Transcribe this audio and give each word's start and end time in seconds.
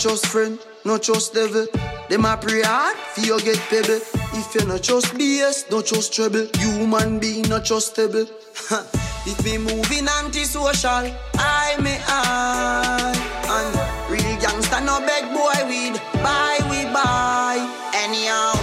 friend 0.00 0.18
just 0.18 0.26
friend, 0.32 0.58
no 0.84 0.98
trust 0.98 1.34
devil. 1.34 1.66
Them 2.08 2.24
a 2.24 2.36
pray 2.36 2.62
hard 2.62 2.96
for 2.96 3.20
you 3.20 3.38
get 3.40 3.58
pebble. 3.68 4.00
If 4.32 4.54
you 4.54 4.66
not 4.66 4.82
just 4.82 5.12
BS, 5.14 5.70
not 5.70 5.86
trust 5.86 6.14
trouble. 6.14 6.46
Human 6.58 7.18
being 7.18 7.48
not 7.48 7.64
just 7.64 7.92
stable. 7.92 8.26
Ha. 8.70 8.86
If 9.26 9.44
me 9.44 9.58
moving 9.58 10.08
antisocial, 10.08 11.12
I 11.36 11.76
may 11.80 12.00
I. 12.06 13.12
And 13.44 14.10
real 14.10 14.36
gangsta 14.40 14.80
no 14.84 15.00
beg 15.04 15.28
boy 15.36 15.68
weed. 15.68 16.00
Buy 16.22 16.56
we 16.70 16.84
buy. 16.92 17.60
Anyhow, 17.94 18.56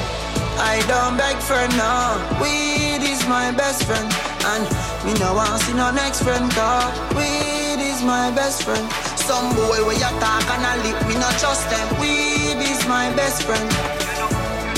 I 0.58 0.82
don't 0.90 1.18
beg 1.18 1.38
for 1.38 1.62
no. 1.78 2.18
Weed 2.42 3.06
is 3.06 3.22
my 3.28 3.52
best 3.52 3.84
friend. 3.84 4.10
And 4.54 4.66
me 5.06 5.14
no 5.20 5.36
want 5.36 5.62
see 5.62 5.74
no 5.74 5.92
next 5.92 6.24
friend 6.24 6.50
cause 6.52 6.98
weed 7.14 7.80
is 7.80 8.02
my 8.04 8.32
best 8.32 8.64
friend. 8.64 9.17
Some 9.28 9.54
boy 9.56 9.84
where 9.84 9.92
you 9.94 10.12
talk 10.24 10.48
and 10.56 10.64
a 10.64 10.88
lip, 10.88 11.06
me 11.06 11.16
not 11.16 11.36
trust 11.38 11.70
them. 11.70 12.00
Weed 12.00 12.64
is 12.64 12.88
my 12.88 13.14
best 13.14 13.44
friend. 13.44 13.68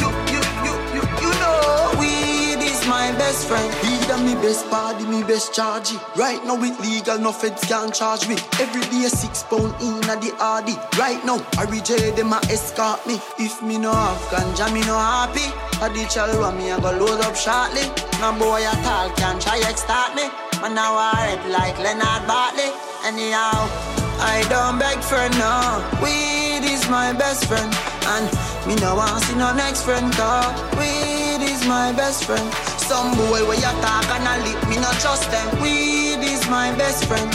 You, 0.02 0.10
you, 0.34 0.42
you, 0.66 0.74
you, 0.96 1.04
you 1.22 1.32
know 1.38 1.94
weed 2.00 2.58
is 2.58 2.82
my 2.88 3.12
best 3.22 3.48
friend. 3.48 3.70
Weed 3.84 4.10
and 4.10 4.26
me 4.26 4.34
best 4.42 4.68
body, 4.72 5.06
me 5.06 5.22
best 5.22 5.54
charge. 5.54 5.94
Right 6.16 6.44
now 6.46 6.58
it 6.64 6.80
legal, 6.80 7.20
no 7.20 7.32
feds 7.32 7.64
can 7.66 7.92
charge 7.92 8.28
me. 8.28 8.38
Every 8.60 8.82
day 8.90 9.06
six 9.06 9.44
pound 9.44 9.76
in 9.86 10.02
a 10.10 10.18
the 10.18 10.34
RD. 10.42 10.98
Right 10.98 11.24
now, 11.24 11.46
I 11.60 11.66
reject 11.66 12.18
them 12.18 12.34
a 12.34 12.42
escort 12.50 13.06
me. 13.06 13.22
If 13.38 13.62
me 13.62 13.78
no 13.78 13.94
have 13.94 14.18
ganja, 14.34 14.74
me 14.74 14.82
no 14.82 14.98
happy. 14.98 15.46
I 15.78 15.90
the 15.90 16.10
chalwa 16.10 16.58
me 16.58 16.72
I 16.72 16.80
go 16.80 16.90
load 16.98 17.22
up 17.22 17.36
shortly. 17.36 17.86
No 18.20 18.34
boy 18.34 18.66
at 18.66 18.82
all 18.84 19.12
can 19.14 19.40
try 19.40 19.62
extort 19.70 20.16
me. 20.16 20.26
Man 20.60 20.74
now 20.74 20.98
I 20.98 21.38
like 21.54 21.78
Leonard 21.78 22.26
Bartley. 22.26 22.74
Anyhow, 23.06 23.99
I 24.22 24.44
don't 24.50 24.78
beg 24.80 25.00
for 25.00 25.24
no. 25.40 25.80
Weed 26.04 26.68
is 26.68 26.88
my 26.90 27.14
best 27.14 27.46
friend, 27.46 27.72
and 28.16 28.28
me 28.68 28.76
no 28.76 28.96
want 28.96 29.24
see 29.24 29.36
no 29.36 29.54
next 29.56 29.84
friend. 29.84 30.12
Cause 30.14 30.52
weed 30.76 31.40
is 31.40 31.66
my 31.68 31.94
best 31.94 32.26
friend. 32.26 32.44
Some 32.84 33.16
boy 33.16 33.48
where 33.48 33.56
you 33.56 33.74
talk 33.80 34.08
and 34.12 34.28
I 34.28 34.44
lip, 34.44 34.60
me 34.68 34.76
no 34.76 34.92
trust 35.00 35.32
them. 35.32 35.48
Weed 35.62 36.20
is 36.20 36.48
my 36.50 36.76
best 36.76 37.06
friend. 37.06 37.30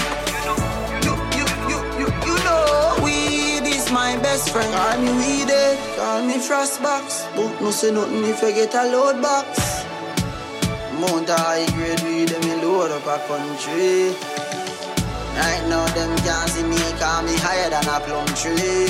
You, 1.06 1.16
you, 1.38 1.46
you, 1.70 1.78
you, 2.00 2.08
you 2.26 2.36
know 2.44 3.00
weed 3.02 3.64
is 3.64 3.90
my 3.90 4.16
best 4.20 4.50
friend. 4.50 4.70
Call 4.74 5.00
me 5.00 5.12
weeded, 5.24 5.50
eh? 5.50 5.96
call 5.96 6.22
me 6.26 6.34
frostbox. 6.34 7.24
But 7.34 7.62
no 7.62 7.70
say 7.70 7.92
nothing 7.92 8.24
if 8.24 8.42
you 8.42 8.52
get 8.52 8.74
a 8.74 8.84
load 8.92 9.22
box. 9.22 9.84
Mount 11.00 11.28
high 11.28 11.64
grade 11.74 12.00
weed, 12.02 12.30
me 12.44 12.54
load 12.62 12.90
up 12.92 13.06
a 13.06 13.18
country. 13.26 14.43
Right 15.34 15.66
now 15.68 15.84
them 15.94 16.16
can't 16.18 16.48
see 16.48 16.62
me, 16.62 16.78
call 16.98 17.22
me 17.22 17.34
higher 17.36 17.68
than 17.70 17.86
a 17.88 17.98
plum 18.00 18.26
tree. 18.38 18.86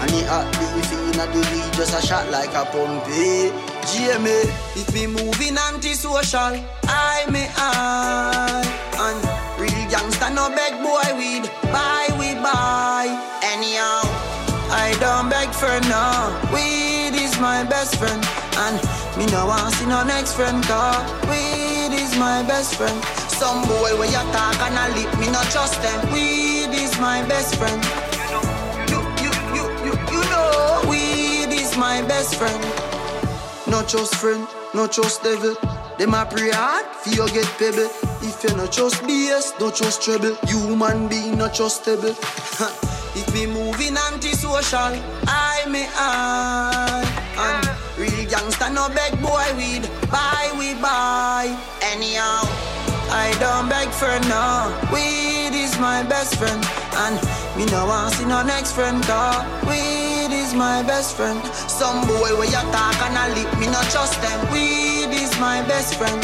And 0.00 0.10
the 0.16 0.24
hot 0.32 0.48
beef 0.56 0.92
in 0.96 1.20
a 1.20 1.26
the 1.28 1.40
weed 1.52 1.72
just 1.74 1.92
a 1.92 2.00
shot 2.06 2.30
like 2.30 2.54
a 2.56 2.64
pumpy. 2.72 3.52
GMA, 3.84 4.48
if 4.80 4.94
me 4.94 5.06
moving 5.06 5.58
antisocial, 5.58 6.56
I 6.88 7.26
may 7.28 7.48
I. 7.56 8.64
And 8.96 9.20
real 9.60 9.84
gangsta 9.92 10.32
no 10.34 10.48
beg 10.56 10.80
boy 10.80 11.04
weed, 11.20 11.50
buy 11.70 12.08
we 12.18 12.32
buy. 12.40 13.12
Anyhow, 13.44 14.08
I 14.72 14.96
don't 15.00 15.28
beg 15.28 15.52
for 15.52 15.76
no. 15.92 16.32
Weed 16.48 17.12
is 17.12 17.38
my 17.38 17.64
best 17.64 17.96
friend, 17.96 18.24
and 18.56 18.80
me 19.18 19.26
no 19.26 19.44
want 19.46 19.74
see 19.74 19.84
no 19.84 20.02
next 20.02 20.32
friend. 20.32 20.64
Cause 20.64 21.04
weed 21.28 21.92
is 21.92 22.16
my 22.16 22.42
best 22.42 22.76
friend. 22.76 23.29
Some 23.40 23.62
boy 23.62 23.96
where 23.96 24.06
you 24.06 24.20
talk 24.36 24.60
and 24.60 24.76
a 24.76 24.94
lip, 24.94 25.18
me 25.18 25.30
not 25.30 25.46
trust 25.46 25.80
them. 25.80 26.12
Weed 26.12 26.76
is 26.76 27.00
my 27.00 27.26
best 27.26 27.56
friend. 27.56 27.82
You, 28.12 28.92
know, 28.92 29.00
you, 29.24 29.30
you, 29.56 29.64
you, 29.86 29.92
you 30.12 30.20
know 30.28 30.84
weed 30.86 31.48
is 31.48 31.74
my 31.78 32.02
best 32.02 32.34
friend. 32.34 32.62
Not 33.66 33.88
just 33.88 34.14
friend, 34.16 34.46
not 34.74 34.92
just 34.92 35.22
devil. 35.22 35.54
Them 35.96 36.12
a 36.12 36.26
pray 36.26 36.50
hard 36.50 36.84
for 36.96 37.08
you 37.08 37.26
get 37.30 37.46
pebble. 37.56 37.88
If 38.20 38.44
you 38.44 38.54
not 38.58 38.72
just 38.72 38.96
BS, 39.04 39.58
not 39.58 39.74
just 39.74 40.02
trouble. 40.02 40.36
Human 40.46 41.08
being 41.08 41.38
not 41.38 41.54
trustable. 41.54 42.12
if 43.16 43.32
me 43.32 43.46
moving 43.46 43.96
antisocial, 44.12 45.00
I 45.26 45.64
may 45.66 45.88
I. 45.94 47.00
And 47.40 47.66
real 47.98 48.28
gangsta 48.28 48.70
no 48.70 48.90
beg 48.90 49.18
boy 49.22 49.48
weed. 49.56 49.88
Buy 50.10 50.52
we 50.58 50.74
buy. 50.74 51.56
Anyhow, 51.80 52.44
I 53.30 53.38
don't 53.38 53.68
beg 53.68 53.88
for 53.90 54.10
no. 54.26 54.74
Weed 54.92 55.54
is 55.54 55.78
my 55.78 56.02
best 56.02 56.34
friend, 56.34 56.58
and 57.06 57.14
me 57.56 57.64
no 57.70 57.86
want 57.86 58.14
see 58.14 58.24
no 58.24 58.42
next 58.42 58.72
friend. 58.72 59.00
Cause 59.04 59.46
weed 59.70 60.34
is 60.34 60.52
my 60.52 60.82
best 60.82 61.14
friend. 61.14 61.38
Some 61.54 62.06
boy 62.08 62.34
where 62.34 62.50
you 62.50 62.64
talk 62.74 62.98
and 63.06 63.14
a 63.14 63.26
lip, 63.38 63.46
me 63.60 63.66
no 63.66 63.80
trust 63.94 64.20
them. 64.20 64.40
Weed 64.50 65.14
is 65.14 65.30
my 65.38 65.62
best 65.70 65.94
friend. 65.94 66.18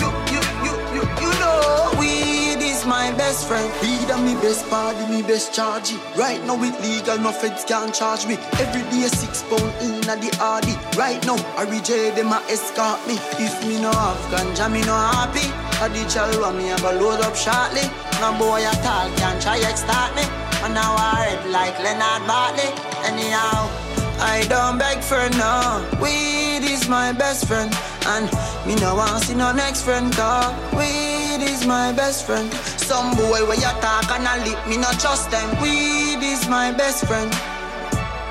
You, 0.00 0.08
you, 0.32 0.40
you, 0.64 0.72
you, 0.96 1.02
you 1.20 1.30
know 1.36 1.92
weed 2.00 2.64
is 2.64 2.86
my 2.86 3.12
best 3.20 3.46
friend. 3.46 3.70
Weed 3.82 4.08
and 4.08 4.24
me 4.24 4.34
best 4.40 4.70
party, 4.70 5.04
me 5.12 5.20
best 5.20 5.52
charge. 5.52 5.92
Right 6.16 6.42
now 6.46 6.56
it 6.64 6.80
legal, 6.80 7.18
no 7.18 7.30
feds 7.30 7.64
can 7.64 7.92
charge 7.92 8.26
me. 8.26 8.38
Every 8.56 8.82
day 8.88 9.06
six 9.08 9.42
pound 9.42 9.68
in 9.84 10.00
the 10.00 10.32
RD. 10.40 10.96
Right 10.96 11.20
now 11.26 11.36
I 11.60 11.68
reject 11.68 12.16
them 12.16 12.32
a 12.32 12.40
escort 12.48 13.06
me. 13.06 13.20
If 13.36 13.52
me 13.68 13.82
no 13.82 13.92
have 13.92 14.16
ganja, 14.32 14.72
me 14.72 14.80
no 14.80 14.96
happy. 14.96 15.59
I 15.80 15.88
the 15.88 16.04
chalwa 16.12 16.54
me 16.56 16.70
I 16.70 16.78
go 16.78 16.92
load 16.92 17.20
up 17.20 17.34
shortly. 17.34 17.88
No 18.20 18.36
boy 18.38 18.60
at 18.62 18.84
all 18.84 19.08
can 19.16 19.40
try 19.40 19.58
extort 19.64 20.14
me. 20.14 20.24
And 20.62 20.74
now 20.74 20.94
I 20.94 21.24
head 21.24 21.50
like 21.50 21.78
Leonard 21.80 22.26
Bartley. 22.28 22.68
Anyhow. 23.08 23.90
I 24.22 24.44
don't 24.48 24.76
beg 24.78 25.00
for 25.02 25.24
no. 25.38 25.80
Weed 25.98 26.62
is 26.62 26.86
my 26.88 27.10
best 27.12 27.46
friend, 27.46 27.72
and 28.04 28.26
me 28.66 28.74
no 28.74 28.94
want 28.94 29.24
see 29.24 29.34
no 29.34 29.50
next 29.52 29.82
friend. 29.82 30.12
Cause 30.12 30.52
weed 30.76 31.40
is 31.42 31.66
my 31.66 31.92
best 31.92 32.26
friend. 32.26 32.52
Some 32.52 33.16
boy 33.16 33.40
where 33.48 33.56
you 33.56 33.72
talk 33.80 34.10
and 34.12 34.28
a 34.28 34.44
lip, 34.44 34.60
me 34.68 34.76
not 34.76 35.00
trust 35.00 35.30
them. 35.30 35.48
Weed 35.62 36.20
is 36.22 36.46
my 36.48 36.70
best 36.70 37.06
friend. 37.06 37.32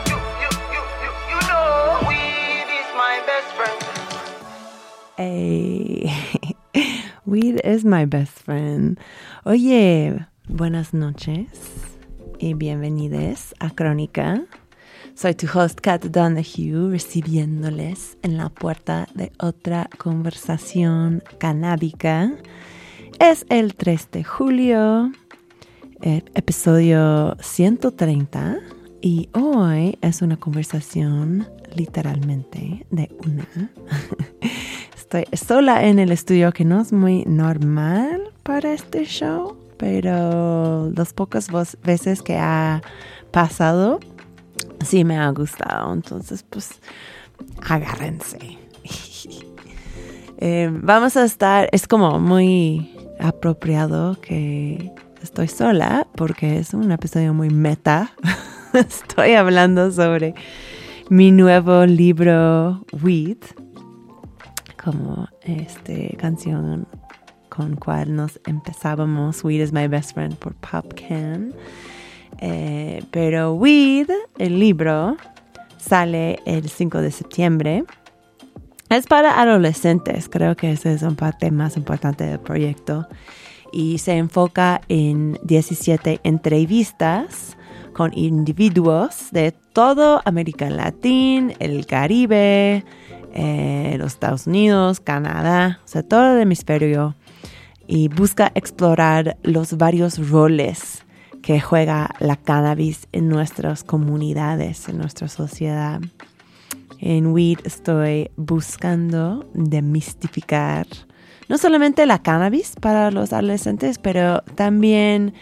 You, 0.06 0.18
you, 0.44 0.50
you, 0.76 0.84
you, 1.04 1.12
you 1.32 1.40
know 1.50 2.06
weed 2.08 2.70
is 2.70 2.90
my 2.96 3.24
best 3.26 3.50
friend. 3.58 3.80
Hey, 5.18 6.54
weed 7.30 7.62
is 7.64 7.86
my 7.86 8.06
best 8.06 8.40
friend. 8.40 9.00
Oye, 9.46 10.26
buenas 10.48 10.94
noches 10.94 11.48
y 12.40 12.56
bienvenidos 12.56 13.54
a 13.60 13.70
Crónica. 13.70 14.44
Soy 15.14 15.36
tu 15.36 15.46
host 15.48 15.80
Kat 15.80 16.04
Donahue, 16.06 16.90
recibiéndoles 16.90 18.18
en 18.24 18.38
la 18.38 18.50
puerta 18.50 19.08
de 19.14 19.32
otra 19.40 19.88
conversación 20.00 21.22
canábica. 21.38 22.32
Es 23.20 23.46
el 23.50 23.76
3 23.76 24.10
de 24.12 24.24
julio, 24.24 25.12
eh, 26.02 26.24
episodio 26.34 27.38
130, 27.42 28.58
y 29.02 29.30
hoy 29.34 30.00
es 30.02 30.24
una 30.24 30.38
conversación 30.38 31.48
literalmente 31.76 32.88
de 32.90 33.10
una. 33.24 33.48
Estoy 35.12 35.26
sola 35.40 35.88
en 35.88 35.98
el 35.98 36.12
estudio, 36.12 36.52
que 36.52 36.64
no 36.64 36.82
es 36.82 36.94
muy 36.94 37.24
normal 37.26 38.32
para 38.44 38.74
este 38.74 39.06
show, 39.06 39.58
pero 39.76 40.92
las 40.96 41.14
pocas 41.14 41.48
veces 41.82 42.22
que 42.22 42.38
ha 42.38 42.84
pasado, 43.32 44.00
sí 44.86 45.04
me 45.04 45.18
ha 45.18 45.28
gustado. 45.32 45.92
Entonces, 45.94 46.46
pues, 46.48 46.80
agárrense. 47.68 48.38
Eh, 50.42 50.70
vamos 50.72 51.18
a 51.18 51.26
estar, 51.26 51.68
es 51.74 51.86
como 51.86 52.18
muy 52.18 52.96
apropiado 53.20 54.16
que 54.22 54.90
estoy 55.22 55.50
sola 55.50 56.08
porque 56.16 56.60
es 56.60 56.74
un 56.74 56.92
episodio 56.94 57.34
muy 57.34 57.50
meta. 57.50 58.14
estoy 58.74 59.34
hablando 59.34 59.92
sobre 59.92 60.36
mi 61.10 61.32
nuevo 61.32 61.86
libro 61.86 62.86
Weed, 63.04 63.40
como 64.84 65.28
este 65.44 66.16
canción 66.18 66.88
con 67.50 67.76
cual 67.76 68.16
nos 68.16 68.40
empezábamos, 68.46 69.44
Weed 69.44 69.62
is 69.62 69.74
my 69.74 69.88
best 69.88 70.14
friend 70.14 70.36
por 70.36 70.54
Pop 70.56 70.94
Can. 70.94 71.54
Eh, 72.40 73.04
pero 73.12 73.54
Weed, 73.54 74.10
el 74.38 74.60
libro, 74.60 75.18
sale 75.78 76.40
el 76.46 76.70
5 76.70 77.02
de 77.02 77.12
septiembre. 77.12 77.84
Es 78.90 79.08
para 79.08 79.42
adolescentes, 79.42 80.30
creo 80.30 80.56
que 80.56 80.72
ese 80.72 80.94
es 80.94 81.02
un 81.02 81.16
parte 81.16 81.52
más 81.52 81.76
importante 81.76 82.24
del 82.24 82.40
proyecto. 82.40 83.08
Y 83.72 83.98
se 83.98 84.14
enfoca 84.14 84.82
en 84.88 85.38
17 85.44 86.22
entrevistas 86.24 87.58
con 87.94 88.18
individuos 88.18 89.32
de 89.32 89.52
todo 89.52 90.22
América 90.26 90.70
Latina, 90.70 91.54
el 91.60 91.86
Caribe, 91.86 92.86
eh, 93.34 93.96
los 93.98 94.14
Estados 94.14 94.48
Unidos, 94.48 95.00
Canadá, 95.00 95.80
o 95.84 95.88
sea, 95.88 96.04
todo 96.04 96.36
el 96.36 96.42
hemisferio 96.42 97.16
y 97.88 98.08
busca 98.08 98.52
explorar 98.56 99.38
los 99.44 99.78
varios 99.78 100.30
roles 100.30 101.04
que 101.42 101.60
juega 101.60 102.10
la 102.20 102.36
cannabis 102.36 103.08
en 103.12 103.30
nuestras 103.30 103.84
comunidades, 103.84 104.90
en 104.90 104.98
nuestra 104.98 105.28
sociedad. 105.28 106.02
En 107.00 107.28
Weed 107.28 107.60
estoy 107.64 108.30
buscando 108.36 109.50
demistificar 109.54 110.86
no 111.50 111.58
solamente 111.58 112.06
la 112.06 112.22
cannabis 112.22 112.74
para 112.80 113.10
los 113.10 113.34
adolescentes, 113.34 113.98
pero 113.98 114.44
también 114.56 115.34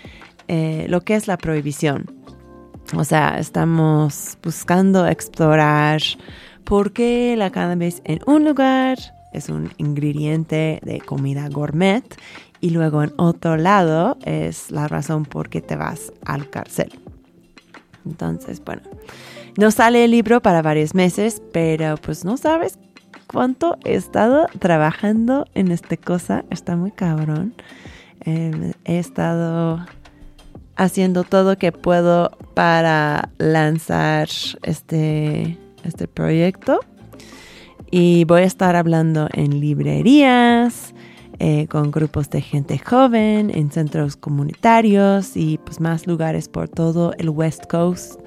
eh, 0.47 0.85
lo 0.87 1.01
que 1.01 1.15
es 1.15 1.27
la 1.27 1.37
prohibición. 1.37 2.09
O 2.95 3.03
sea, 3.03 3.37
estamos 3.37 4.37
buscando 4.41 5.05
explorar 5.05 6.01
por 6.67 6.91
qué 6.91 7.35
la 7.37 7.49
cannabis 7.49 8.01
en 8.03 8.19
un 8.25 8.43
lugar 8.43 8.97
es 9.31 9.47
un 9.47 9.71
ingrediente 9.77 10.81
de 10.83 10.99
comida 10.99 11.47
gourmet 11.47 12.03
y 12.59 12.71
luego 12.71 13.03
en 13.03 13.13
otro 13.15 13.55
lado 13.55 14.17
es 14.25 14.69
la 14.69 14.89
razón 14.89 15.23
por 15.23 15.47
qué 15.47 15.61
te 15.61 15.77
vas 15.77 16.11
al 16.25 16.49
cárcel. 16.49 16.91
Entonces, 18.05 18.61
bueno, 18.65 18.81
no 19.57 19.71
sale 19.71 20.03
el 20.03 20.11
libro 20.11 20.41
para 20.41 20.61
varios 20.61 20.93
meses, 20.93 21.41
pero 21.53 21.95
pues 21.95 22.25
no 22.25 22.35
sabes 22.35 22.77
cuánto 23.27 23.77
he 23.85 23.95
estado 23.95 24.47
trabajando 24.59 25.45
en 25.53 25.71
esta 25.71 25.95
cosa. 25.95 26.43
Está 26.49 26.75
muy 26.75 26.91
cabrón. 26.91 27.53
Em, 28.21 28.73
he 28.83 28.99
estado 28.99 29.85
haciendo 30.75 31.23
todo 31.23 31.57
que 31.57 31.71
puedo 31.71 32.31
para 32.53 33.29
lanzar 33.37 34.27
este, 34.63 35.57
este 35.87 36.07
proyecto. 36.07 36.79
Y 37.89 38.25
voy 38.25 38.41
a 38.41 38.45
estar 38.45 38.75
hablando 38.75 39.29
en 39.33 39.59
librerías, 39.59 40.93
eh, 41.39 41.67
con 41.67 41.91
grupos 41.91 42.29
de 42.29 42.41
gente 42.41 42.79
joven, 42.79 43.51
en 43.53 43.71
centros 43.71 44.15
comunitarios 44.15 45.37
y 45.37 45.59
pues 45.59 45.79
más 45.79 46.07
lugares 46.07 46.49
por 46.49 46.67
todo 46.67 47.13
el 47.17 47.29
West 47.29 47.67
Coast 47.67 48.19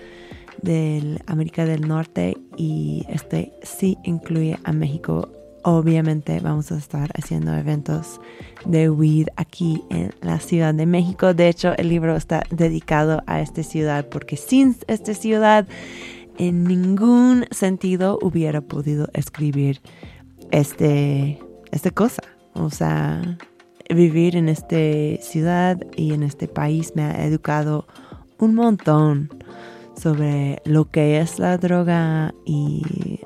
de 0.62 1.18
América 1.26 1.64
del 1.64 1.88
Norte 1.88 2.36
y 2.56 3.04
este 3.08 3.52
sí 3.62 3.98
incluye 4.04 4.58
a 4.64 4.72
México. 4.72 5.28
Obviamente 5.62 6.40
vamos 6.40 6.72
a 6.72 6.78
estar 6.78 7.10
haciendo 7.14 7.54
eventos 7.54 8.20
de 8.64 8.88
weed 8.88 9.26
aquí 9.36 9.82
en 9.90 10.14
la 10.22 10.38
Ciudad 10.40 10.72
de 10.72 10.86
México. 10.86 11.34
De 11.34 11.48
hecho, 11.48 11.76
el 11.76 11.88
libro 11.88 12.16
está 12.16 12.44
dedicado 12.50 13.22
a 13.26 13.40
esta 13.40 13.62
ciudad 13.62 14.06
porque 14.08 14.36
sin 14.36 14.76
esta 14.86 15.14
ciudad 15.14 15.66
en 16.40 16.64
ningún 16.64 17.44
sentido 17.50 18.18
hubiera 18.22 18.62
podido 18.62 19.08
escribir 19.12 19.82
este, 20.50 21.38
esta 21.70 21.90
cosa. 21.90 22.22
O 22.54 22.70
sea, 22.70 23.36
vivir 23.94 24.36
en 24.36 24.48
esta 24.48 25.22
ciudad 25.22 25.78
y 25.96 26.14
en 26.14 26.22
este 26.22 26.48
país 26.48 26.92
me 26.94 27.02
ha 27.02 27.26
educado 27.26 27.86
un 28.38 28.54
montón 28.54 29.28
sobre 29.94 30.62
lo 30.64 30.90
que 30.90 31.20
es 31.20 31.38
la 31.38 31.58
droga 31.58 32.32
y 32.46 33.20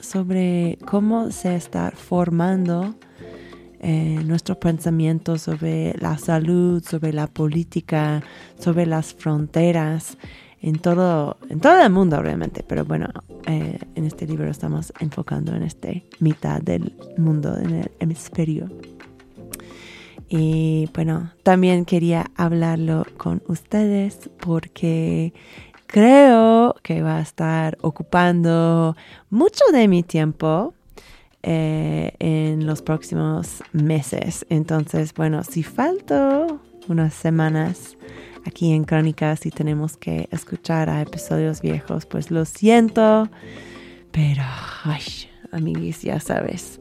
sobre 0.00 0.76
cómo 0.84 1.30
se 1.30 1.54
está 1.54 1.92
formando 1.92 2.96
eh, 3.78 4.20
nuestro 4.24 4.58
pensamiento 4.58 5.38
sobre 5.38 5.94
la 6.00 6.18
salud, 6.18 6.82
sobre 6.82 7.12
la 7.12 7.28
política, 7.28 8.24
sobre 8.58 8.86
las 8.86 9.14
fronteras, 9.14 10.18
en 10.64 10.78
todo, 10.78 11.36
en 11.50 11.60
todo 11.60 11.82
el 11.82 11.90
mundo 11.90 12.16
obviamente, 12.18 12.64
pero 12.66 12.86
bueno, 12.86 13.10
eh, 13.46 13.78
en 13.94 14.04
este 14.06 14.26
libro 14.26 14.48
estamos 14.48 14.94
enfocando 14.98 15.54
en 15.54 15.62
esta 15.62 15.88
mitad 16.20 16.62
del 16.62 16.96
mundo, 17.18 17.54
en 17.58 17.74
el 17.80 17.90
hemisferio. 18.00 18.70
Y 20.26 20.88
bueno, 20.94 21.32
también 21.42 21.84
quería 21.84 22.30
hablarlo 22.34 23.06
con 23.18 23.42
ustedes 23.46 24.30
porque 24.40 25.34
creo 25.86 26.76
que 26.82 27.02
va 27.02 27.18
a 27.18 27.20
estar 27.20 27.76
ocupando 27.82 28.96
mucho 29.28 29.64
de 29.70 29.86
mi 29.86 30.02
tiempo 30.02 30.72
eh, 31.42 32.12
en 32.20 32.64
los 32.64 32.80
próximos 32.80 33.62
meses. 33.72 34.46
Entonces, 34.48 35.12
bueno, 35.12 35.44
si 35.44 35.62
falto 35.62 36.58
unas 36.88 37.12
semanas 37.12 37.98
aquí 38.46 38.72
en 38.72 38.84
Crónicas 38.84 39.46
y 39.46 39.50
tenemos 39.50 39.96
que 39.96 40.28
escuchar 40.30 40.90
a 40.90 41.02
episodios 41.02 41.60
viejos, 41.60 42.06
pues 42.06 42.30
lo 42.30 42.44
siento. 42.44 43.28
Pero, 44.12 44.42
ay, 44.84 45.02
amiguis, 45.52 46.02
ya 46.02 46.20
sabes, 46.20 46.80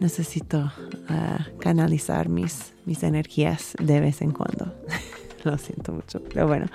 necesito 0.00 0.70
ah, 1.08 1.46
canalizar 1.60 2.28
mis, 2.28 2.72
mis 2.84 3.02
energías 3.02 3.74
de 3.80 4.00
vez 4.00 4.22
en 4.22 4.32
cuando. 4.32 4.74
lo 5.44 5.58
siento 5.58 5.92
mucho, 5.92 6.20
pero 6.22 6.46
bueno, 6.46 6.66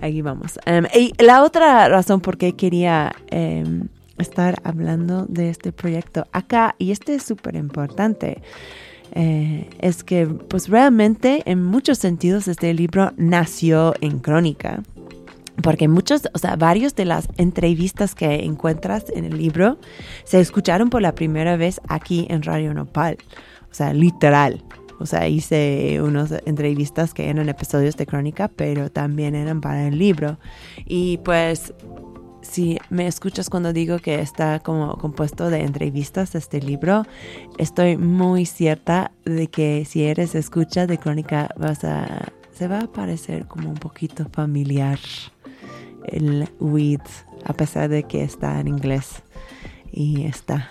aquí 0.00 0.22
vamos. 0.22 0.58
Em, 0.66 0.86
y 0.94 1.12
la 1.22 1.42
otra 1.42 1.88
razón 1.88 2.20
por 2.20 2.36
qué 2.36 2.54
quería 2.54 3.12
em, 3.28 3.88
estar 4.18 4.60
hablando 4.64 5.26
de 5.26 5.50
este 5.50 5.72
proyecto 5.72 6.26
acá, 6.32 6.74
y 6.78 6.90
este 6.90 7.14
es 7.14 7.22
súper 7.22 7.56
importante, 7.56 8.42
eh, 9.12 9.68
es 9.80 10.04
que 10.04 10.26
pues 10.26 10.68
realmente 10.68 11.42
en 11.46 11.62
muchos 11.64 11.98
sentidos 11.98 12.48
este 12.48 12.72
libro 12.74 13.12
nació 13.16 13.94
en 14.00 14.18
crónica. 14.18 14.82
Porque 15.62 15.88
muchos, 15.88 16.22
o 16.32 16.38
sea, 16.38 16.56
varios 16.56 16.94
de 16.94 17.04
las 17.04 17.28
entrevistas 17.36 18.14
que 18.14 18.44
encuentras 18.44 19.04
en 19.10 19.26
el 19.26 19.36
libro 19.36 19.78
se 20.24 20.40
escucharon 20.40 20.88
por 20.88 21.02
la 21.02 21.14
primera 21.14 21.56
vez 21.56 21.80
aquí 21.88 22.26
en 22.30 22.42
Radio 22.42 22.72
Nopal. 22.72 23.18
O 23.70 23.74
sea, 23.74 23.92
literal. 23.92 24.64
O 24.98 25.06
sea, 25.06 25.28
hice 25.28 26.00
unas 26.02 26.32
entrevistas 26.44 27.14
que 27.14 27.28
eran 27.28 27.48
episodios 27.48 27.96
de 27.96 28.06
crónica, 28.06 28.48
pero 28.48 28.90
también 28.90 29.34
eran 29.34 29.60
para 29.60 29.88
el 29.88 29.98
libro. 29.98 30.38
Y 30.84 31.18
pues, 31.18 31.72
si 32.42 32.78
me 32.88 33.06
escuchas 33.06 33.50
cuando 33.50 33.72
digo 33.72 33.98
que 33.98 34.20
está 34.20 34.60
como 34.60 34.96
compuesto 34.98 35.50
de 35.50 35.62
entrevistas 35.62 36.34
este 36.34 36.60
libro, 36.60 37.04
estoy 37.58 37.96
muy 37.96 38.46
cierta 38.46 39.12
de 39.24 39.48
que 39.48 39.84
si 39.84 40.04
eres 40.04 40.34
escucha 40.34 40.86
de 40.86 40.98
crónica, 40.98 41.48
vas 41.56 41.84
a, 41.84 42.32
se 42.52 42.68
va 42.68 42.80
a 42.80 42.86
parecer 42.86 43.46
como 43.46 43.68
un 43.68 43.76
poquito 43.76 44.26
familiar 44.32 44.98
el 46.04 46.48
weed, 46.58 47.00
a 47.44 47.52
pesar 47.52 47.88
de 47.88 48.04
que 48.04 48.22
está 48.22 48.60
en 48.60 48.68
inglés 48.68 49.22
y 49.92 50.24
está 50.24 50.70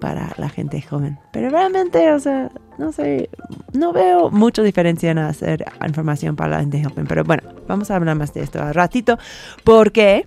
para 0.00 0.32
la 0.36 0.48
gente 0.48 0.82
joven. 0.82 1.18
Pero 1.32 1.48
realmente, 1.48 2.12
o 2.12 2.18
sea, 2.18 2.50
no 2.76 2.92
sé, 2.92 3.30
no 3.72 3.92
veo 3.92 4.30
mucha 4.30 4.62
diferencia 4.62 5.10
en 5.10 5.18
hacer 5.18 5.64
información 5.86 6.36
para 6.36 6.50
la 6.56 6.60
gente 6.60 6.84
joven. 6.84 7.06
Pero 7.06 7.24
bueno, 7.24 7.42
vamos 7.66 7.90
a 7.90 7.96
hablar 7.96 8.16
más 8.16 8.34
de 8.34 8.42
esto 8.42 8.62
al 8.62 8.74
ratito, 8.74 9.18
porque, 9.64 10.24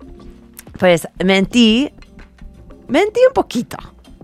pues, 0.78 1.08
mentí, 1.24 1.90
mentí 2.88 3.20
un 3.26 3.34
poquito 3.34 3.76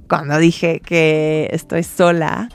cuando 0.08 0.38
dije 0.38 0.80
que 0.80 1.48
estoy 1.52 1.82
sola 1.82 2.48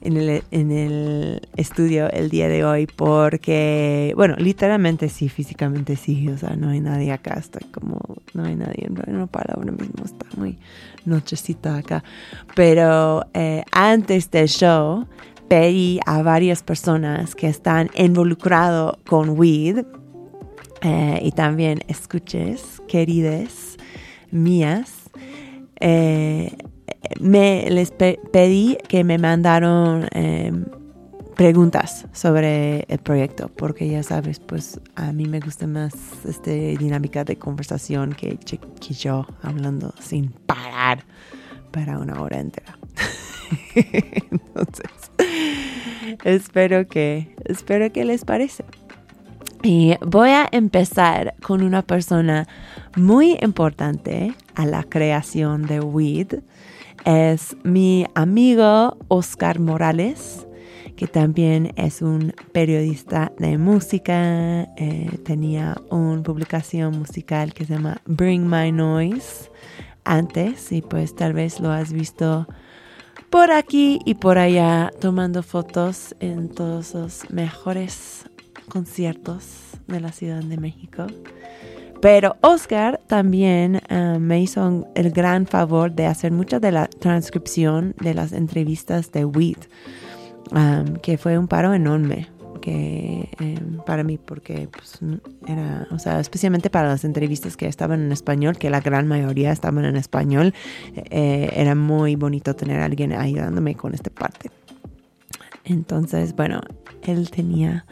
en 0.00 0.16
el, 0.16 0.42
el 0.50 1.40
estudio 1.56 2.10
el 2.10 2.30
día 2.30 2.48
de 2.48 2.64
hoy 2.64 2.86
porque, 2.86 4.12
bueno, 4.16 4.36
literalmente 4.36 5.08
sí, 5.08 5.28
físicamente 5.28 5.96
sí, 5.96 6.28
o 6.28 6.38
sea, 6.38 6.54
no 6.56 6.68
hay 6.68 6.80
nadie 6.80 7.12
acá, 7.12 7.34
estoy 7.34 7.66
como, 7.72 8.00
no 8.34 8.44
hay 8.44 8.54
nadie, 8.54 8.88
no 9.08 9.26
para 9.26 9.54
ahora 9.54 9.72
mismo, 9.72 10.04
está 10.04 10.26
muy 10.36 10.58
nochecita 11.04 11.76
acá. 11.76 12.04
Pero 12.54 13.24
eh, 13.34 13.64
antes 13.72 14.30
del 14.30 14.48
show 14.48 15.06
pedí 15.48 16.00
a 16.06 16.22
varias 16.22 16.62
personas 16.62 17.34
que 17.34 17.48
están 17.48 17.90
involucrados 17.94 18.98
con 19.06 19.30
weed 19.30 19.84
eh, 20.88 21.18
y 21.20 21.32
también 21.32 21.80
escuches, 21.88 22.80
queridas 22.86 23.76
mías, 24.30 25.10
eh, 25.80 26.56
me 27.20 27.68
les 27.68 27.90
pedí 27.90 28.78
que 28.86 29.02
me 29.02 29.18
mandaron 29.18 30.06
em, 30.12 30.64
preguntas 31.34 32.06
sobre 32.12 32.84
el 32.86 33.00
proyecto, 33.00 33.48
porque 33.48 33.88
ya 33.88 34.04
sabes, 34.04 34.38
pues 34.38 34.80
a 34.94 35.10
mí 35.10 35.26
me 35.26 35.40
gusta 35.40 35.66
más 35.66 35.92
esta 36.24 36.52
dinámica 36.52 37.24
de 37.24 37.34
conversación 37.34 38.12
que, 38.12 38.38
que 38.38 38.94
yo 38.94 39.26
hablando 39.42 39.92
sin 40.00 40.30
parar 40.30 41.04
para 41.72 41.98
una 41.98 42.22
hora 42.22 42.38
entera. 42.38 42.78
Entonces, 43.74 45.10
espero 46.22 46.86
que, 46.86 47.34
espero 47.44 47.90
que 47.92 48.04
les 48.04 48.24
parece. 48.24 48.64
Y 49.68 49.96
voy 50.00 50.30
a 50.30 50.48
empezar 50.52 51.34
con 51.42 51.60
una 51.64 51.82
persona 51.82 52.46
muy 52.94 53.36
importante 53.42 54.32
a 54.54 54.64
la 54.64 54.84
creación 54.84 55.66
de 55.66 55.80
Weed 55.80 56.34
es 57.04 57.56
mi 57.64 58.06
amigo 58.14 58.96
Oscar 59.08 59.58
Morales, 59.58 60.46
que 60.94 61.08
también 61.08 61.72
es 61.74 62.00
un 62.00 62.32
periodista 62.52 63.32
de 63.40 63.58
música. 63.58 64.68
Eh, 64.76 65.18
tenía 65.24 65.76
una 65.90 66.22
publicación 66.22 67.00
musical 67.00 67.52
que 67.52 67.64
se 67.64 67.74
llama 67.74 68.00
Bring 68.06 68.48
My 68.48 68.70
Noise 68.70 69.50
antes 70.04 70.70
y 70.70 70.80
pues 70.80 71.16
tal 71.16 71.32
vez 71.32 71.58
lo 71.58 71.72
has 71.72 71.92
visto 71.92 72.46
por 73.30 73.50
aquí 73.50 73.98
y 74.04 74.14
por 74.14 74.38
allá 74.38 74.92
tomando 75.00 75.42
fotos 75.42 76.14
en 76.20 76.50
todos 76.50 76.94
los 76.94 77.28
mejores 77.30 78.25
conciertos 78.68 79.44
de 79.86 80.00
la 80.00 80.12
Ciudad 80.12 80.42
de 80.42 80.56
México. 80.56 81.06
Pero 82.00 82.36
Oscar 82.42 83.00
también 83.06 83.80
eh, 83.88 84.18
me 84.20 84.40
hizo 84.40 84.86
el 84.94 85.10
gran 85.10 85.46
favor 85.46 85.92
de 85.92 86.06
hacer 86.06 86.30
mucha 86.30 86.60
de 86.60 86.72
la 86.72 86.86
transcripción 86.86 87.94
de 88.00 88.14
las 88.14 88.32
entrevistas 88.32 89.10
de 89.12 89.24
Weed, 89.24 89.56
um, 90.52 90.96
que 90.96 91.16
fue 91.16 91.38
un 91.38 91.48
paro 91.48 91.72
enorme 91.72 92.28
que 92.66 93.28
em, 93.38 93.78
para 93.86 94.02
mí 94.02 94.18
porque 94.18 94.68
pues, 94.68 94.98
era, 95.46 95.86
o 95.92 96.00
sea, 96.00 96.18
especialmente 96.18 96.68
para 96.68 96.88
las 96.88 97.04
entrevistas 97.04 97.56
que 97.56 97.68
estaban 97.68 98.02
en 98.02 98.10
español, 98.10 98.58
que 98.58 98.70
la 98.70 98.80
gran 98.80 99.06
mayoría 99.06 99.52
estaban 99.52 99.84
en 99.84 99.94
español, 99.94 100.52
eh, 100.96 101.48
era 101.54 101.76
muy 101.76 102.16
bonito 102.16 102.56
tener 102.56 102.80
a 102.80 102.86
alguien 102.86 103.12
ayudándome 103.12 103.76
con 103.76 103.94
esta 103.94 104.10
parte. 104.10 104.50
Entonces, 105.64 106.34
bueno, 106.34 106.60
él 107.02 107.30
tenía 107.30 107.86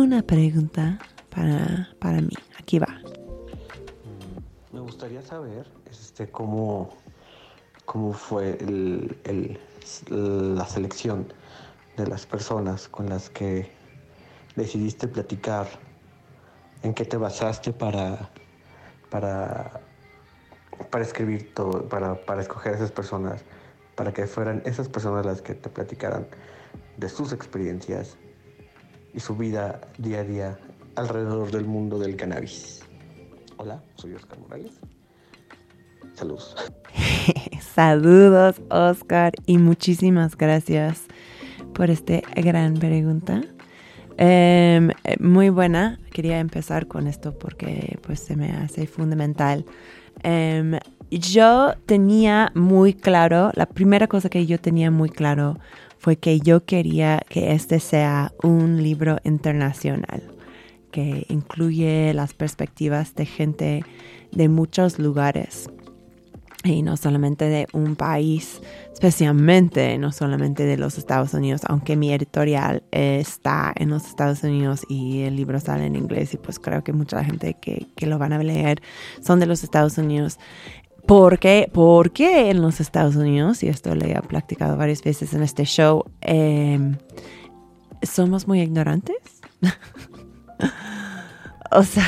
una 0.00 0.22
pregunta 0.22 0.98
para, 1.34 1.88
para 1.98 2.20
mí. 2.20 2.34
Aquí 2.58 2.78
va. 2.78 2.88
Mm, 2.88 4.74
me 4.74 4.80
gustaría 4.80 5.22
saber 5.22 5.66
este, 5.90 6.30
cómo, 6.30 6.90
cómo 7.84 8.12
fue 8.12 8.58
la 10.08 10.66
selección 10.66 11.32
de 11.96 12.06
las 12.06 12.26
personas 12.26 12.88
con 12.88 13.08
las 13.08 13.30
que 13.30 13.70
decidiste 14.56 15.08
platicar? 15.08 15.66
¿En 16.82 16.94
qué 16.94 17.04
te 17.04 17.16
basaste 17.16 17.72
para, 17.72 18.30
para, 19.10 19.80
para 20.90 21.04
escribir 21.04 21.52
todo, 21.54 21.88
para, 21.88 22.14
para 22.24 22.40
escoger 22.40 22.72
a 22.72 22.76
esas 22.76 22.90
personas, 22.90 23.44
para 23.96 24.12
que 24.12 24.26
fueran 24.26 24.62
esas 24.64 24.88
personas 24.88 25.26
las 25.26 25.42
que 25.42 25.54
te 25.54 25.68
platicaran 25.68 26.26
de 26.96 27.08
sus 27.08 27.32
experiencias 27.32 28.16
y 29.14 29.20
su 29.20 29.36
vida 29.36 29.80
día 29.98 30.20
a 30.20 30.24
día 30.24 30.58
alrededor 30.96 31.50
del 31.50 31.64
mundo 31.64 31.98
del 31.98 32.16
cannabis? 32.16 32.80
Hola, 33.56 33.82
soy 33.96 34.14
Oscar 34.14 34.38
Morales. 34.38 34.72
Saludos. 36.14 36.56
Saludos, 37.74 38.60
Oscar, 38.70 39.32
y 39.46 39.58
muchísimas 39.58 40.36
gracias 40.36 41.04
por 41.74 41.90
esta 41.90 42.20
gran 42.34 42.74
pregunta. 42.74 43.42
Em, 44.16 44.90
eh, 45.04 45.16
muy 45.18 45.48
buena. 45.48 45.98
Quería 46.12 46.40
empezar 46.40 46.86
con 46.86 47.06
esto 47.06 47.38
porque 47.38 47.98
pues 48.02 48.20
se 48.20 48.36
me 48.36 48.50
hace 48.52 48.86
fundamental. 48.86 49.64
Em, 50.22 50.78
yo 51.10 51.74
tenía 51.86 52.52
muy 52.54 52.92
claro, 52.92 53.50
la 53.54 53.66
primera 53.66 54.06
cosa 54.06 54.28
que 54.28 54.46
yo 54.46 54.60
tenía 54.60 54.90
muy 54.90 55.08
claro 55.08 55.58
fue 56.00 56.16
que 56.16 56.40
yo 56.40 56.64
quería 56.64 57.20
que 57.28 57.52
este 57.52 57.78
sea 57.78 58.32
un 58.42 58.82
libro 58.82 59.18
internacional, 59.22 60.22
que 60.90 61.26
incluye 61.28 62.12
las 62.14 62.32
perspectivas 62.32 63.14
de 63.14 63.26
gente 63.26 63.84
de 64.32 64.48
muchos 64.48 64.98
lugares 64.98 65.68
y 66.64 66.82
no 66.82 66.96
solamente 66.96 67.46
de 67.46 67.66
un 67.74 67.96
país, 67.96 68.62
especialmente 68.92 69.96
no 69.98 70.10
solamente 70.10 70.64
de 70.64 70.78
los 70.78 70.96
Estados 70.96 71.34
Unidos, 71.34 71.62
aunque 71.66 71.96
mi 71.96 72.12
editorial 72.12 72.82
está 72.92 73.72
en 73.76 73.90
los 73.90 74.06
Estados 74.06 74.42
Unidos 74.42 74.86
y 74.88 75.20
el 75.20 75.36
libro 75.36 75.60
sale 75.60 75.84
en 75.84 75.96
inglés 75.96 76.32
y 76.32 76.38
pues 76.38 76.58
creo 76.58 76.82
que 76.82 76.94
mucha 76.94 77.22
gente 77.24 77.56
que, 77.60 77.86
que 77.94 78.06
lo 78.06 78.18
van 78.18 78.32
a 78.32 78.42
leer 78.42 78.80
son 79.22 79.38
de 79.38 79.46
los 79.46 79.64
Estados 79.64 79.98
Unidos. 79.98 80.38
¿Por 81.10 81.40
qué? 81.40 81.68
Porque 81.72 82.50
en 82.50 82.62
los 82.62 82.78
Estados 82.78 83.16
Unidos, 83.16 83.64
y 83.64 83.68
esto 83.68 83.92
lo 83.96 84.04
he 84.04 84.14
practicado 84.22 84.76
varias 84.76 85.02
veces 85.02 85.34
en 85.34 85.42
este 85.42 85.64
show, 85.64 86.04
em, 86.20 86.98
somos 88.00 88.46
muy 88.46 88.60
ignorantes. 88.60 89.16
o 91.72 91.82
sea, 91.82 92.06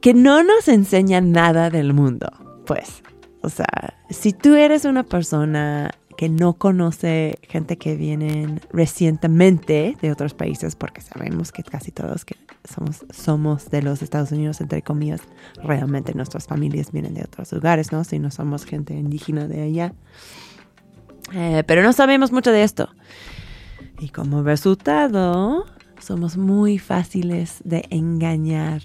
que 0.00 0.14
no 0.14 0.44
nos 0.44 0.68
enseñan 0.68 1.32
nada 1.32 1.70
del 1.70 1.92
mundo, 1.92 2.30
pues. 2.66 3.02
O 3.42 3.48
sea, 3.48 3.66
si 4.10 4.32
tú 4.32 4.54
eres 4.54 4.84
una 4.84 5.02
persona 5.02 5.90
que 6.16 6.28
no 6.28 6.52
conoce 6.52 7.40
gente 7.42 7.78
que 7.78 7.96
vienen 7.96 8.60
recientemente 8.70 9.96
de 10.00 10.12
otros 10.12 10.34
países, 10.34 10.76
porque 10.76 11.00
sabemos 11.00 11.50
que 11.50 11.64
casi 11.64 11.90
todos 11.90 12.24
que 12.24 12.36
somos, 12.68 13.04
somos 13.10 13.70
de 13.70 13.82
los 13.82 14.02
Estados 14.02 14.32
Unidos, 14.32 14.60
entre 14.60 14.82
comillas, 14.82 15.20
realmente 15.62 16.14
nuestras 16.14 16.46
familias 16.46 16.92
vienen 16.92 17.14
de 17.14 17.22
otros 17.22 17.52
lugares, 17.52 17.92
¿no? 17.92 18.04
Si 18.04 18.18
no 18.18 18.30
somos 18.30 18.64
gente 18.64 18.94
indígena 18.94 19.46
de 19.46 19.62
allá. 19.62 19.94
Eh, 21.32 21.62
pero 21.66 21.82
no 21.82 21.92
sabemos 21.92 22.32
mucho 22.32 22.52
de 22.52 22.62
esto. 22.62 22.88
Y 23.98 24.10
como 24.10 24.42
resultado, 24.42 25.66
somos 26.00 26.36
muy 26.36 26.78
fáciles 26.78 27.60
de 27.64 27.84
engañar 27.90 28.82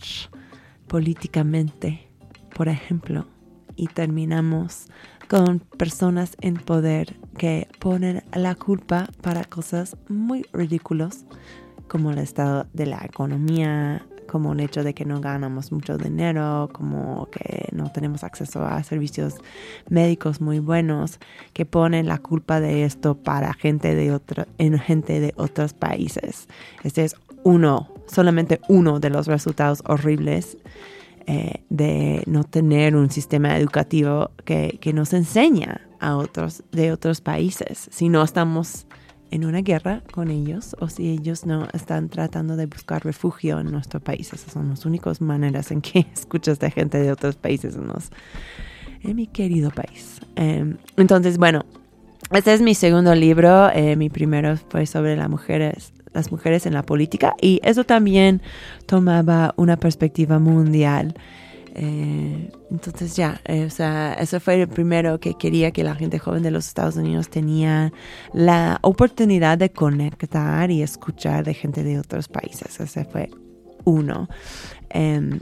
políticamente. 0.87 2.07
Por 2.55 2.67
ejemplo, 2.67 3.25
y 3.75 3.87
terminamos 3.87 4.87
con 5.27 5.59
personas 5.59 6.35
en 6.41 6.55
poder 6.55 7.15
que 7.37 7.67
ponen 7.79 8.23
la 8.33 8.55
culpa 8.55 9.09
para 9.21 9.43
cosas 9.43 9.97
muy 10.07 10.45
ridículas 10.53 11.25
como 11.93 12.09
el 12.09 12.17
estado 12.17 12.65
de 12.73 12.87
la 12.87 13.05
economía, 13.05 14.03
como 14.25 14.53
el 14.53 14.61
hecho 14.61 14.83
de 14.83 14.95
que 14.95 15.05
no 15.05 15.21
ganamos 15.21 15.71
mucho 15.71 15.95
dinero, 15.95 16.71
como 16.73 17.29
que 17.29 17.67
no 17.71 17.91
tenemos 17.91 18.23
acceso 18.23 18.65
a 18.65 18.81
servicios 18.81 19.35
médicos 19.89 20.41
muy 20.41 20.57
buenos, 20.57 21.19
que 21.53 21.67
ponen 21.67 22.07
la 22.07 22.17
culpa 22.17 22.59
de 22.59 22.83
esto 22.83 23.13
para 23.13 23.53
gente 23.53 23.93
de 23.93 24.11
otro, 24.11 24.45
en 24.57 24.79
gente 24.79 25.19
de 25.19 25.35
otros 25.37 25.75
países. 25.75 26.47
Este 26.83 27.03
es 27.03 27.15
uno, 27.43 27.93
solamente 28.07 28.59
uno 28.69 28.99
de 28.99 29.11
los 29.11 29.27
resultados 29.27 29.83
horribles 29.85 30.57
eh, 31.27 31.61
de 31.69 32.23
no 32.25 32.43
tener 32.43 32.95
un 32.95 33.11
sistema 33.11 33.55
educativo 33.59 34.31
que, 34.45 34.79
nos 34.95 35.13
enseña 35.13 35.81
a 35.99 36.17
otros 36.17 36.63
de 36.71 36.91
otros 36.91 37.21
países. 37.21 37.87
Si 37.91 38.09
no 38.09 38.23
estamos 38.23 38.87
en 39.33 39.45
una 39.45 39.61
guerra 39.61 40.03
con 40.11 40.29
ellos 40.29 40.75
o 40.79 40.89
si 40.89 41.09
ellos 41.09 41.47
no 41.47 41.67
están 41.73 42.07
tratando 42.07 42.55
de 42.55 42.67
buscar 42.67 43.03
refugio 43.03 43.59
en 43.59 43.71
nuestro 43.71 43.99
país. 43.99 44.31
Esas 44.31 44.53
son 44.53 44.69
las 44.69 44.85
únicas 44.85 45.21
maneras 45.21 45.71
en 45.71 45.81
que 45.81 46.05
escuchas 46.13 46.59
de 46.59 46.69
gente 46.69 46.99
de 46.99 47.11
otros 47.11 47.35
países 47.35 47.75
en, 47.75 47.91
en 49.01 49.15
mi 49.15 49.25
querido 49.25 49.71
país. 49.71 50.19
Em, 50.35 50.77
entonces, 50.97 51.39
bueno, 51.39 51.65
este 52.31 52.53
es 52.53 52.61
mi 52.61 52.75
segundo 52.75 53.15
libro. 53.15 53.71
Eh, 53.73 53.95
mi 53.95 54.11
primero 54.11 54.55
fue 54.69 54.85
sobre 54.85 55.17
las 55.17 55.29
mujeres, 55.29 55.93
las 56.13 56.31
mujeres 56.31 56.67
en 56.67 56.75
la 56.75 56.83
política 56.83 57.33
y 57.41 57.59
eso 57.63 57.85
también 57.85 58.39
tomaba 58.85 59.55
una 59.57 59.77
perspectiva 59.77 60.37
mundial. 60.37 61.15
Eh, 61.75 62.51
entonces 62.69 63.15
ya, 63.15 63.41
eh, 63.45 63.65
o 63.65 63.69
sea, 63.71 64.13
eso 64.13 64.39
fue 64.39 64.61
el 64.61 64.67
primero 64.67 65.19
que 65.19 65.33
quería 65.33 65.71
que 65.71 65.83
la 65.83 65.95
gente 65.95 66.19
joven 66.19 66.43
de 66.43 66.51
los 66.51 66.67
Estados 66.67 66.97
Unidos 66.97 67.29
tenía 67.29 67.91
la 68.31 68.77
oportunidad 68.83 69.57
de 69.57 69.71
conectar 69.71 70.69
y 70.69 70.83
escuchar 70.83 71.43
de 71.43 71.55
gente 71.55 71.83
de 71.83 71.97
otros 71.97 72.27
países. 72.27 72.79
Ese 72.79 73.05
fue 73.05 73.31
uno. 73.85 74.29
Em, 74.89 75.39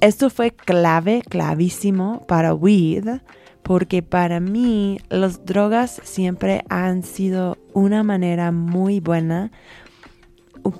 esto 0.00 0.30
fue 0.30 0.52
clave, 0.52 1.22
clavísimo 1.28 2.24
para 2.28 2.54
Weed 2.54 3.08
porque 3.62 4.00
para 4.00 4.38
mí 4.38 5.00
las 5.08 5.44
drogas 5.44 6.00
siempre 6.04 6.62
han 6.68 7.02
sido 7.02 7.58
una 7.72 8.04
manera 8.04 8.52
muy 8.52 9.00
buena 9.00 9.50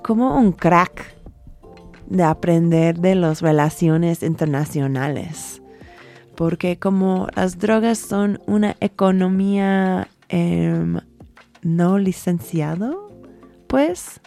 como 0.01 0.37
un 0.37 0.53
crack 0.53 1.16
de 2.09 2.23
aprender 2.23 2.99
de 2.99 3.15
las 3.15 3.41
relaciones 3.41 4.23
internacionales. 4.23 5.61
Porque 6.35 6.77
como 6.77 7.27
las 7.35 7.57
drogas 7.57 7.97
son 7.97 8.39
una 8.45 8.75
economía 8.79 10.07
em, 10.29 10.99
no 11.63 11.97
licenciado, 11.97 13.11
pues 13.67 14.21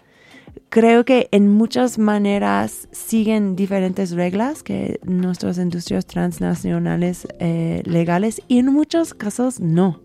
creo 0.69 1.05
que 1.05 1.29
en 1.31 1.49
muchas 1.49 1.99
maneras 1.99 2.89
siguen 2.93 3.57
diferentes 3.57 4.13
reglas 4.13 4.63
que 4.63 4.99
nuestras 5.05 5.59
industrias 5.59 6.07
transnacionales 6.07 7.27
eh, 7.39 7.83
legales 7.85 8.43
y 8.49 8.59
en 8.59 8.67
muchos 8.67 9.15
casos 9.15 9.61
no. 9.61 10.01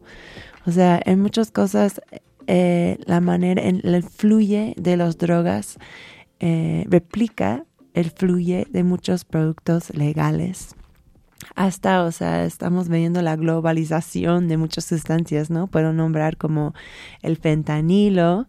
O 0.67 0.72
sea, 0.72 1.00
en 1.05 1.22
muchas 1.22 1.51
cosas 1.51 2.01
eh, 2.48 2.98
la 3.05 3.22
manera, 3.22 3.63
en 3.63 3.82
el 3.84 4.03
fluye 4.03 4.74
de 4.77 4.98
las 4.98 5.17
drogas 5.17 5.77
eh, 6.48 6.86
replica 6.88 7.66
el 7.96 8.12
fluye 8.12 8.68
de 8.70 8.84
muchos 8.84 9.25
productos 9.25 9.90
legales. 9.96 10.75
Hasta, 11.56 12.04
o 12.04 12.12
sea, 12.12 12.46
estamos 12.46 12.88
viendo 12.88 13.24
la 13.24 13.36
globalización 13.36 14.48
de 14.48 14.58
muchas 14.58 14.86
sustancias, 14.86 15.50
¿no? 15.50 15.66
Puedo 15.66 15.92
nombrar 15.92 16.38
como 16.38 16.75
el 17.24 17.38
fentanilo, 17.38 18.46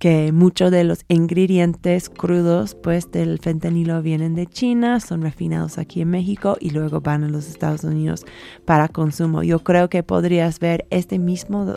que 0.00 0.32
muchos 0.32 0.72
de 0.72 0.82
los 0.82 1.04
ingredientes 1.06 2.08
crudos 2.08 2.74
pues 2.74 3.12
del 3.12 3.38
fentanilo 3.38 4.02
vienen 4.02 4.34
de 4.34 4.48
China, 4.48 4.98
son 4.98 5.22
refinados 5.22 5.78
aquí 5.78 6.00
en 6.00 6.10
México 6.10 6.56
y 6.58 6.70
luego 6.70 7.02
van 7.02 7.22
a 7.22 7.28
los 7.28 7.48
Estados 7.48 7.84
Unidos 7.84 8.24
para 8.64 8.88
consumo. 8.88 9.44
Yo 9.44 9.60
creo 9.60 9.88
que 9.88 10.02
podrías 10.02 10.58
ver 10.58 10.86
este 10.90 11.20
mismo 11.20 11.76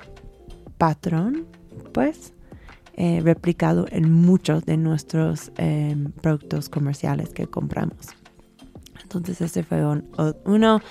patrón, 0.79 1.45
pues, 1.93 2.34
eh, 2.97 3.19
replicado 3.21 3.87
en 3.91 4.09
muchos 4.09 4.65
de 4.65 4.77
nuestros 4.77 5.51
em, 5.57 6.11
productos 6.11 6.69
comerciales 6.69 7.29
que 7.29 7.45
compramos. 7.45 8.07
Entonces 9.03 9.41
ese 9.41 9.63
fue 9.63 9.83
uno. 10.45 10.81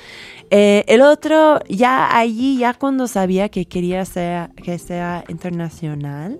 Eh, 0.51 0.85
el 0.87 1.01
otro, 1.01 1.61
ya 1.69 2.17
allí, 2.17 2.59
ya 2.59 2.75
cuando 2.75 3.07
sabía 3.07 3.49
que 3.49 3.65
quería 3.65 4.05
que 4.05 4.79
sea 4.79 5.25
internacional, 5.29 6.39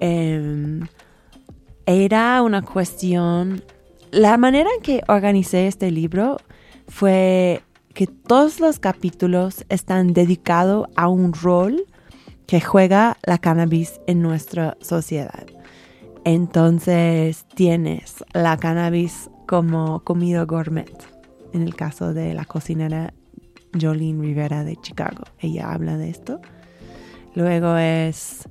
em, 0.00 0.86
era 1.86 2.42
una 2.42 2.62
cuestión, 2.62 3.62
la 4.10 4.36
manera 4.38 4.70
en 4.76 4.82
que 4.82 5.02
organicé 5.06 5.68
este 5.68 5.90
libro 5.90 6.36
fue 6.88 7.62
que 7.94 8.06
todos 8.06 8.60
los 8.60 8.78
capítulos 8.78 9.64
están 9.68 10.12
dedicados 10.12 10.88
a 10.96 11.08
un 11.08 11.32
rol 11.32 11.86
que 12.50 12.60
juega 12.60 13.16
la 13.22 13.38
cannabis 13.38 14.00
en 14.08 14.22
nuestra 14.22 14.76
sociedad. 14.80 15.46
Entonces 16.24 17.46
tienes 17.54 18.24
la 18.32 18.56
cannabis 18.56 19.30
como 19.46 20.00
comida 20.00 20.42
gourmet, 20.42 20.92
en 21.52 21.62
el 21.62 21.76
caso 21.76 22.12
de 22.12 22.34
la 22.34 22.44
cocinera 22.44 23.14
Jolene 23.80 24.20
Rivera 24.20 24.64
de 24.64 24.74
Chicago. 24.74 25.22
Ella 25.38 25.72
habla 25.72 25.96
de 25.96 26.10
esto. 26.10 26.40
Luego 27.36 27.76
es 27.76 28.48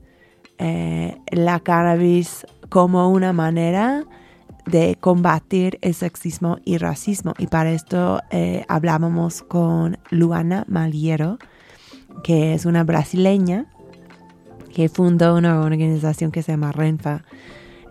eh, 0.60 1.18
la 1.32 1.60
cannabis 1.60 2.48
como 2.70 3.10
una 3.10 3.34
manera 3.34 4.06
de 4.66 4.96
combatir 4.98 5.78
el 5.82 5.94
sexismo 5.94 6.60
y 6.64 6.78
racismo. 6.78 7.34
Y 7.38 7.48
para 7.48 7.74
esto 7.74 8.22
eh, 8.32 8.64
hablábamos 8.70 9.42
con 9.42 9.98
Luana 10.10 10.64
Maliero, 10.70 11.38
que 12.24 12.54
es 12.54 12.66
una 12.66 12.86
brasileña 12.86 13.66
que 14.74 14.90
fundó 14.90 15.36
una 15.36 15.62
organización 15.62 16.32
que 16.32 16.44
se 16.44 16.54
llama 16.54 16.72
RENFA, 16.72 17.24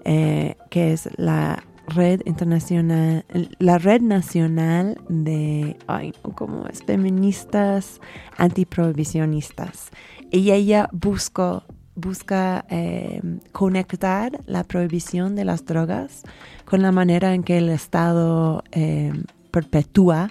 eh, 0.04 0.56
que 0.70 0.92
es 0.92 1.08
la 1.16 1.62
red 1.88 2.22
internacional, 2.26 3.24
la 3.58 3.78
red 3.78 4.00
nacional 4.02 5.00
de, 5.08 5.76
ay, 5.86 6.12
¿cómo 6.34 6.66
es? 6.66 6.82
Feministas 6.82 8.00
antiprohibicionistas. 8.36 9.90
Y 10.30 10.50
ella 10.50 10.88
buscó, 10.92 11.64
busca 11.94 12.64
eh, 12.68 13.22
conectar 13.52 14.40
la 14.46 14.64
prohibición 14.64 15.34
de 15.34 15.44
las 15.44 15.64
drogas 15.64 16.22
con 16.64 16.82
la 16.82 16.92
manera 16.92 17.34
en 17.34 17.42
que 17.42 17.58
el 17.58 17.70
Estado 17.70 18.62
eh, 18.72 19.12
perpetúa 19.50 20.30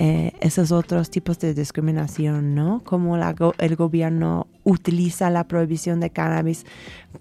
eh, 0.00 0.30
esos 0.40 0.70
otros 0.70 1.10
tipos 1.10 1.40
de 1.40 1.54
discriminación, 1.54 2.54
¿no? 2.54 2.82
Como 2.84 3.16
el 3.16 3.74
gobierno 3.74 4.46
utiliza 4.62 5.28
la 5.28 5.48
prohibición 5.48 5.98
de 5.98 6.10
cannabis 6.10 6.64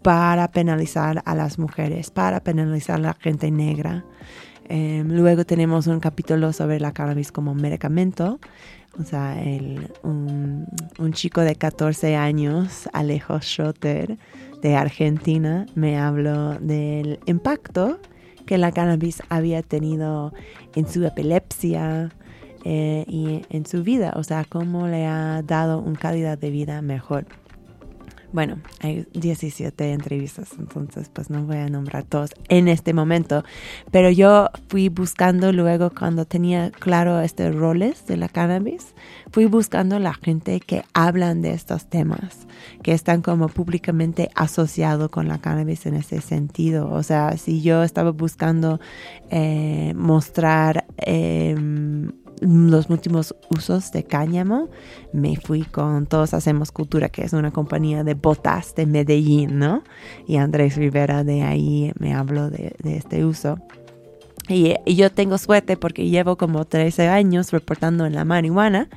para 0.03 0.51
penalizar 0.51 1.23
a 1.25 1.33
las 1.33 1.57
mujeres, 1.57 2.11
para 2.11 2.39
penalizar 2.41 2.97
a 2.97 2.99
la 2.99 3.13
gente 3.15 3.49
negra. 3.49 4.05
Em, 4.69 5.07
luego 5.11 5.43
tenemos 5.43 5.87
un 5.87 5.99
capítulo 5.99 6.53
sobre 6.53 6.79
la 6.79 6.91
cannabis 6.91 7.31
como 7.31 7.55
medicamento. 7.55 8.39
O 8.99 9.03
sea, 9.03 9.35
un, 10.03 10.67
chico 11.13 11.41
de 11.41 11.55
14 11.55 12.15
años, 12.15 12.87
Alejo 12.93 13.39
Schotter, 13.41 14.19
de 14.61 14.75
Argentina, 14.75 15.65
me 15.73 15.97
habló 15.97 16.59
del 16.59 17.19
impacto 17.25 17.99
que 18.45 18.59
la 18.59 18.71
cannabis 18.71 19.23
había 19.29 19.63
tenido 19.63 20.31
en 20.75 20.87
su 20.87 21.03
epilepsia, 21.03 22.11
eh, 22.69 23.05
y 23.07 23.43
en 23.49 23.65
su 23.65 23.81
vida, 23.81 24.11
o 24.17 24.25
sea, 24.25 24.43
cómo 24.43 24.89
le 24.89 25.05
ha 25.05 25.41
dado 25.41 25.79
una 25.79 25.97
calidad 25.97 26.37
de 26.37 26.49
vida 26.49 26.81
mejor. 26.81 27.25
Bueno, 28.33 28.57
hay 28.81 29.07
17 29.13 29.93
entrevistas, 29.93 30.49
entonces 30.59 31.09
pues 31.13 31.29
no 31.29 31.45
voy 31.45 31.55
a 31.55 31.69
nombrar 31.69 32.03
todos 32.03 32.31
en 32.49 32.67
este 32.67 32.93
momento, 32.93 33.45
pero 33.89 34.09
yo 34.09 34.49
fui 34.67 34.89
buscando 34.89 35.53
luego 35.53 35.91
cuando 35.97 36.25
tenía 36.25 36.71
claro 36.71 37.21
estos 37.21 37.55
roles 37.55 38.05
de 38.05 38.17
la 38.17 38.27
cannabis, 38.27 38.93
fui 39.31 39.45
buscando 39.45 39.97
la 39.97 40.13
gente 40.13 40.59
que 40.59 40.83
hablan 40.93 41.41
de 41.41 41.53
estos 41.53 41.85
temas, 41.85 42.47
que 42.83 42.91
están 42.91 43.21
como 43.21 43.47
públicamente 43.47 44.29
asociados 44.35 45.09
con 45.09 45.29
la 45.29 45.37
cannabis 45.37 45.85
en 45.85 45.93
ese 45.93 46.19
sentido. 46.19 46.91
O 46.91 47.03
sea, 47.03 47.37
si 47.37 47.61
yo 47.61 47.81
estaba 47.83 48.11
buscando 48.11 48.81
eh, 49.29 49.93
mostrar... 49.95 50.85
Eh, 50.97 51.55
los 52.41 52.89
últimos 52.89 53.35
usos 53.49 53.91
de 53.91 54.03
cáñamo, 54.03 54.69
me 55.11 55.35
fui 55.35 55.63
con 55.63 56.05
Todos 56.05 56.33
Hacemos 56.33 56.71
Cultura, 56.71 57.09
que 57.09 57.23
es 57.23 57.33
una 57.33 57.51
compañía 57.51 58.03
de 58.03 58.13
botas 58.13 58.75
de 58.75 58.85
Medellín, 58.85 59.59
¿no? 59.59 59.83
Y 60.27 60.37
Andrés 60.37 60.75
Rivera 60.75 61.23
de 61.23 61.43
ahí 61.43 61.91
me 61.99 62.13
habló 62.13 62.49
de, 62.49 62.75
este 62.83 63.25
uso. 63.25 63.59
Y, 64.47 64.75
yo 64.85 65.11
tengo 65.11 65.37
suerte 65.37 65.77
porque 65.77 66.09
llevo 66.09 66.37
como 66.37 66.65
13 66.65 67.07
años 67.07 67.51
reportando 67.51 68.05
en 68.05 68.15
la 68.15 68.25
marihuana. 68.25 68.89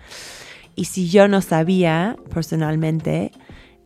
Y 0.76 0.84
si 0.84 1.08
yo 1.08 1.28
no 1.28 1.40
sabía 1.40 2.16
personalmente, 2.32 3.32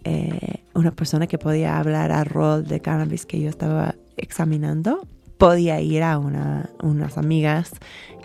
eh, 0.05 0.65
una 0.75 0.91
persona 0.91 1.27
que 1.27 1.39
podía 1.39 1.79
hablar 1.79 2.13
al 2.13 2.27
rol 2.27 2.67
de 2.67 2.81
cannabis 2.81 3.25
que 3.25 3.41
yo 3.41 3.49
estaba 3.49 3.95
examinando, 4.17 5.07
podía 5.39 5.81
ir 5.81 6.03
a 6.03 6.19
una, 6.19 6.71
unas 6.83 7.19
amigas 7.19 7.73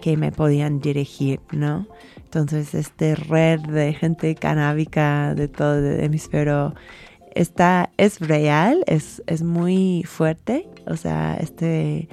que 0.01 0.17
me 0.17 0.31
podían 0.31 0.79
dirigir, 0.79 1.39
¿no? 1.51 1.87
Entonces, 2.23 2.75
este 2.75 3.15
red 3.15 3.59
de 3.61 3.93
gente 3.93 4.35
canábica 4.35 5.33
de 5.33 5.47
todo 5.47 5.77
el 5.77 6.03
hemisferio 6.03 6.75
está, 7.35 7.89
es 7.97 8.19
real, 8.19 8.83
es, 8.85 9.23
es 9.27 9.43
muy 9.43 10.03
fuerte, 10.05 10.67
o 10.85 10.95
sea, 10.95 11.37
este, 11.39 12.07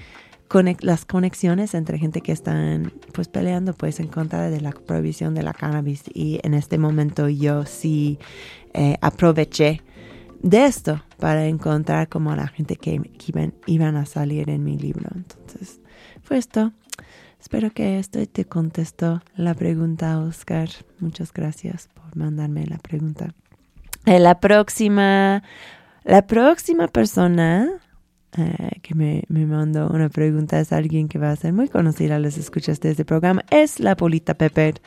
las 0.80 1.04
conexiones 1.04 1.74
entre 1.74 1.98
gente 1.98 2.20
que 2.20 2.32
están 2.32 2.92
pues 3.12 3.28
peleando 3.28 3.74
pues 3.74 4.00
en 4.00 4.06
contra 4.06 4.48
de 4.48 4.60
la 4.60 4.70
prohibición 4.70 5.34
de 5.34 5.42
la 5.42 5.52
cannabis 5.52 6.04
y 6.14 6.40
en 6.42 6.54
este 6.54 6.78
momento 6.78 7.28
yo 7.28 7.66
sí 7.66 8.18
eh, 8.72 8.96
aproveché 9.00 9.82
de 10.42 10.66
esto 10.66 11.02
para 11.18 11.46
encontrar 11.46 12.08
como 12.08 12.34
la 12.34 12.48
gente 12.48 12.76
que, 12.76 13.00
iban, 13.26 13.54
iban, 13.66 13.96
a 13.96 14.06
salir 14.06 14.50
en 14.50 14.64
mi 14.64 14.78
libro. 14.78 15.08
Entonces, 15.14 15.80
fue 16.22 16.38
esto. 16.38 16.72
Espero 17.40 17.70
que 17.70 17.98
esto 17.98 18.24
te 18.26 18.44
contestó 18.44 19.22
la 19.36 19.54
pregunta, 19.54 20.18
Oscar. 20.18 20.68
Muchas 21.00 21.32
gracias 21.32 21.88
por 21.94 22.16
mandarme 22.16 22.66
la 22.66 22.78
pregunta. 22.78 23.34
Eh, 24.04 24.18
la 24.18 24.40
próxima, 24.40 25.42
la 26.04 26.26
próxima 26.26 26.88
persona 26.88 27.68
eh, 28.36 28.80
que 28.82 28.94
me, 28.94 29.24
me, 29.28 29.46
mandó 29.46 29.88
una 29.88 30.08
pregunta 30.08 30.60
es 30.60 30.72
alguien 30.72 31.08
que 31.08 31.18
va 31.18 31.30
a 31.30 31.36
ser 31.36 31.52
muy 31.52 31.68
conocida 31.68 32.16
a 32.16 32.18
las 32.18 32.36
escuchas 32.36 32.80
de 32.80 32.90
este 32.90 33.04
programa. 33.04 33.44
Es 33.50 33.80
la 33.80 33.96
Polita 33.96 34.34
Pepper 34.34 34.80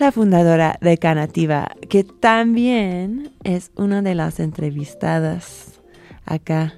la 0.00 0.12
fundadora 0.12 0.78
de 0.80 0.96
Canativa, 0.96 1.68
que 1.90 2.04
también 2.04 3.32
es 3.44 3.70
una 3.76 4.00
de 4.00 4.14
las 4.14 4.40
entrevistadas 4.40 5.78
acá. 6.24 6.72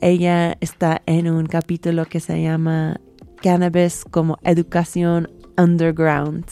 Ella 0.00 0.56
está 0.60 1.02
en 1.04 1.30
un 1.30 1.44
capítulo 1.44 2.06
que 2.06 2.18
se 2.18 2.40
llama 2.40 2.98
Cannabis 3.42 4.06
como 4.10 4.38
Educación 4.42 5.30
Underground 5.58 6.46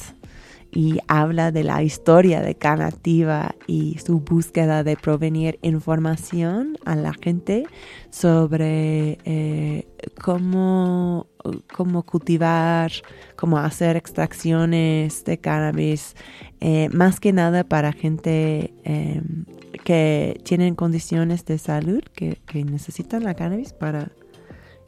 y 0.70 0.98
habla 1.08 1.50
de 1.52 1.64
la 1.64 1.82
historia 1.82 2.42
de 2.42 2.54
Canativa 2.54 3.54
y 3.66 3.96
su 4.04 4.20
búsqueda 4.20 4.84
de 4.84 4.96
provenir 4.96 5.58
información 5.62 6.76
a 6.84 6.96
la 6.96 7.14
gente 7.14 7.64
sobre 8.10 9.18
eh, 9.24 9.86
cómo, 10.22 11.28
cómo, 11.74 12.02
cultivar, 12.04 12.90
cómo 13.36 13.58
hacer 13.58 13.96
extracciones 13.96 15.24
de 15.24 15.38
cannabis, 15.38 16.16
eh, 16.60 16.88
más 16.92 17.20
que 17.20 17.32
nada 17.32 17.64
para 17.64 17.92
gente 17.92 18.72
em, 18.84 19.44
que 19.84 20.40
tienen 20.44 20.74
condiciones 20.74 21.44
de 21.44 21.58
salud 21.58 22.02
que, 22.14 22.38
que, 22.46 22.64
necesitan 22.64 23.24
la 23.24 23.34
cannabis 23.34 23.72
para 23.72 24.12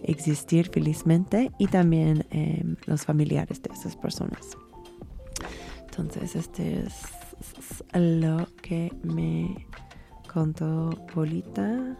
existir 0.02 0.70
felizmente 0.72 1.50
y 1.58 1.66
también 1.66 2.26
em, 2.30 2.76
los 2.86 3.04
familiares 3.04 3.62
de 3.62 3.72
esas 3.72 3.96
personas. 3.96 4.56
Entonces, 5.80 6.36
este 6.36 6.80
es 6.80 7.84
lo 7.94 8.46
que 8.62 8.92
me 9.02 9.66
contó 10.32 10.90
Polita. 11.14 11.96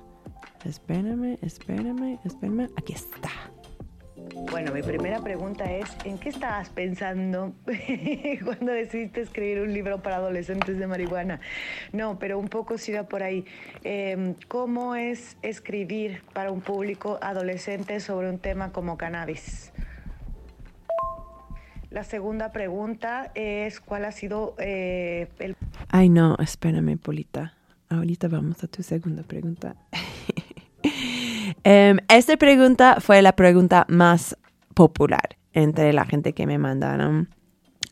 Espérame, 0.64 1.38
espérame, 1.42 2.19
espérame. 2.25 2.69
Aquí 2.77 2.92
está. 2.92 3.31
Bueno, 4.35 4.73
mi 4.73 4.83
primera 4.83 5.21
pregunta 5.21 5.71
es, 5.71 5.97
¿en 6.05 6.19
qué 6.19 6.31
estabas 6.31 6.71
pensando 6.71 7.55
cuando 8.45 8.73
decidiste 8.73 9.21
escribir 9.21 9.61
un 9.61 9.73
libro 9.73 10.03
para 10.03 10.17
adolescentes 10.17 10.79
de 10.79 10.87
marihuana? 10.87 11.41
No, 11.93 12.19
pero 12.19 12.39
un 12.39 12.49
poco 12.49 12.79
sí 12.79 12.93
va 12.93 13.05
por 13.05 13.23
ahí. 13.23 13.45
Em, 13.85 14.35
¿Cómo 14.49 14.95
es 14.95 15.37
escribir 15.43 16.23
para 16.33 16.51
un 16.51 16.61
público 16.61 17.19
adolescente 17.23 18.01
sobre 18.01 18.29
un 18.31 18.39
tema 18.39 18.73
como 18.73 18.97
cannabis? 18.97 19.73
La 21.91 22.05
segunda 22.05 22.53
pregunta 22.53 23.31
es 23.35 23.81
cuál 23.81 24.05
ha 24.05 24.12
sido 24.12 24.55
eh, 24.59 25.29
el... 25.39 25.57
Ay, 25.89 26.09
no, 26.09 26.37
espérame, 26.39 26.99
Polita. 26.99 27.55
ahorita 27.89 28.29
vamos 28.29 28.62
a 28.65 28.67
tu 28.67 28.83
segunda 28.83 29.23
pregunta. 29.23 29.77
Em, 31.65 31.99
esta 32.09 32.37
pregunta 32.37 32.99
fue 33.01 33.23
la 33.23 33.35
pregunta 33.35 33.87
más 33.89 34.37
popular 34.75 35.37
entre 35.53 35.93
la 35.93 36.05
gente 36.05 36.33
que 36.33 36.47
me 36.47 36.59
mandaron 36.59 37.29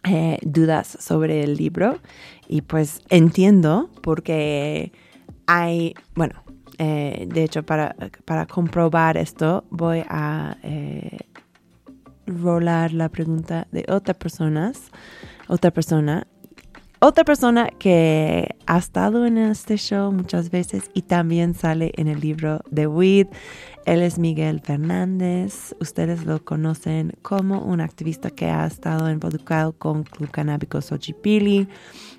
eh, 0.04 0.38
dudas 0.42 0.96
sobre 1.00 1.42
el 1.42 1.56
libro. 1.56 1.98
Y 2.46 2.62
pues 2.62 3.00
entiendo 3.08 3.90
porque 4.02 4.92
hay, 5.46 5.94
bueno, 6.14 6.42
eh, 6.78 7.26
de 7.28 7.42
hecho 7.42 7.62
para, 7.62 7.96
para, 8.24 8.46
comprobar 8.46 9.16
esto 9.16 9.64
voy 9.70 10.04
a 10.08 10.56
eh, 10.62 11.18
rolar 12.26 12.92
la 12.92 13.08
pregunta 13.08 13.66
de 13.70 13.86
otra 13.88 14.14
personas, 14.14 14.90
otra 15.48 15.70
persona 15.70 16.26
otra 17.06 17.24
persona 17.24 17.68
que 17.78 18.56
ha 18.66 18.78
estado 18.78 19.26
en 19.26 19.36
este 19.36 19.76
show 19.76 20.10
muchas 20.10 20.50
veces 20.50 20.90
y 20.94 21.02
también 21.02 21.54
sale 21.54 21.92
en 21.96 22.08
el 22.08 22.20
libro 22.20 22.60
de 22.70 22.86
Weed. 22.86 23.26
Él 23.84 24.00
es 24.00 24.18
Miguel 24.18 24.60
Fernández. 24.60 25.74
Ustedes 25.80 26.24
lo 26.24 26.42
conocen 26.42 27.12
como 27.20 27.60
un 27.60 27.82
activista 27.82 28.30
que 28.30 28.46
ha 28.46 28.66
estado 28.66 29.10
involucrado 29.10 29.72
con 29.72 30.04
Club 30.04 30.30
Canábico 30.30 30.80
Xochipilli, 30.80 31.68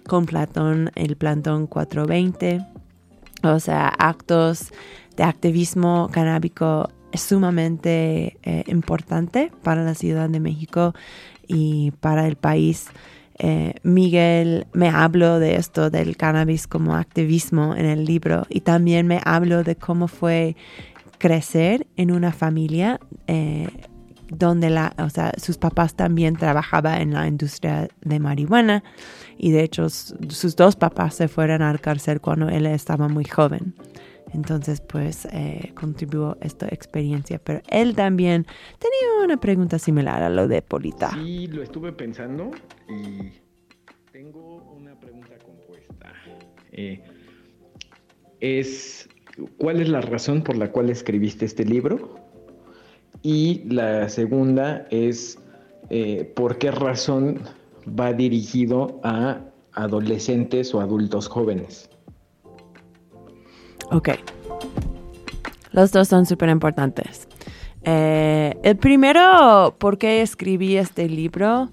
con 0.08 0.28
Platón, 0.28 0.92
el 0.94 1.16
Plantón 1.16 1.66
420. 1.66 2.64
O 3.44 3.60
sea, 3.60 3.88
actos 3.88 4.72
de 5.18 5.24
activismo 5.24 6.10
canábico 6.12 6.90
sumamente 7.14 8.38
eh, 8.44 8.64
importante 8.68 9.52
para 9.64 9.84
la 9.84 9.96
Ciudad 9.96 10.30
de 10.30 10.40
México 10.40 10.94
y 11.48 11.92
para 12.02 12.28
el 12.28 12.36
país. 12.36 12.90
Eh, 13.38 13.74
Miguel 13.84 14.66
me 14.72 14.88
habló 14.88 15.40
de 15.40 15.56
esto 15.56 15.90
del 15.90 16.16
cannabis 16.16 16.68
como 16.68 16.96
activismo 16.96 17.76
en 17.76 17.86
el 17.86 18.06
libro 18.06 18.46
y 18.50 18.62
también 18.62 19.08
me 19.08 19.20
habló 19.26 19.64
de 19.64 19.76
cómo 19.76 20.08
fue 20.08 20.56
crecer 21.18 21.86
en 21.98 22.12
una 22.12 22.32
familia 22.32 23.00
eh, 23.28 23.68
donde 24.30 24.70
la, 24.70 24.94
o 24.98 25.10
sea, 25.10 25.34
sus 25.38 25.58
papás 25.58 25.96
también 25.96 26.36
trabajaban 26.36 27.02
en 27.02 27.14
la 27.14 27.28
industria 27.28 27.90
de 28.02 28.20
marihuana 28.20 28.84
y 29.38 29.52
de 29.52 29.64
hecho 29.64 29.90
sus 29.90 30.56
dos 30.56 30.76
papás 30.78 31.16
se 31.16 31.28
fueron 31.28 31.62
al 31.62 31.82
cárcel 31.82 32.22
cuando 32.22 32.48
él 32.50 32.66
estaba 32.66 33.10
muy 33.10 33.26
joven. 33.26 33.76
Entonces, 34.34 34.82
pues, 34.82 35.26
eh, 35.32 35.72
contribuyó 35.76 36.38
esta 36.42 36.68
experiencia. 36.68 37.40
Pero 37.40 37.62
él 37.70 37.96
también 37.96 38.46
tenía 38.80 39.24
una 39.24 39.38
pregunta 39.38 39.80
similar 39.80 40.24
a 40.24 40.30
lo 40.30 40.48
de 40.48 40.62
Polita. 40.62 41.12
Sí, 41.14 41.48
lo 41.48 41.64
estuve 41.64 41.92
pensando 41.92 42.52
y 42.90 43.32
tengo 44.12 44.64
una 44.76 45.00
pregunta 45.00 45.36
compuesta. 45.44 46.14
Eh, 46.72 47.02
es, 48.40 49.10
¿cuál 49.58 49.82
es 49.82 49.90
la 49.90 50.02
razón 50.02 50.44
por 50.44 50.58
la 50.58 50.72
cual 50.72 50.90
escribiste 50.90 51.46
este 51.46 51.66
libro? 51.66 52.16
Y 53.22 53.64
la 53.66 54.08
segunda 54.10 54.86
es, 54.92 55.40
eh, 55.90 56.32
¿por 56.36 56.58
qué 56.58 56.72
razón 56.72 57.40
va 57.88 58.14
dirigido 58.14 59.00
a 59.04 59.42
adolescentes 59.74 60.74
o 60.76 60.82
adultos 60.82 61.28
jóvenes? 61.28 61.90
Ok. 63.92 64.10
Los 65.72 65.92
dos 65.92 66.08
son 66.08 66.26
súper 66.26 66.50
importantes. 66.50 67.28
Eh, 67.84 68.58
el 68.64 68.78
primero, 68.78 69.76
¿por 69.78 69.98
qué 69.98 70.22
escribí 70.22 70.78
este 70.78 71.08
libro? 71.08 71.70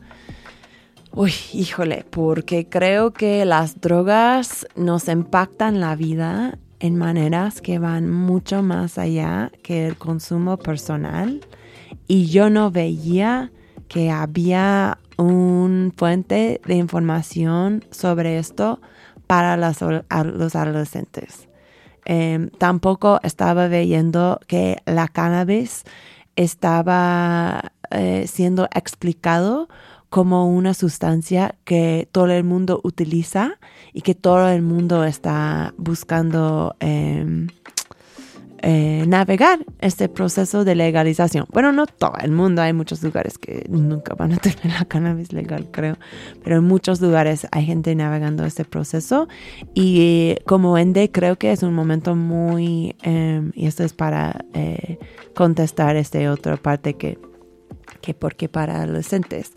Uy, 1.14 1.32
híjole, 1.52 2.04
porque 2.10 2.68
creo 2.68 3.12
que 3.12 3.44
las 3.44 3.80
drogas 3.80 4.66
nos 4.76 5.08
impactan 5.08 5.80
la 5.80 5.94
vida 5.94 6.58
en 6.80 6.96
maneras 6.96 7.60
que 7.60 7.78
van 7.78 8.10
mucho 8.10 8.62
más 8.62 8.98
allá 8.98 9.52
que 9.62 9.86
el 9.86 9.96
consumo 9.96 10.56
personal. 10.56 11.40
Y 12.08 12.26
yo 12.26 12.50
no 12.50 12.70
veía 12.70 13.52
que 13.88 14.10
había 14.10 14.98
un 15.16 15.92
fuente 15.96 16.60
de 16.66 16.74
información 16.74 17.84
sobre 17.90 18.38
esto 18.38 18.80
para 19.26 19.56
los 19.56 20.56
adolescentes. 20.56 21.48
Em, 22.04 22.50
tampoco 22.58 23.20
estaba 23.22 23.68
viendo 23.68 24.40
que 24.46 24.78
la 24.86 25.08
cannabis 25.08 25.84
estaba 26.36 27.72
eh, 27.90 28.26
siendo 28.26 28.68
explicado 28.74 29.68
como 30.08 30.46
una 30.46 30.74
sustancia 30.74 31.54
que 31.64 32.08
todo 32.12 32.26
el 32.26 32.44
mundo 32.44 32.80
utiliza 32.84 33.58
y 33.92 34.02
que 34.02 34.14
todo 34.14 34.48
el 34.48 34.62
mundo 34.62 35.04
está 35.04 35.72
buscando 35.78 36.76
em, 36.80 37.48
eh, 38.62 39.04
navegar 39.08 39.58
este 39.80 40.08
proceso 40.08 40.64
de 40.64 40.74
legalización. 40.74 41.46
Bueno, 41.52 41.72
no 41.72 41.86
todo 41.86 42.14
el 42.22 42.30
mundo, 42.30 42.62
hay 42.62 42.72
muchos 42.72 43.02
lugares 43.02 43.36
que 43.36 43.66
nunca 43.68 44.14
van 44.14 44.32
a 44.32 44.36
tener 44.38 44.78
la 44.78 44.84
cannabis 44.84 45.32
legal, 45.32 45.68
creo, 45.70 45.96
pero 46.44 46.58
en 46.58 46.64
muchos 46.64 47.00
lugares 47.00 47.46
hay 47.50 47.66
gente 47.66 47.94
navegando 47.94 48.44
este 48.44 48.64
proceso 48.64 49.28
y 49.74 50.36
como 50.46 50.78
ende 50.78 51.10
creo 51.10 51.36
que 51.36 51.52
es 51.52 51.62
un 51.62 51.74
momento 51.74 52.14
muy, 52.14 52.94
em, 53.02 53.50
y 53.54 53.66
esto 53.66 53.82
es 53.84 53.92
para 53.92 54.44
eh, 54.54 54.98
contestar 55.34 55.96
esta 55.96 56.20
otra 56.30 56.56
parte 56.56 56.94
que 56.94 57.18
que 58.02 58.12
porque 58.12 58.48
para 58.48 58.82
adolescentes. 58.82 59.52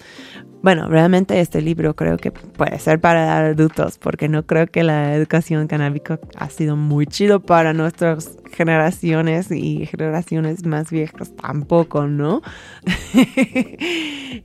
Bueno, 0.62 0.88
realmente 0.88 1.40
este 1.42 1.62
libro 1.62 1.96
creo 1.96 2.18
que 2.18 2.32
puede 2.32 2.80
ser 2.80 3.00
para 3.02 3.38
adultos, 3.38 3.98
porque 3.98 4.30
no 4.30 4.46
creo 4.46 4.68
que 4.68 4.84
la 4.84 5.14
educación 5.14 5.68
canábica 5.68 6.20
ha 6.38 6.50
sido 6.50 6.76
muy 6.76 7.06
chido 7.06 7.42
para 7.42 7.74
nuestras 7.74 8.38
generaciones 8.52 9.52
y 9.52 9.86
generaciones 9.86 10.66
más 10.66 10.90
viejas 10.90 11.36
tampoco, 11.36 12.08
¿no? 12.08 12.42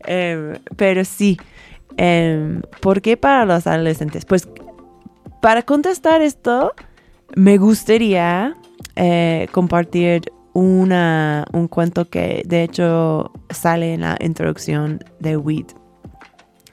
Em, 0.06 0.56
pero 0.76 1.04
sí, 1.04 1.36
eh, 1.96 2.60
¿por 2.80 3.00
qué 3.00 3.16
para 3.16 3.44
los 3.44 3.66
adolescentes? 3.66 4.24
Pues 4.24 4.48
para 5.42 5.62
contestar 5.62 6.22
esto, 6.22 6.72
me 7.34 7.58
gustaría 7.58 8.56
eh, 8.96 9.48
compartir 9.52 10.22
una, 10.52 11.44
un 11.52 11.68
cuento 11.68 12.08
que 12.08 12.42
de 12.46 12.64
hecho 12.64 13.32
sale 13.50 13.94
en 13.94 14.02
la 14.02 14.16
introducción 14.20 15.00
de 15.20 15.36
Weed. 15.36 15.66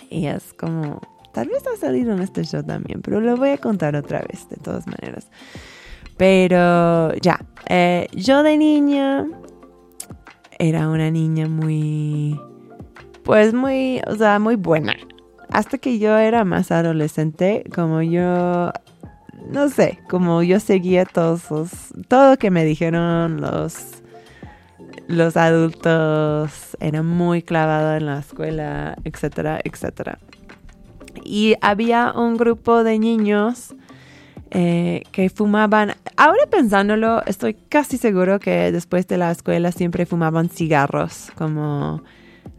Y 0.09 0.27
es 0.27 0.53
como, 0.53 1.01
tal 1.33 1.49
vez 1.49 1.63
ha 1.67 1.77
salido 1.77 2.13
en 2.13 2.21
este 2.21 2.43
show 2.43 2.63
también, 2.63 3.01
pero 3.01 3.19
lo 3.19 3.35
voy 3.37 3.49
a 3.49 3.57
contar 3.57 3.95
otra 3.95 4.21
vez, 4.21 4.47
de 4.49 4.57
todas 4.57 4.87
maneras. 4.87 5.29
Pero 6.17 7.13
ya, 7.15 7.45
eh, 7.67 8.07
yo 8.13 8.41
de 8.41 8.57
niña 8.57 9.27
era 10.57 10.89
una 10.89 11.11
niña 11.11 11.47
muy, 11.47 12.39
pues 13.23 13.53
muy, 13.53 14.01
o 14.07 14.15
sea, 14.15 14.39
muy 14.39 14.55
buena. 14.55 14.95
Hasta 15.49 15.77
que 15.77 15.99
yo 15.99 16.17
era 16.17 16.43
más 16.43 16.71
adolescente, 16.71 17.63
como 17.73 18.01
yo 18.01 18.71
no 19.51 19.69
sé, 19.69 19.99
como 20.09 20.43
yo 20.43 20.59
seguía 20.59 21.05
todos 21.05 21.49
los, 21.49 21.71
todo 22.07 22.31
lo 22.31 22.37
que 22.37 22.51
me 22.51 22.65
dijeron 22.65 23.41
los, 23.41 24.03
los 25.07 25.37
adultos, 25.37 26.77
era 26.79 27.03
muy 27.03 27.41
clavado 27.41 27.95
en 27.95 28.05
la 28.05 28.19
escuela, 28.19 28.97
etcétera, 29.03 29.59
etcétera. 29.63 30.19
Y 31.23 31.55
había 31.61 32.13
un 32.15 32.37
grupo 32.37 32.83
de 32.83 32.99
niños 32.99 33.73
eh, 34.51 35.03
que 35.11 35.29
fumaban, 35.29 35.95
ahora 36.15 36.45
pensándolo, 36.49 37.23
estoy 37.25 37.53
casi 37.53 37.97
seguro 37.97 38.39
que 38.39 38.71
después 38.71 39.07
de 39.07 39.17
la 39.17 39.31
escuela 39.31 39.71
siempre 39.71 40.05
fumaban 40.05 40.49
cigarros, 40.49 41.31
como 41.35 42.03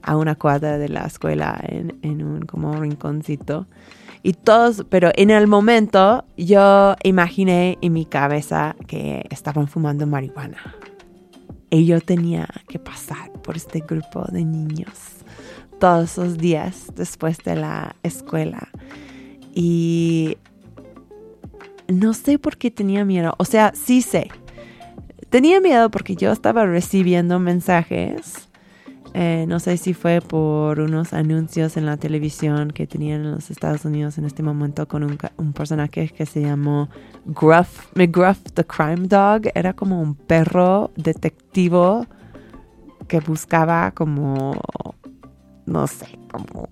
a 0.02 0.16
una 0.16 0.34
cuadra 0.34 0.78
de 0.78 0.88
la 0.88 1.06
escuela 1.06 1.58
en, 1.62 1.98
en 2.02 2.22
un 2.22 2.42
como 2.42 2.74
rinconcito. 2.76 3.66
Y 4.28 4.34
todos, 4.34 4.84
pero 4.90 5.10
en 5.14 5.30
el 5.30 5.46
momento 5.46 6.22
yo 6.36 6.96
imaginé 7.02 7.78
en 7.80 7.94
mi 7.94 8.04
cabeza 8.04 8.76
que 8.86 9.24
estaban 9.30 9.68
fumando 9.68 10.06
marihuana. 10.06 10.74
Y 11.70 11.86
yo 11.86 11.98
tenía 12.02 12.46
que 12.68 12.78
pasar 12.78 13.32
por 13.42 13.56
este 13.56 13.80
grupo 13.80 14.26
de 14.30 14.44
niños 14.44 14.98
todos 15.80 16.18
los 16.18 16.36
días 16.36 16.92
después 16.94 17.38
de 17.38 17.56
la 17.56 17.96
escuela. 18.02 18.68
Y 19.54 20.36
no 21.88 22.12
sé 22.12 22.38
por 22.38 22.58
qué 22.58 22.70
tenía 22.70 23.06
miedo. 23.06 23.34
O 23.38 23.46
sea, 23.46 23.72
sí 23.74 24.02
sé. 24.02 24.28
Tenía 25.30 25.58
miedo 25.62 25.90
porque 25.90 26.16
yo 26.16 26.32
estaba 26.32 26.66
recibiendo 26.66 27.38
mensajes 27.38 28.47
eh, 29.14 29.46
no 29.48 29.58
sé 29.60 29.76
si 29.76 29.94
fue 29.94 30.20
por 30.20 30.80
unos 30.80 31.12
anuncios 31.12 31.76
en 31.76 31.86
la 31.86 31.96
televisión 31.96 32.70
que 32.70 32.86
tenían 32.86 33.22
en 33.24 33.32
los 33.32 33.50
Estados 33.50 33.84
Unidos 33.84 34.18
en 34.18 34.24
este 34.24 34.42
momento 34.42 34.86
con 34.86 35.04
un, 35.04 35.18
un 35.36 35.52
personaje 35.52 36.08
que 36.08 36.26
se 36.26 36.42
llamó 36.42 36.88
Gruff, 37.24 37.86
McGruff 37.94 38.38
the 38.54 38.64
Crime 38.64 39.08
Dog. 39.08 39.42
Era 39.54 39.72
como 39.72 40.00
un 40.00 40.14
perro 40.14 40.90
detectivo 40.96 42.06
que 43.08 43.20
buscaba 43.20 43.90
como, 43.92 44.60
no 45.66 45.86
sé, 45.86 46.18
como 46.30 46.68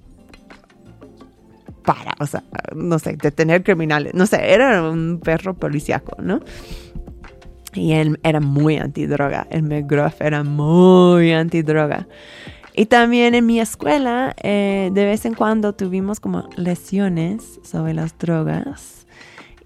para, 1.82 2.14
o 2.18 2.26
sea, 2.26 2.42
no 2.74 2.98
sé, 2.98 3.16
detener 3.16 3.62
criminales, 3.62 4.12
no 4.12 4.26
sé, 4.26 4.52
era 4.52 4.82
un 4.90 5.20
perro 5.22 5.54
policíaco, 5.54 6.20
¿no? 6.20 6.40
Y 7.76 7.92
él 7.92 8.18
era 8.22 8.40
muy 8.40 8.76
antidroga, 8.76 9.46
el 9.50 9.62
McGruff 9.62 10.20
era 10.20 10.42
muy 10.42 11.32
antidroga. 11.32 12.08
Y 12.74 12.86
también 12.86 13.34
en 13.34 13.46
mi 13.46 13.58
escuela, 13.58 14.36
eh, 14.42 14.90
de 14.92 15.04
vez 15.06 15.24
en 15.24 15.34
cuando 15.34 15.74
tuvimos 15.74 16.20
como 16.20 16.48
lesiones 16.56 17.58
sobre 17.62 17.94
las 17.94 18.18
drogas. 18.18 19.06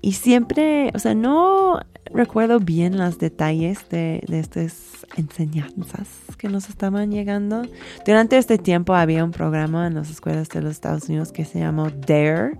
Y 0.00 0.12
siempre, 0.12 0.90
o 0.94 0.98
sea, 0.98 1.14
no 1.14 1.80
recuerdo 2.12 2.60
bien 2.60 2.96
los 2.96 3.18
detalles 3.18 3.88
de, 3.88 4.22
de, 4.26 4.40
estas 4.40 5.06
enseñanzas 5.16 6.08
que 6.38 6.48
nos 6.48 6.68
estaban 6.68 7.10
llegando. 7.10 7.62
Durante 8.06 8.38
este 8.38 8.58
tiempo 8.58 8.94
había 8.94 9.24
un 9.24 9.32
programa 9.32 9.88
en 9.88 9.94
las 9.94 10.10
escuelas 10.10 10.48
de 10.48 10.62
los 10.62 10.72
Estados 10.72 11.08
Unidos 11.08 11.32
que 11.32 11.44
se 11.44 11.58
llamó 11.58 11.90
DARE, 11.90 12.58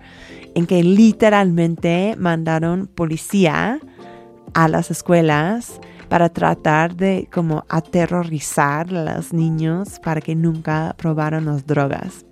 en 0.55 0.67
que 0.67 0.83
literalmente 0.83 2.15
mandaron 2.19 2.89
policía 2.89 3.81
a 4.55 4.69
las 4.69 4.91
escuelas 4.91 5.81
para 6.09 6.29
tratar 6.29 6.97
de 6.97 7.29
como 7.33 7.65
aterrorizar 7.69 8.93
a 8.95 9.17
los 9.17 9.33
niños 9.33 10.01
para 10.01 10.21
que 10.21 10.35
nunca 10.35 10.95
probaran 10.99 11.45
las 11.47 11.67
drogas. 11.67 12.25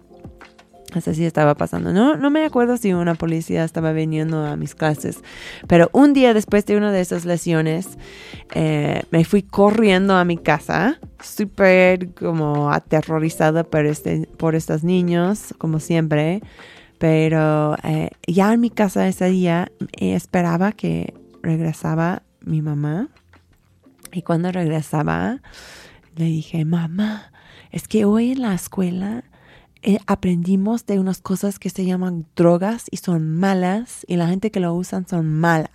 Así 0.95 1.15
sí 1.15 1.25
estaba 1.27 1.55
pasando. 1.55 1.93
No, 1.93 2.17
no 2.17 2.31
me 2.31 2.45
acuerdo 2.45 2.77
si 2.79 2.95
una 2.95 3.15
policía 3.15 3.63
estaba 3.65 3.93
viniendo 3.93 4.45
a 4.45 4.57
mis 4.57 4.75
clases, 4.75 5.19
pero 5.67 5.91
un 5.93 6.15
día 6.15 6.33
después 6.33 6.65
de 6.65 6.77
una 6.77 6.93
de 6.93 7.01
esas 7.01 7.27
lesiones, 7.27 7.99
eh, 8.55 9.03
me 9.11 9.25
fui 9.25 9.43
corriendo 9.43 10.15
a 10.15 10.25
mi 10.25 10.39
casa, 10.39 10.99
súper 11.23 12.15
como 12.15 12.73
aterrorizada 12.73 13.65
por, 13.65 13.85
este, 13.85 14.27
por 14.39 14.55
estos 14.55 14.83
niños, 14.83 15.55
como 15.59 15.79
siempre. 15.79 16.41
Pero 16.99 17.77
eh, 17.85 18.11
ya 18.27 18.53
en 18.53 18.61
mi 18.61 18.71
casa 18.71 19.07
ese 19.07 19.29
día 19.29 19.71
eh, 19.93 20.15
esperaba 20.15 20.73
que 20.73 21.15
regresaba 21.42 22.22
mi 22.40 22.62
mamá. 22.62 23.09
Y 24.12 24.22
cuando 24.22 24.51
regresaba, 24.53 25.40
le 26.16 26.24
dije, 26.24 26.64
mamá, 26.64 27.33
es 27.70 27.88
que 27.88 28.05
hoy 28.05 28.33
en 28.33 28.42
la 28.42 28.55
escuela 28.55 29.24
eh, 29.83 29.98
aprendimos 30.07 30.87
de 30.87 30.98
unas 30.98 31.20
cosas 31.20 31.59
que 31.61 31.70
se 31.70 31.85
llaman 31.85 32.27
drogas 32.35 32.87
y 32.90 32.96
son 32.96 33.38
malas 33.38 34.05
y 34.09 34.16
la 34.16 34.27
gente 34.27 34.51
que 34.51 34.59
lo 34.59 34.74
usan 34.74 35.07
son 35.07 35.33
mala. 35.33 35.70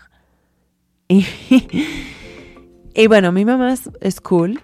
Y, 1.07 1.25
y 2.95 3.07
bueno, 3.07 3.31
mi 3.31 3.45
mamá 3.45 3.73
es, 4.01 4.19
cool. 4.19 4.59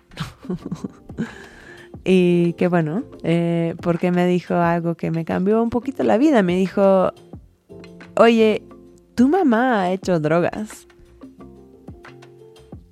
y 2.03 2.53
que 2.53 2.67
bueno, 2.67 3.03
eh, 3.23 3.75
porque 3.81 4.11
me 4.11 4.27
dijo 4.27 4.55
algo 4.55 4.95
que 4.95 5.09
me 5.09 5.23
cambió 5.23 5.63
un 5.63 5.69
poquito 5.69 6.03
la 6.03 6.17
vida. 6.17 6.43
Me 6.43 6.57
dijo, 6.57 7.13
oye, 8.17 8.63
tu 9.15 9.29
mamá 9.29 9.83
ha 9.83 9.91
hecho 9.91 10.19
drogas. 10.19 10.88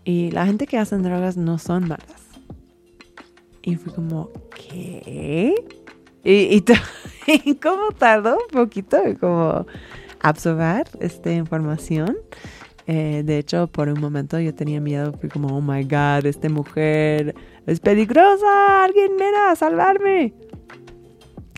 Y 0.08 0.32
la 0.32 0.46
gente 0.46 0.68
que 0.68 0.78
hace 0.78 0.98
drogas 1.00 1.36
no 1.36 1.58
son 1.58 1.90
malas. 1.90 2.30
Y 3.62 3.76
fue 3.76 3.94
como, 3.94 4.32
¿qué? 4.56 5.54
Y, 6.24 6.64
y, 7.28 7.56
como 7.62 7.92
tardó 7.92 8.38
un 8.38 8.48
poquito 8.48 8.98
como 9.20 9.66
absorber 10.22 10.88
esta 11.02 11.34
información. 11.34 12.16
Eh, 12.86 13.24
de 13.26 13.38
hecho, 13.38 13.68
por 13.68 13.90
un 13.90 14.00
momento 14.00 14.40
yo 14.40 14.56
tenía 14.56 14.80
miedo, 14.80 15.12
fui 15.12 15.28
como, 15.28 15.50
oh 15.50 15.60
my 15.60 15.84
god, 15.84 16.26
esta 16.26 16.48
mujer 16.48 17.36
es 17.66 17.82
peligrosa, 17.82 18.86
alguien 18.86 19.18
viene 19.18 19.38
a 19.50 19.58
salvarme. 19.58 20.34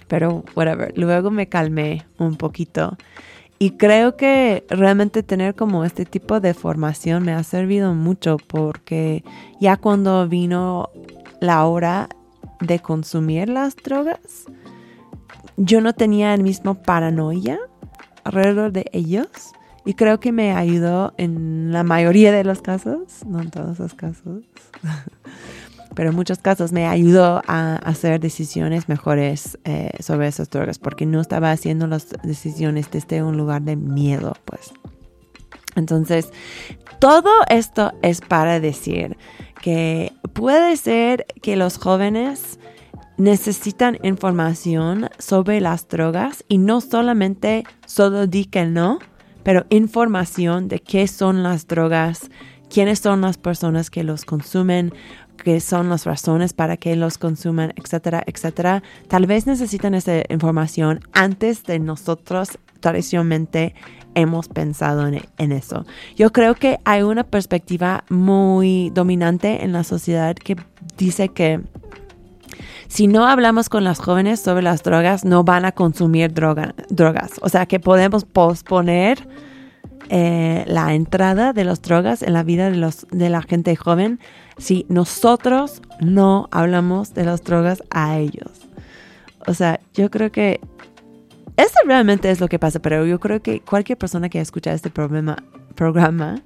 Pero, 0.07 0.43
whatever, 0.55 0.91
luego 0.97 1.29
me 1.29 1.47
calmé 1.49 2.03
un 2.17 2.35
poquito 2.35 2.97
y 3.59 3.71
creo 3.71 4.15
que 4.15 4.65
realmente 4.69 5.21
tener 5.21 5.53
como 5.53 5.83
este 5.83 6.05
tipo 6.05 6.39
de 6.39 6.53
formación 6.53 7.23
me 7.23 7.33
ha 7.33 7.43
servido 7.43 7.93
mucho 7.93 8.37
porque 8.37 9.25
ya 9.59 9.75
cuando 9.75 10.29
vino 10.29 10.89
la 11.41 11.65
hora 11.65 12.07
de 12.61 12.79
consumir 12.79 13.49
las 13.49 13.75
drogas, 13.75 14.45
yo 15.57 15.81
no 15.81 15.91
tenía 15.91 16.33
el 16.33 16.41
mismo 16.41 16.75
paranoia 16.75 17.59
alrededor 18.23 18.71
de 18.71 18.85
ellos. 18.93 19.27
Y 19.85 19.93
creo 19.95 20.19
que 20.19 20.31
me 20.31 20.53
ayudó 20.53 21.13
en 21.17 21.71
la 21.71 21.83
mayoría 21.83 22.31
de 22.31 22.43
los 22.43 22.61
casos, 22.61 23.25
no 23.25 23.41
en 23.41 23.49
todos 23.49 23.79
los 23.79 23.93
casos, 23.93 24.43
pero 25.99 26.11
en 26.11 26.15
muchos 26.15 26.37
casos 26.37 26.71
me 26.71 26.87
ayudó 26.87 27.41
a 27.45 27.75
hacer 27.75 28.21
decisiones 28.21 28.87
mejores 28.87 29.59
eh, 29.65 29.91
sobre 29.99 30.29
esas 30.29 30.49
drogas 30.49 30.79
porque 30.79 31.05
no 31.05 31.19
estaba 31.19 31.51
haciendo 31.51 31.87
las 31.87 32.07
decisiones 32.23 32.89
desde 32.89 33.21
un 33.21 33.35
lugar 33.35 33.63
de 33.63 33.75
miedo, 33.75 34.33
pues. 34.45 34.71
Entonces, 35.75 36.31
todo 36.99 37.29
esto 37.49 37.91
es 38.01 38.21
para 38.21 38.61
decir 38.61 39.17
que 39.61 40.13
puede 40.31 40.77
ser 40.77 41.25
que 41.41 41.57
los 41.57 41.77
jóvenes 41.77 42.61
necesitan 43.17 43.97
información 44.01 45.09
sobre 45.17 45.59
las 45.59 45.85
drogas 45.89 46.45
y 46.47 46.59
no 46.59 46.79
solamente 46.79 47.65
solo 47.85 48.25
di 48.25 48.45
que 48.45 48.63
no, 48.63 48.99
pero 49.43 49.65
información 49.69 50.69
de 50.69 50.79
qué 50.79 51.09
son 51.09 51.43
las 51.43 51.67
drogas, 51.67 52.29
quiénes 52.69 52.99
son 52.99 53.19
las 53.19 53.37
personas 53.37 53.89
que 53.89 54.05
los 54.05 54.23
consumen, 54.23 54.93
qué 55.43 55.59
son 55.59 55.89
las 55.89 56.05
razones 56.05 56.53
para 56.53 56.77
que 56.77 56.95
los 56.95 57.17
consuman, 57.17 57.73
etcétera, 57.75 58.23
etcétera. 58.25 58.83
Tal 59.07 59.25
vez 59.25 59.47
necesitan 59.47 59.93
esa 59.93 60.21
información 60.29 61.01
antes 61.13 61.63
de 61.63 61.79
nosotros 61.79 62.57
tradicionalmente 62.79 63.75
hemos 64.15 64.47
pensado 64.47 65.07
en, 65.07 65.21
en, 65.37 65.51
eso. 65.51 65.85
Yo 66.15 66.31
creo 66.31 66.55
que 66.55 66.79
hay 66.85 67.03
una 67.03 67.23
perspectiva 67.23 68.03
muy 68.09 68.89
dominante 68.91 69.63
en 69.63 69.71
la 69.71 69.83
sociedad 69.83 70.35
que 70.35 70.55
dice 70.97 71.29
que 71.29 71.61
si 72.89 73.05
no 73.05 73.27
hablamos 73.27 73.69
con 73.69 73.83
las 73.83 73.99
jóvenes 73.99 74.39
sobre 74.39 74.63
las 74.63 74.81
drogas, 74.81 75.23
no 75.23 75.43
van 75.43 75.63
a 75.63 75.71
consumir 75.71 76.33
drogas. 76.33 77.31
O 77.41 77.47
sea 77.47 77.67
que 77.67 77.79
podemos 77.79 78.25
posponer 78.25 79.27
eh, 80.09 80.63
la 80.67 80.93
entrada 80.93 81.53
de 81.53 81.63
las 81.63 81.81
drogas 81.81 82.21
en 82.23 82.33
la 82.33 82.43
vida 82.43 82.69
de, 82.69 82.77
los, 82.77 83.05
de 83.11 83.29
la 83.29 83.41
gente 83.41 83.75
joven 83.75 84.19
si 84.57 84.85
nosotros 84.89 85.81
no 85.99 86.47
hablamos 86.51 87.13
de 87.13 87.25
las 87.25 87.43
drogas 87.43 87.83
a 87.91 88.17
ellos. 88.17 88.67
O 89.47 89.53
sea, 89.53 89.79
yo 89.93 90.09
creo 90.09 90.31
que 90.31 90.59
eso 91.57 91.75
realmente 91.85 92.31
es 92.31 92.39
lo 92.39 92.47
que 92.47 92.59
pasa, 92.59 92.79
pero 92.79 93.05
yo 93.05 93.19
creo 93.19 93.41
que 93.41 93.61
cualquier 93.61 93.97
persona 93.97 94.29
que 94.29 94.39
escucha 94.39 94.73
este 94.73 94.89
problema, 94.89 95.37
programa 95.75 96.41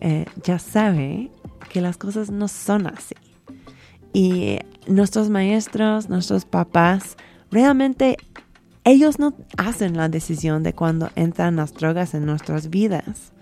eh, 0.00 0.24
ya 0.42 0.58
sabe 0.58 1.30
que 1.68 1.80
las 1.80 1.96
cosas 1.96 2.30
no 2.30 2.48
son 2.48 2.86
así. 2.86 3.14
Y 4.12 4.58
nuestros 4.86 5.30
maestros, 5.30 6.08
nuestros 6.08 6.44
papás, 6.44 7.16
realmente 7.50 8.16
ellos 8.84 9.18
no 9.18 9.34
hacen 9.56 9.96
la 9.96 10.08
decisión 10.08 10.62
de 10.62 10.72
cuando 10.72 11.10
entran 11.14 11.56
las 11.56 11.72
drogas 11.74 12.14
en 12.14 12.26
nuestras 12.26 12.70
vidas. 12.70 13.32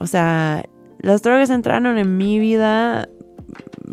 O 0.00 0.06
sea, 0.06 0.64
las 1.00 1.22
drogas 1.22 1.50
entraron 1.50 1.98
en 1.98 2.16
mi 2.16 2.38
vida 2.38 3.08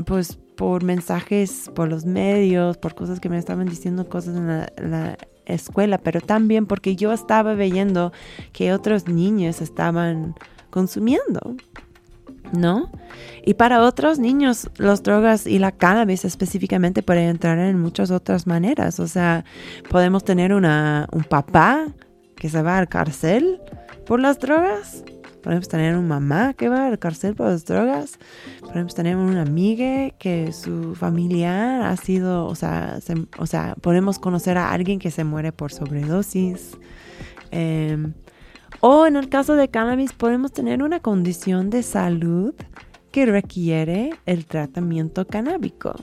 pues 0.05 0.37
por 0.55 0.83
mensajes, 0.83 1.69
por 1.75 1.89
los 1.89 2.05
medios, 2.05 2.77
por 2.77 2.95
cosas 2.95 3.19
que 3.19 3.29
me 3.29 3.37
estaban 3.37 3.67
diciendo 3.67 4.07
cosas 4.09 4.35
en 4.35 4.91
la, 4.91 5.17
escuela, 5.45 5.99
pero 5.99 6.21
también 6.21 6.65
porque 6.65 6.95
yo 6.95 7.13
estaba 7.13 7.53
viendo 7.53 8.11
que 8.51 8.73
otros 8.73 9.07
niños 9.07 9.61
estaban 9.61 10.33
consumiendo. 10.71 11.55
¿No? 12.53 12.89
Y 13.45 13.55
para 13.55 13.81
otros 13.81 14.19
niños, 14.19 14.69
las 14.77 15.03
drogas 15.03 15.45
y 15.47 15.59
la 15.59 15.71
cannabis 15.71 16.25
específicamente 16.25 17.03
pueden 17.03 17.29
entrar 17.29 17.59
en 17.59 17.79
muchas 17.79 18.11
otras 18.11 18.47
maneras. 18.47 18.99
O 18.99 19.07
sea, 19.07 19.45
podemos 19.89 20.23
tener 20.23 20.53
una, 20.53 21.07
un 21.11 21.23
papá 21.23 21.87
que 22.35 22.49
se 22.49 22.61
va 22.61 22.77
al 22.77 22.87
cárcel 22.87 23.61
por 24.05 24.19
las 24.19 24.39
drogas. 24.39 25.03
Podemos 25.43 25.67
tener 25.67 25.95
una 25.95 26.07
mamá 26.07 26.53
que 26.53 26.69
va 26.69 26.87
al 26.87 26.97
cárcel 26.97 27.35
por 27.35 27.47
las 27.47 27.65
drogas. 27.65 28.17
Podemos 28.61 28.95
tener 28.95 29.15
una 29.15 29.43
amiga 29.43 30.09
que 30.17 30.51
su 30.51 30.95
familiar 30.95 31.83
ha 31.83 31.95
sido, 31.97 32.47
o 32.47 32.55
sea, 32.55 32.97
o 33.37 33.45
sea, 33.45 33.75
podemos 33.79 34.17
conocer 34.17 34.57
a 34.57 34.71
alguien 34.71 34.97
que 34.97 35.11
se 35.11 35.23
muere 35.23 35.51
por 35.51 35.71
sobredosis. 35.71 36.75
Eh, 37.51 37.95
o 38.79 39.05
en 39.05 39.15
el 39.15 39.29
caso 39.29 39.55
de 39.55 39.69
cannabis 39.69 40.13
podemos 40.13 40.51
tener 40.51 40.83
una 40.83 40.99
condición 40.99 41.69
de 41.69 41.83
salud 41.83 42.53
que 43.11 43.25
requiere 43.25 44.11
el 44.25 44.45
tratamiento 44.45 45.25
canábico. 45.25 45.95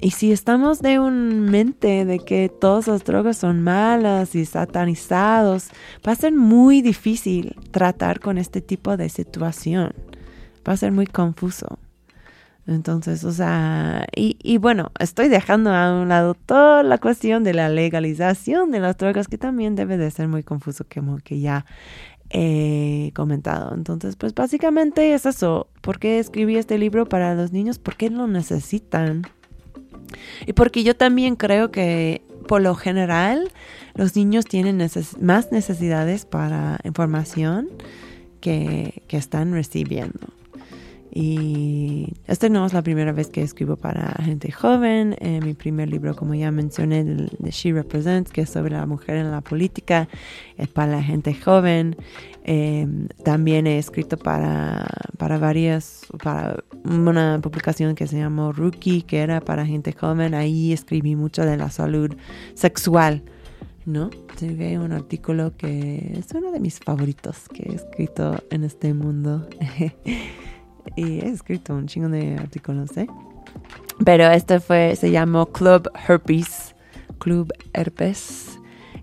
Y 0.00 0.10
si 0.10 0.32
estamos 0.32 0.80
de 0.80 0.98
un 0.98 1.42
mente 1.50 2.04
de 2.04 2.18
que 2.18 2.48
todas 2.48 2.88
las 2.88 3.04
drogas 3.04 3.36
son 3.36 3.62
malas 3.62 4.34
y 4.34 4.44
satanizados, 4.44 5.68
va 6.06 6.12
a 6.12 6.16
ser 6.16 6.32
muy 6.32 6.82
difícil 6.82 7.54
tratar 7.70 8.18
con 8.18 8.36
este 8.36 8.60
tipo 8.60 8.96
de 8.96 9.08
situación. 9.08 9.92
Va 10.68 10.72
a 10.72 10.76
ser 10.76 10.90
muy 10.90 11.06
confuso. 11.06 11.78
Entonces, 12.66 13.24
o 13.24 13.32
sea, 13.32 14.06
y, 14.14 14.36
y, 14.42 14.58
bueno, 14.58 14.92
estoy 15.00 15.28
dejando 15.28 15.74
a 15.74 16.00
un 16.00 16.08
lado 16.08 16.34
toda 16.34 16.84
la 16.84 16.98
cuestión 16.98 17.42
de 17.42 17.54
la 17.54 17.68
legalización 17.68 18.70
de 18.70 18.78
las 18.78 18.96
drogas, 18.96 19.26
que 19.26 19.36
también 19.36 19.74
debe 19.74 19.96
de 19.96 20.10
ser 20.12 20.28
muy 20.28 20.44
confuso, 20.44 20.84
como 20.92 21.18
que 21.18 21.40
ya 21.40 21.66
he 22.30 23.12
comentado. 23.14 23.74
Entonces, 23.74 24.16
pues 24.16 24.34
básicamente 24.34 25.12
es 25.14 25.26
eso. 25.26 25.68
¿Por 25.80 25.98
qué 25.98 26.18
escribí 26.18 26.56
este 26.56 26.78
libro 26.78 27.06
para 27.06 27.34
los 27.34 27.52
niños? 27.52 27.78
Porque 27.78 28.10
lo 28.10 28.26
necesitan. 28.26 29.22
Y 30.46 30.52
porque 30.52 30.82
yo 30.82 30.96
también 30.96 31.36
creo 31.36 31.70
que 31.70 32.22
por 32.46 32.62
lo 32.62 32.74
general 32.74 33.50
los 33.94 34.16
niños 34.16 34.44
tienen 34.46 34.78
más 35.20 35.52
necesidades 35.52 36.26
para 36.26 36.78
información 36.84 37.68
que, 38.40 39.02
que 39.08 39.16
están 39.16 39.52
recibiendo. 39.52 40.28
Y 41.14 42.14
esta 42.26 42.48
no 42.48 42.64
es 42.64 42.72
la 42.72 42.80
primera 42.80 43.12
vez 43.12 43.28
que 43.28 43.42
escribo 43.42 43.76
para 43.76 44.14
gente 44.24 44.50
joven. 44.50 45.14
Eh, 45.20 45.40
mi 45.44 45.52
primer 45.52 45.90
libro, 45.90 46.16
como 46.16 46.34
ya 46.34 46.50
mencioné, 46.50 47.04
de, 47.04 47.50
She 47.50 47.70
Represents, 47.74 48.32
que 48.32 48.40
es 48.40 48.50
sobre 48.50 48.72
la 48.72 48.86
mujer 48.86 49.16
en 49.16 49.30
la 49.30 49.42
política, 49.42 50.08
es 50.56 50.68
para 50.68 50.92
la 50.92 51.02
gente 51.02 51.34
joven. 51.34 51.96
Eh, 52.44 52.86
también 53.24 53.66
he 53.66 53.76
escrito 53.76 54.16
para, 54.16 54.88
para 55.18 55.36
varias, 55.36 56.06
para 56.22 56.64
una 56.84 57.38
publicación 57.42 57.94
que 57.94 58.06
se 58.06 58.16
llamó 58.16 58.52
Rookie, 58.52 59.02
que 59.02 59.18
era 59.18 59.42
para 59.42 59.66
gente 59.66 59.92
joven. 59.92 60.32
Ahí 60.32 60.72
escribí 60.72 61.14
mucho 61.14 61.44
de 61.44 61.58
la 61.58 61.68
salud 61.68 62.16
sexual. 62.54 63.22
¿no? 63.84 64.08
Escribí 64.30 64.76
un 64.76 64.92
artículo 64.92 65.54
que 65.58 66.14
es 66.16 66.32
uno 66.32 66.52
de 66.52 66.60
mis 66.60 66.78
favoritos 66.78 67.48
que 67.52 67.64
he 67.64 67.74
escrito 67.74 68.42
en 68.50 68.64
este 68.64 68.94
mundo. 68.94 69.46
y 70.96 71.20
he 71.20 71.28
escrito 71.28 71.74
un 71.74 71.86
chingo 71.86 72.08
de 72.08 72.36
artículos, 72.36 72.96
¿eh? 72.96 73.06
Pero 74.04 74.30
este 74.30 74.60
fue, 74.60 74.96
se 74.96 75.10
llamó 75.10 75.46
Club 75.46 75.90
Herpes, 76.08 76.74
Club 77.18 77.52
Herpes, 77.72 78.58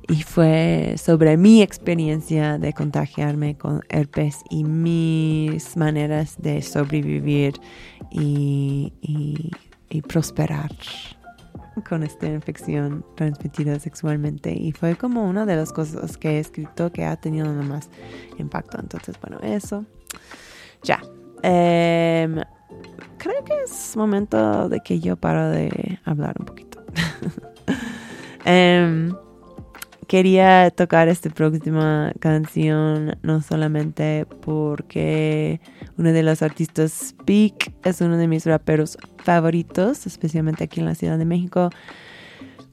y 0.07 0.23
fue 0.23 0.95
sobre 0.97 1.37
mi 1.37 1.61
experiencia 1.61 2.57
de 2.57 2.73
contagiarme 2.73 3.55
con 3.57 3.81
herpes 3.89 4.37
y 4.49 4.63
mis 4.63 5.77
maneras 5.77 6.35
de 6.39 6.63
sobrevivir 6.63 7.53
y, 8.11 8.91
y 9.89 10.01
prosperar 10.01 10.71
con 11.87 12.03
esta 12.03 12.27
infección 12.27 13.05
transmitida 13.15 13.79
sexualmente 13.79 14.51
y 14.51 14.71
fue 14.71 14.95
como 14.95 15.27
una 15.29 15.45
de 15.45 15.55
las 15.55 15.71
cosas 15.71 16.17
que 16.17 16.31
he 16.31 16.39
escrito 16.39 16.91
que 16.91 17.05
ha 17.05 17.15
tenido 17.15 17.45
más 17.63 17.89
impacto. 18.37 18.79
Entonces, 18.79 19.15
bueno, 19.21 19.39
eso. 19.41 19.85
Ya, 20.83 21.01
Em, 21.43 22.35
creo 23.17 23.43
que 23.43 23.53
es 23.63 23.95
momento 23.95 24.69
de 24.69 24.79
que 24.81 24.99
yo 24.99 25.15
paro 25.15 25.49
de 25.49 25.99
hablar 26.05 26.35
un 26.39 26.45
poquito. 26.45 26.83
Em, 28.45 29.13
quería 30.07 30.71
tocar 30.71 31.07
esta 31.09 31.29
próxima 31.29 32.13
canción 32.19 33.17
no 33.21 33.41
solamente 33.41 34.25
porque 34.41 35.59
uno 35.97 36.13
de 36.13 36.23
los 36.23 36.41
artistas 36.41 37.09
Speak 37.09 37.73
es 37.83 38.01
uno 38.01 38.17
de 38.17 38.27
mis 38.27 38.45
raperos 38.45 38.97
favoritos, 39.17 40.07
especialmente 40.07 40.63
aquí 40.63 40.79
en 40.79 40.87
la 40.87 40.95
Ciudad 40.95 41.17
de 41.17 41.25
México, 41.25 41.69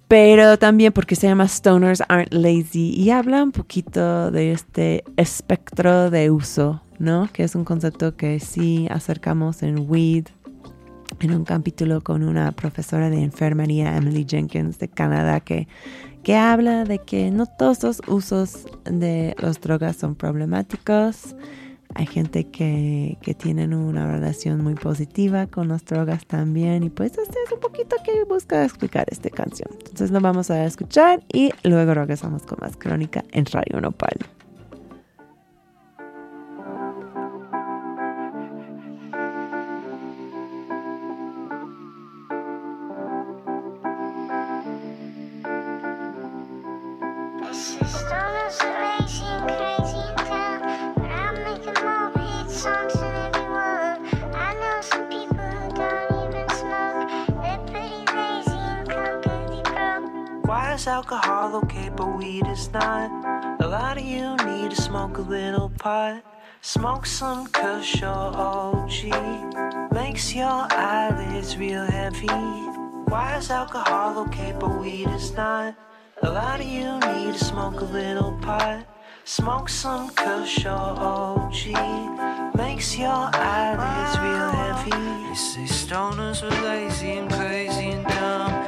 pero 0.09 0.57
también 0.57 0.93
porque 0.93 1.17
se 1.17 1.27
llama 1.27 1.49
Stoners 1.49 2.03
Aren't 2.09 2.33
Lazy 2.33 2.95
y 2.97 3.11
habla 3.11 3.43
un 3.43 3.53
poquito 3.53 4.31
de 4.31 4.53
este 4.53 5.05
espectro 5.17 6.11
de 6.11 6.31
uso 6.31 6.81
¿no? 6.99 7.29
Que 7.33 7.45
es 7.45 7.55
un 7.55 7.65
concepto 7.65 8.17
que 8.17 8.41
sí 8.41 8.87
acercamos 8.91 9.63
en 9.63 9.91
WEED, 9.91 10.27
en 11.21 11.35
un 11.35 11.45
capítulo 11.45 12.03
con 12.03 12.23
una 12.23 12.53
profesora 12.53 13.11
de 13.11 13.23
enfermería, 13.23 13.97
Emily 13.97 14.27
Jenkins, 14.29 14.79
de 14.79 14.89
Canadá, 14.89 15.41
que, 15.41 15.69
que 16.23 16.37
habla 16.37 16.85
de 16.85 16.99
que 16.99 17.31
no 17.31 17.47
todos 17.47 17.83
los 17.83 18.03
usos 18.07 18.67
de 18.85 19.35
las 19.39 19.61
drogas 19.61 19.97
son 19.97 20.15
problemáticos. 20.15 21.35
Hay 21.95 22.07
gente 22.07 22.49
que, 22.49 23.17
que 23.23 23.33
tienen 23.33 23.73
una 23.73 24.11
relación 24.11 24.63
muy 24.63 24.75
positiva 24.75 25.47
con 25.47 25.69
las 25.69 25.85
drogas 25.85 26.27
también. 26.27 26.83
Y 26.83 26.91
pues 26.91 27.17
este 27.17 27.39
es 27.47 27.53
un 27.53 27.61
poquito 27.61 27.97
que 28.05 28.25
busca 28.25 28.65
explicar 28.65 29.07
esta 29.11 29.31
canción. 29.31 29.71
Entonces 29.79 30.11
lo 30.11 30.21
vamos 30.21 30.51
a 30.51 30.67
escuchar 30.67 31.23
y 31.33 31.53
luego 31.63 31.95
regresamos 31.95 32.43
con 32.43 32.59
más 32.61 32.77
crónica 32.77 33.25
en 33.33 33.47
Radio 33.47 33.81
Nopal. 33.81 34.19
Alcohol 60.87 61.57
okay, 61.57 61.91
but 61.95 62.17
weed 62.17 62.47
is 62.47 62.71
not. 62.71 63.11
A 63.61 63.67
lot 63.67 63.97
of 63.99 64.05
you 64.05 64.37
need 64.45 64.71
to 64.71 64.77
smoke 64.77 65.19
a 65.19 65.23
little 65.23 65.71
pot. 65.71 66.23
Smoke 66.61 67.07
some 67.07 67.47
kush 67.49 68.03
or 68.03 68.07
OG. 68.07 69.93
Makes 69.93 70.35
your 70.35 70.67
eyelids 70.71 71.57
real 71.57 71.85
heavy. 71.85 72.27
Why 73.09 73.37
is 73.39 73.51
alcohol 73.51 74.19
okay, 74.27 74.55
but 74.59 74.81
weed 74.81 75.09
is 75.09 75.33
not? 75.33 75.75
A 76.23 76.31
lot 76.31 76.61
of 76.61 76.67
you 76.67 76.99
need 77.01 77.35
to 77.35 77.45
smoke 77.45 77.81
a 77.81 77.85
little 77.85 78.33
pot. 78.43 78.87
Smoke 79.25 79.69
some 79.69 80.11
kush 80.11 80.67
or 80.67 80.71
OG. 80.71 82.55
Makes 82.55 82.97
your 82.97 83.31
eyelids 83.33 84.19
real 84.19 84.51
heavy. 84.63 85.29
They 85.29 85.35
say 85.35 85.67
stoners 85.67 86.43
are 86.43 86.63
lazy 86.63 87.13
and 87.13 87.31
crazy 87.31 87.91
and 87.91 88.07
dumb. 88.07 88.66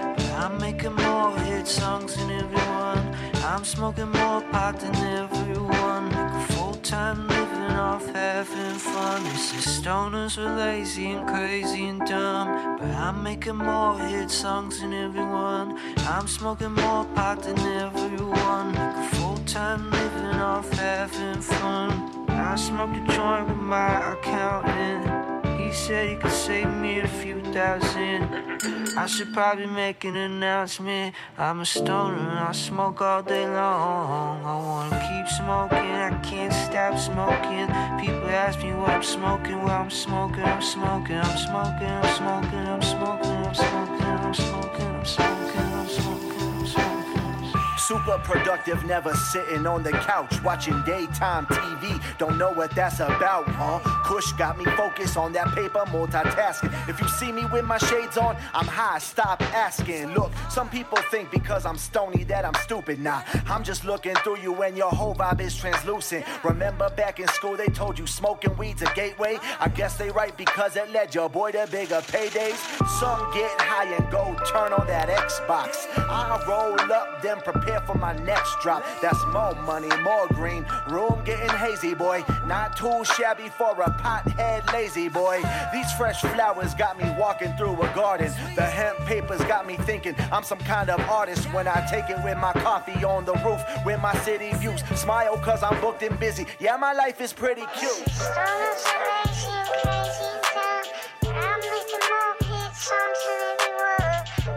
Songs 1.68 2.16
than 2.16 2.30
everyone. 2.30 3.14
I'm 3.44 3.62
smoking 3.62 4.10
more 4.10 4.40
pot 4.50 4.80
than 4.80 4.96
everyone. 4.96 6.12
A 6.12 6.46
full 6.52 6.74
time 6.76 7.28
living 7.28 7.76
off 7.76 8.06
having 8.06 8.78
fun. 8.78 9.22
This 9.24 9.52
is 9.52 9.66
stoners 9.78 10.38
are 10.38 10.56
lazy 10.56 11.10
and 11.10 11.28
crazy 11.28 11.86
and 11.88 12.00
dumb. 12.06 12.78
But 12.78 12.90
I'm 12.90 13.22
making 13.22 13.56
more 13.56 13.98
hit 13.98 14.30
songs 14.30 14.80
than 14.80 14.94
everyone. 14.94 15.78
I'm 15.98 16.26
smoking 16.26 16.72
more 16.72 17.04
pot 17.14 17.42
than 17.42 17.58
everyone. 17.58 18.74
A 18.74 19.08
full 19.12 19.36
time 19.44 19.90
living 19.90 20.40
off 20.40 20.70
having 20.72 21.42
fun. 21.42 21.90
I 22.30 22.56
smoked 22.56 22.96
a 22.96 23.12
joint 23.12 23.46
with 23.46 23.58
my 23.58 24.14
accountant. 24.14 25.27
He 25.68 25.74
said 25.74 26.08
he 26.08 26.16
could 26.16 26.32
save 26.32 26.72
me 26.76 27.00
a 27.00 27.06
few 27.06 27.42
thousand. 27.52 28.24
I 28.96 29.04
should 29.04 29.34
probably 29.34 29.66
make 29.66 30.02
an 30.04 30.16
announcement. 30.16 31.14
I'm 31.36 31.60
a 31.60 31.66
stoner 31.66 32.42
I 32.48 32.52
smoke 32.52 33.02
all 33.02 33.22
day 33.22 33.46
long. 33.46 34.46
I 34.46 34.56
wanna 34.56 34.98
keep 35.08 35.28
smoking, 35.28 35.92
I 36.08 36.18
can't 36.24 36.54
stop 36.54 36.98
smoking. 36.98 37.66
People 38.00 38.30
ask 38.30 38.62
me 38.62 38.72
what 38.72 38.88
I'm 38.88 39.02
smoking. 39.02 39.62
Well, 39.62 39.82
I'm 39.82 39.90
smoking, 39.90 40.42
I'm 40.42 40.62
smoking, 40.62 41.16
I'm 41.16 41.36
smoking, 41.36 41.86
I'm 41.86 42.16
smoking, 42.16 42.66
I'm 42.66 42.82
smoking, 42.82 43.36
I'm 43.44 43.54
smoking, 43.54 44.06
I'm 44.06 44.34
smoking, 44.34 44.86
I'm 44.86 45.04
smoking. 45.04 45.37
Super 47.88 48.18
productive, 48.18 48.84
never 48.84 49.14
sitting 49.14 49.66
on 49.66 49.82
the 49.82 49.92
couch 49.92 50.42
watching 50.42 50.78
daytime 50.82 51.46
TV. 51.46 51.98
Don't 52.18 52.36
know 52.36 52.52
what 52.52 52.70
that's 52.74 53.00
about, 53.00 53.48
huh? 53.48 53.78
Kush 54.04 54.32
got 54.32 54.58
me 54.58 54.66
focused 54.76 55.16
on 55.16 55.32
that 55.32 55.48
paper, 55.54 55.78
multitasking. 55.86 56.70
If 56.86 57.00
you 57.00 57.08
see 57.08 57.32
me 57.32 57.46
with 57.46 57.64
my 57.64 57.78
shades 57.78 58.18
on, 58.18 58.36
I'm 58.52 58.66
high, 58.66 58.98
stop 58.98 59.40
asking. 59.54 60.12
Look, 60.12 60.32
some 60.50 60.68
people 60.68 60.98
think 61.10 61.30
because 61.30 61.64
I'm 61.64 61.78
stony 61.78 62.24
that 62.24 62.44
I'm 62.44 62.52
stupid. 62.56 63.00
Nah, 63.00 63.22
I'm 63.46 63.64
just 63.64 63.86
looking 63.86 64.16
through 64.16 64.40
you 64.40 64.62
and 64.62 64.76
your 64.76 64.90
whole 64.90 65.14
vibe 65.14 65.40
is 65.40 65.56
translucent. 65.56 66.26
Remember 66.44 66.90
back 66.90 67.20
in 67.20 67.28
school 67.28 67.56
they 67.56 67.68
told 67.68 67.98
you 67.98 68.06
smoking 68.06 68.54
weed's 68.58 68.82
a 68.82 68.92
gateway? 68.94 69.38
I 69.60 69.68
guess 69.68 69.96
they 69.96 70.10
right 70.10 70.36
because 70.36 70.76
it 70.76 70.90
led 70.92 71.14
your 71.14 71.30
boy 71.30 71.52
to 71.52 71.66
bigger 71.70 72.02
paydays. 72.02 72.58
Some 73.00 73.32
get 73.32 73.50
high 73.62 73.90
and 73.94 74.10
go 74.10 74.36
turn 74.46 74.74
on 74.74 74.86
that 74.88 75.08
Xbox. 75.08 75.86
I 75.96 76.44
roll 76.46 76.92
up, 76.92 77.22
then 77.22 77.38
prepare 77.40 77.77
prepare 77.78 77.94
for 77.94 77.98
my 77.98 78.12
next 78.24 78.60
drop. 78.60 78.84
That's 79.00 79.24
more 79.26 79.54
money, 79.62 79.88
more 80.02 80.26
green. 80.28 80.66
Room 80.88 81.22
getting 81.24 81.48
hazy, 81.56 81.94
boy. 81.94 82.24
Not 82.46 82.76
too 82.76 83.04
shabby 83.04 83.48
for 83.48 83.72
a 83.80 83.90
pothead 83.90 84.72
lazy 84.72 85.08
boy. 85.08 85.42
These 85.72 85.92
fresh 85.92 86.20
flowers 86.20 86.74
got 86.74 86.98
me 86.98 87.04
walking 87.18 87.52
through 87.56 87.80
a 87.80 87.94
garden. 87.94 88.32
The 88.54 88.62
hemp 88.62 88.98
papers 89.06 89.40
got 89.42 89.66
me 89.66 89.76
thinking 89.76 90.14
I'm 90.32 90.42
some 90.42 90.58
kind 90.58 90.90
of 90.90 91.00
artist 91.08 91.52
when 91.52 91.66
I 91.68 91.86
take 91.90 92.10
it 92.10 92.22
with 92.24 92.38
my 92.38 92.52
coffee 92.52 93.04
on 93.04 93.24
the 93.24 93.34
roof 93.44 93.62
with 93.84 94.00
my 94.00 94.14
city 94.18 94.52
views. 94.54 94.82
Smile 94.94 95.36
cause 95.38 95.62
I'm 95.62 95.80
booked 95.80 96.02
and 96.02 96.18
busy. 96.18 96.46
Yeah, 96.60 96.76
my 96.76 96.92
life 96.92 97.20
is 97.20 97.32
pretty 97.32 97.64
cute. 97.78 98.02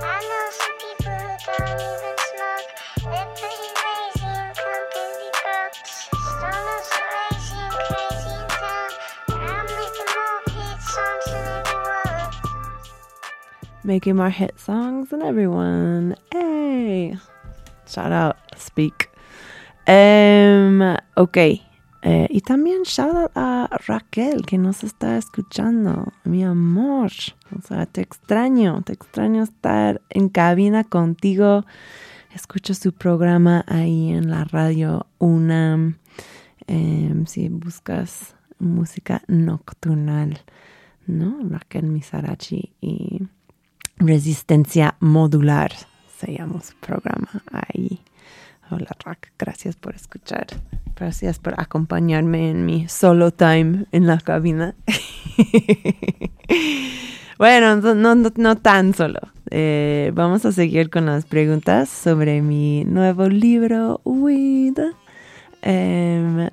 I 0.04 0.20
know 0.22 0.48
some 0.52 0.78
people 0.78 1.12
who 1.12 1.38
don't 1.58 1.82
even 1.82 2.11
Making 13.84 14.18
more 14.18 14.30
hit 14.30 14.60
songs 14.60 15.10
than 15.10 15.24
everyone. 15.24 16.16
Hey. 16.32 17.18
Shout 17.88 18.12
out, 18.12 18.38
speak. 18.56 19.10
Em, 19.88 20.82
ok. 21.16 21.38
Eh, 22.04 22.28
y 22.30 22.42
también 22.42 22.84
shout 22.84 23.16
out 23.16 23.32
a 23.36 23.70
Raquel 23.88 24.46
que 24.46 24.60
nos 24.60 24.84
está 24.84 25.18
escuchando. 25.18 26.14
Mi 26.24 26.44
amor. 26.44 27.12
O 27.58 27.62
sea, 27.68 27.88
te 27.88 28.02
extraño. 28.02 28.84
Te 28.84 28.94
extraño 28.94 29.42
estar 29.42 30.00
en 30.10 30.30
cabina 30.30 30.84
contigo. 30.84 31.66
Escucho 32.36 32.76
su 32.76 32.94
programa 32.94 33.66
ahí 33.68 34.12
en 34.12 34.30
la 34.30 34.46
radio 34.46 35.08
UNAM. 35.18 35.98
Em, 36.68 37.26
si 37.26 37.50
buscas 37.50 38.36
música 38.60 39.24
nocturnal, 39.28 40.40
¿no? 41.08 41.40
Raquel 41.50 41.88
Misarachi 41.88 42.72
y 42.80 43.24
Resistencia 44.04 44.96
Modular 45.00 45.72
se 46.18 46.34
llama 46.34 46.60
su 46.62 46.76
programa 46.78 47.44
ahí. 47.52 48.00
Hola 48.72 48.96
Rack, 49.06 49.32
gracias 49.38 49.76
por 49.76 49.94
escuchar. 49.94 50.48
Gracias 50.96 51.38
por 51.38 51.54
acompañarme 51.60 52.50
en 52.50 52.66
mi 52.66 52.88
solo 52.88 53.32
time 53.32 53.86
en 53.92 54.08
la 54.08 54.18
cabina. 54.18 54.74
bueno, 57.38 57.76
no, 57.76 58.58
tan 58.58 58.96
solo. 58.96 59.20
Eh, 59.52 60.12
vamos 60.16 60.46
a 60.46 60.52
seguir 60.52 60.90
con 60.90 61.06
las 61.06 61.26
preguntas 61.26 61.88
sobre 61.88 62.42
mi 62.42 62.84
nuevo 62.86 63.30
libro, 63.30 64.02
Weed. 64.04 64.80
Em, 65.62 66.50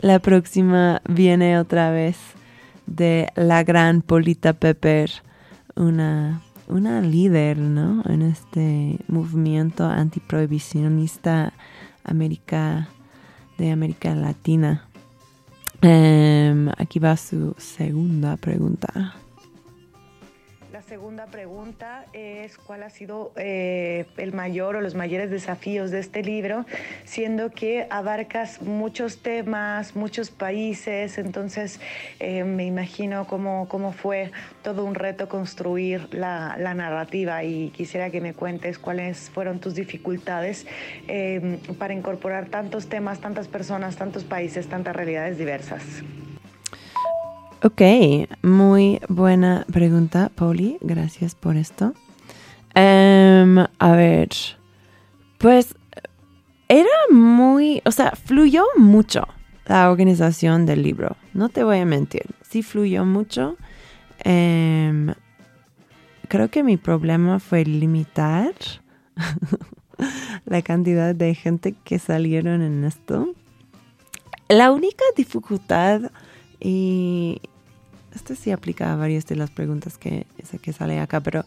la 0.00 0.18
próxima 0.20 1.02
viene 1.06 1.58
otra 1.58 1.90
vez 1.90 2.16
de 2.86 3.28
la 3.34 3.64
gran 3.64 4.00
Polita 4.00 4.54
Pepper, 4.54 5.10
una, 5.74 6.40
una 6.68 7.00
líder, 7.00 7.58
¿no? 7.58 8.02
En 8.06 8.22
este 8.22 8.98
movimiento 9.08 9.84
antiprohibicionista 9.84 11.52
de 13.58 13.70
América 13.70 14.14
Latina. 14.14 14.88
Em, 15.82 16.68
aquí 16.76 16.98
va 16.98 17.16
su 17.16 17.54
segunda 17.58 18.36
pregunta. 18.36 19.14
Segunda 20.88 21.26
pregunta 21.26 22.06
es 22.12 22.58
cuál 22.58 22.84
ha 22.84 22.90
sido 22.90 23.32
eh, 23.34 24.06
el 24.18 24.32
mayor 24.32 24.76
o 24.76 24.80
los 24.80 24.94
mayores 24.94 25.30
desafíos 25.32 25.90
de 25.90 25.98
este 25.98 26.22
libro, 26.22 26.64
siendo 27.04 27.50
que 27.50 27.88
abarcas 27.90 28.62
muchos 28.62 29.18
temas, 29.18 29.96
muchos 29.96 30.30
países, 30.30 31.18
entonces 31.18 31.80
eh, 32.20 32.44
me 32.44 32.66
imagino 32.66 33.26
cómo, 33.26 33.66
cómo 33.68 33.90
fue 33.90 34.30
todo 34.62 34.84
un 34.84 34.94
reto 34.94 35.28
construir 35.28 36.14
la, 36.14 36.56
la 36.56 36.72
narrativa 36.74 37.42
y 37.42 37.70
quisiera 37.70 38.10
que 38.10 38.20
me 38.20 38.32
cuentes 38.32 38.78
cuáles 38.78 39.28
fueron 39.30 39.58
tus 39.58 39.74
dificultades 39.74 40.68
eh, 41.08 41.58
para 41.80 41.94
incorporar 41.94 42.46
tantos 42.46 42.88
temas, 42.88 43.18
tantas 43.18 43.48
personas, 43.48 43.96
tantos 43.96 44.22
países, 44.22 44.68
tantas 44.68 44.94
realidades 44.94 45.36
diversas. 45.36 45.82
Ok, 47.66 47.82
muy 48.42 49.00
buena 49.08 49.66
pregunta, 49.72 50.30
Pauli. 50.32 50.78
Gracias 50.82 51.34
por 51.34 51.56
esto. 51.56 51.94
Em, 52.76 53.58
a 53.58 53.92
ver, 53.96 54.28
pues 55.38 55.74
era 56.68 56.88
muy, 57.10 57.82
o 57.84 57.90
sea, 57.90 58.12
fluyó 58.12 58.62
mucho 58.76 59.26
la 59.66 59.90
organización 59.90 60.64
del 60.64 60.84
libro. 60.84 61.16
No 61.34 61.48
te 61.48 61.64
voy 61.64 61.78
a 61.78 61.84
mentir, 61.84 62.26
sí 62.48 62.62
fluyó 62.62 63.04
mucho. 63.04 63.56
Em, 64.22 65.12
creo 66.28 66.48
que 66.50 66.62
mi 66.62 66.76
problema 66.76 67.40
fue 67.40 67.64
limitar 67.64 68.52
la 70.44 70.62
cantidad 70.62 71.16
de 71.16 71.34
gente 71.34 71.74
que 71.82 71.98
salieron 71.98 72.62
en 72.62 72.84
esto. 72.84 73.34
La 74.48 74.70
única 74.70 75.02
dificultad 75.16 76.12
y 76.60 77.40
esto 78.16 78.34
sí 78.34 78.50
aplica 78.50 78.92
a 78.92 78.96
varias 78.96 79.26
de 79.26 79.36
las 79.36 79.50
preguntas 79.50 79.96
que, 79.98 80.26
que 80.60 80.72
sale 80.72 80.98
acá, 80.98 81.20
pero 81.20 81.44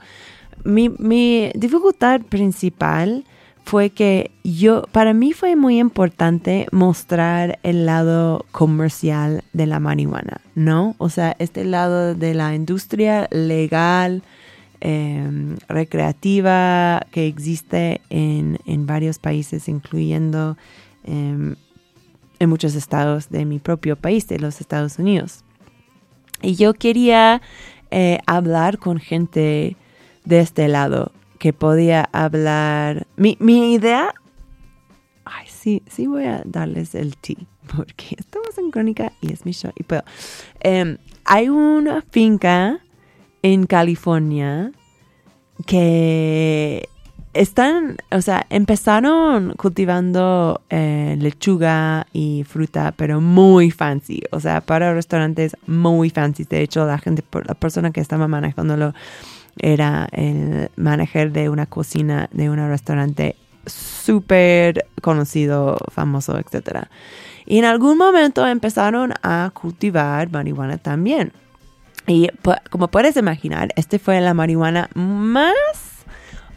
mi, 0.64 0.90
mi 0.90 1.52
dificultad 1.56 2.22
principal 2.22 3.26
fue 3.66 3.92
que 3.92 4.32
yo, 4.44 4.84
para 4.92 5.14
mí 5.14 5.34
fue 5.34 5.56
muy 5.56 5.80
importante 5.80 6.68
mostrar 6.72 7.60
el 7.62 7.86
lado 7.86 8.46
comercial 8.52 9.44
de 9.54 9.68
la 9.68 9.80
marihuana, 9.80 10.42
¿no? 10.56 10.96
O 10.98 11.10
sea, 11.10 11.36
este 11.38 11.66
lado 11.66 12.16
de 12.16 12.34
la 12.34 12.56
industria 12.56 13.28
legal, 13.30 14.24
eh, 14.82 15.56
recreativa 15.68 17.06
que 17.12 17.28
existe 17.28 18.02
en, 18.10 18.58
en 18.66 18.88
varios 18.88 19.20
países, 19.20 19.68
incluyendo 19.68 20.58
eh, 21.04 21.56
en 22.40 22.50
muchos 22.50 22.74
estados 22.76 23.30
de 23.30 23.46
mi 23.46 23.60
propio 23.60 23.98
país, 23.98 24.28
de 24.28 24.40
los 24.40 24.62
Estados 24.62 24.98
Unidos. 24.98 25.44
Y 26.42 26.56
yo 26.56 26.74
quería 26.74 27.42
eh, 27.92 28.20
hablar 28.26 28.78
con 28.78 29.00
gente 29.00 29.76
de 30.26 30.40
este 30.40 30.68
lado, 30.68 31.12
que 31.40 31.54
podía 31.54 32.10
hablar. 32.12 33.08
Mi, 33.16 33.38
mi 33.40 33.74
idea. 33.74 34.14
Ay, 35.26 35.48
sí, 35.48 35.84
sí 35.88 36.08
voy 36.08 36.26
a 36.26 36.42
darles 36.46 36.96
el 36.96 37.18
ti, 37.18 37.38
porque 37.76 38.16
estamos 38.18 38.58
en 38.58 38.72
crónica 38.72 39.12
y 39.22 39.34
es 39.34 39.46
mi 39.46 39.52
show. 39.52 39.72
Y 39.76 39.84
puedo. 39.84 40.04
Em, 40.60 40.98
hay 41.26 41.50
una 41.50 42.02
finca 42.02 42.80
en 43.42 43.66
California 43.66 44.72
que 45.66 46.88
están, 47.34 47.98
o 48.12 48.22
sea, 48.22 48.46
empezaron 48.50 49.54
cultivando 49.58 50.62
eh, 50.70 51.16
lechuga 51.20 52.08
y 52.12 52.44
fruta, 52.44 52.94
pero 52.96 53.22
muy 53.22 53.72
fancy, 53.72 54.24
o 54.32 54.40
sea, 54.40 54.62
para 54.62 54.94
restaurantes 54.94 55.56
muy 55.68 56.10
fancy. 56.10 56.46
De 56.46 56.62
hecho, 56.62 56.86
la 56.86 56.98
gente, 56.98 57.24
la 57.46 57.54
persona 57.54 57.92
que 57.92 58.02
estaba 58.02 58.28
manejándolo 58.28 58.94
era 59.58 60.08
el 60.12 60.70
manager 60.76 61.32
de 61.32 61.50
una 61.50 61.66
cocina 61.66 62.30
de 62.32 62.50
un 62.50 62.58
restaurante 62.58 63.36
súper 63.66 64.88
conocido, 65.02 65.78
famoso, 65.92 66.38
etc. 66.38 66.88
Y 67.46 67.60
en 67.60 67.66
algún 67.66 67.98
momento 67.98 68.48
empezaron 68.48 69.14
a 69.22 69.52
cultivar 69.54 70.32
marihuana 70.32 70.78
también. 70.78 71.34
Y 72.08 72.30
como 72.72 72.88
puedes 72.88 73.18
imaginar, 73.18 73.70
este 73.76 74.00
fue 74.00 74.20
la 74.20 74.34
marihuana 74.34 74.90
más 74.96 75.89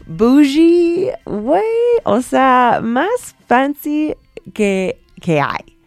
bougie, 0.05 1.13
güey, 1.25 1.63
o 2.03 2.21
sea, 2.21 2.81
más 2.83 3.35
fancy 3.47 4.15
que, 4.53 4.99
que 5.21 5.41
hay. 5.41 5.77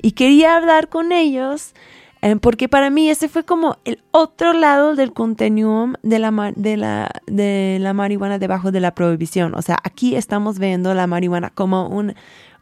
Y 0.00 0.12
quería 0.12 0.56
hablar 0.56 0.88
con 0.88 1.12
ellos 1.12 1.74
eh, 2.22 2.36
porque 2.40 2.68
para 2.68 2.90
mí 2.90 3.08
ese 3.08 3.28
fue 3.28 3.44
como 3.44 3.76
el 3.84 4.02
otro 4.10 4.52
lado 4.52 4.94
del 4.94 5.12
continuum 5.12 5.94
de 6.02 6.18
la, 6.18 6.52
de, 6.56 6.76
la, 6.76 7.10
de 7.26 7.78
la 7.80 7.92
marihuana 7.92 8.38
debajo 8.38 8.72
de 8.72 8.80
la 8.80 8.94
prohibición. 8.94 9.54
O 9.54 9.62
sea, 9.62 9.78
aquí 9.84 10.16
estamos 10.16 10.58
viendo 10.58 10.92
la 10.94 11.06
marihuana 11.06 11.50
como 11.50 11.88
un, 11.88 12.14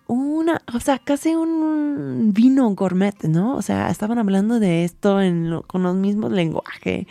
una, 0.07 0.61
o 0.75 0.81
sea, 0.81 0.99
casi 0.99 1.35
un 1.35 2.33
vino 2.35 2.69
gourmet, 2.75 3.15
¿no? 3.25 3.57
O 3.57 3.63
sea, 3.63 3.89
estaban 3.91 4.19
hablando 4.19 4.61
de 4.61 4.85
esto 4.85 5.19
con 5.67 5.83
los 5.83 5.95
mismos 5.95 6.33
lenguajes 6.33 7.07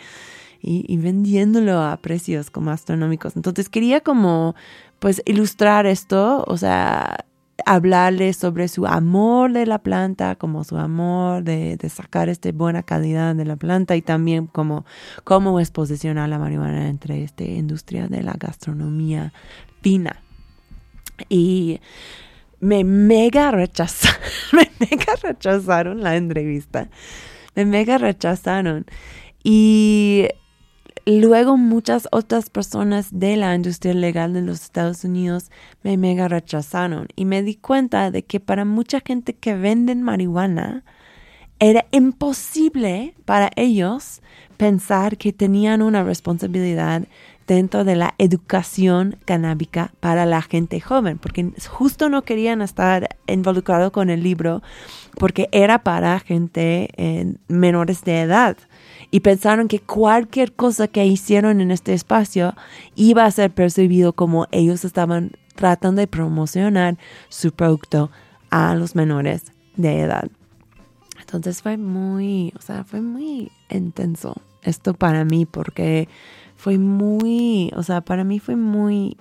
y, 0.66 0.96
vendiéndolo 0.96 1.82
a 1.82 1.98
precios 1.98 2.50
como 2.50 2.70
astronómicos. 2.70 3.36
Entonces 3.36 3.68
quería 3.68 4.00
como 4.00 4.54
pues 4.98 5.20
ilustrar 5.26 5.84
esto, 5.84 6.42
o 6.46 6.56
sea, 6.56 7.26
hablarles 7.66 8.38
sobre 8.38 8.68
su 8.68 8.86
amor 8.86 9.52
de 9.52 9.66
la 9.66 9.78
planta, 9.78 10.36
como 10.36 10.64
su 10.64 10.78
amor 10.78 11.44
de, 11.44 11.76
de 11.76 11.88
sacar 11.90 12.30
esta 12.30 12.50
buena 12.52 12.82
calidad 12.82 13.34
de 13.34 13.44
la 13.44 13.56
planta 13.56 13.94
y 13.96 14.02
también 14.02 14.46
como 14.46 14.86
cómo 15.24 15.60
es 15.60 15.70
posicionar 15.70 16.30
la 16.30 16.38
marihuana 16.38 16.88
entre 16.88 17.22
esta 17.22 17.44
industria 17.44 18.08
de 18.08 18.22
la 18.22 18.32
gastronomía 18.32 19.34
fina. 19.82 20.22
Y 21.28 21.80
me 22.60 22.84
mega 22.84 23.50
rechazaron, 23.50 24.18
me 24.52 24.70
mega 24.80 25.14
rechazaron 25.22 26.02
la 26.02 26.16
entrevista, 26.16 26.88
me 27.54 27.66
mega 27.66 27.98
rechazaron. 27.98 28.86
Y 29.42 30.28
luego 31.06 31.56
muchas 31.56 32.08
otras 32.12 32.48
personas 32.48 33.08
de 33.12 33.36
la 33.36 33.54
industria 33.54 33.94
legal 33.94 34.32
de 34.32 34.42
los 34.42 34.62
Estados 34.62 35.04
Unidos 35.04 35.50
me 35.82 35.96
mega 35.96 36.28
rechazaron 36.28 37.08
y 37.14 37.26
me 37.26 37.42
di 37.42 37.56
cuenta 37.56 38.10
de 38.10 38.24
que 38.24 38.40
para 38.40 38.64
mucha 38.64 39.00
gente 39.00 39.34
que 39.34 39.54
venden 39.54 40.02
marihuana, 40.02 40.84
era 41.58 41.86
imposible 41.92 43.14
para 43.24 43.50
ellos 43.56 44.22
pensar 44.56 45.16
que 45.16 45.32
tenían 45.32 45.82
una 45.82 46.02
responsabilidad 46.02 47.04
dentro 47.46 47.84
de 47.84 47.96
la 47.96 48.14
educación 48.18 49.18
canábica 49.24 49.92
para 50.00 50.24
la 50.24 50.40
gente 50.42 50.80
joven, 50.80 51.18
porque 51.18 51.52
justo 51.68 52.08
no 52.08 52.22
querían 52.22 52.62
estar 52.62 53.16
involucrados 53.26 53.92
con 53.92 54.10
el 54.10 54.22
libro 54.22 54.62
porque 55.18 55.48
era 55.52 55.80
para 55.80 56.18
gente 56.20 56.88
eh, 56.96 57.34
menores 57.48 58.02
de 58.04 58.22
edad 58.22 58.56
y 59.14 59.20
pensaron 59.20 59.68
que 59.68 59.78
cualquier 59.78 60.54
cosa 60.54 60.88
que 60.88 61.06
hicieron 61.06 61.60
en 61.60 61.70
este 61.70 61.94
espacio 61.94 62.56
iba 62.96 63.24
a 63.24 63.30
ser 63.30 63.52
percibido 63.52 64.12
como 64.12 64.48
ellos 64.50 64.84
estaban 64.84 65.30
tratando 65.54 66.00
de 66.00 66.08
promocionar 66.08 66.98
su 67.28 67.52
producto 67.52 68.10
a 68.50 68.74
los 68.74 68.96
menores 68.96 69.44
de 69.76 70.00
edad. 70.00 70.28
Entonces 71.20 71.62
fue 71.62 71.76
muy, 71.76 72.52
o 72.58 72.60
sea, 72.60 72.82
fue 72.82 73.02
muy 73.02 73.52
intenso 73.70 74.34
esto 74.62 74.94
para 74.94 75.24
mí 75.24 75.46
porque 75.46 76.08
fue 76.56 76.76
muy, 76.78 77.70
o 77.76 77.84
sea, 77.84 78.00
para 78.00 78.24
mí 78.24 78.40
fue 78.40 78.56
muy, 78.56 79.16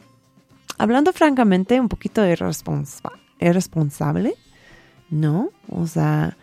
hablando 0.80 1.14
francamente, 1.14 1.80
un 1.80 1.88
poquito 1.88 2.26
irresponsa 2.26 3.12
irresponsable, 3.40 4.34
¿no? 5.12 5.52
O 5.70 5.86
sea, 5.86 6.36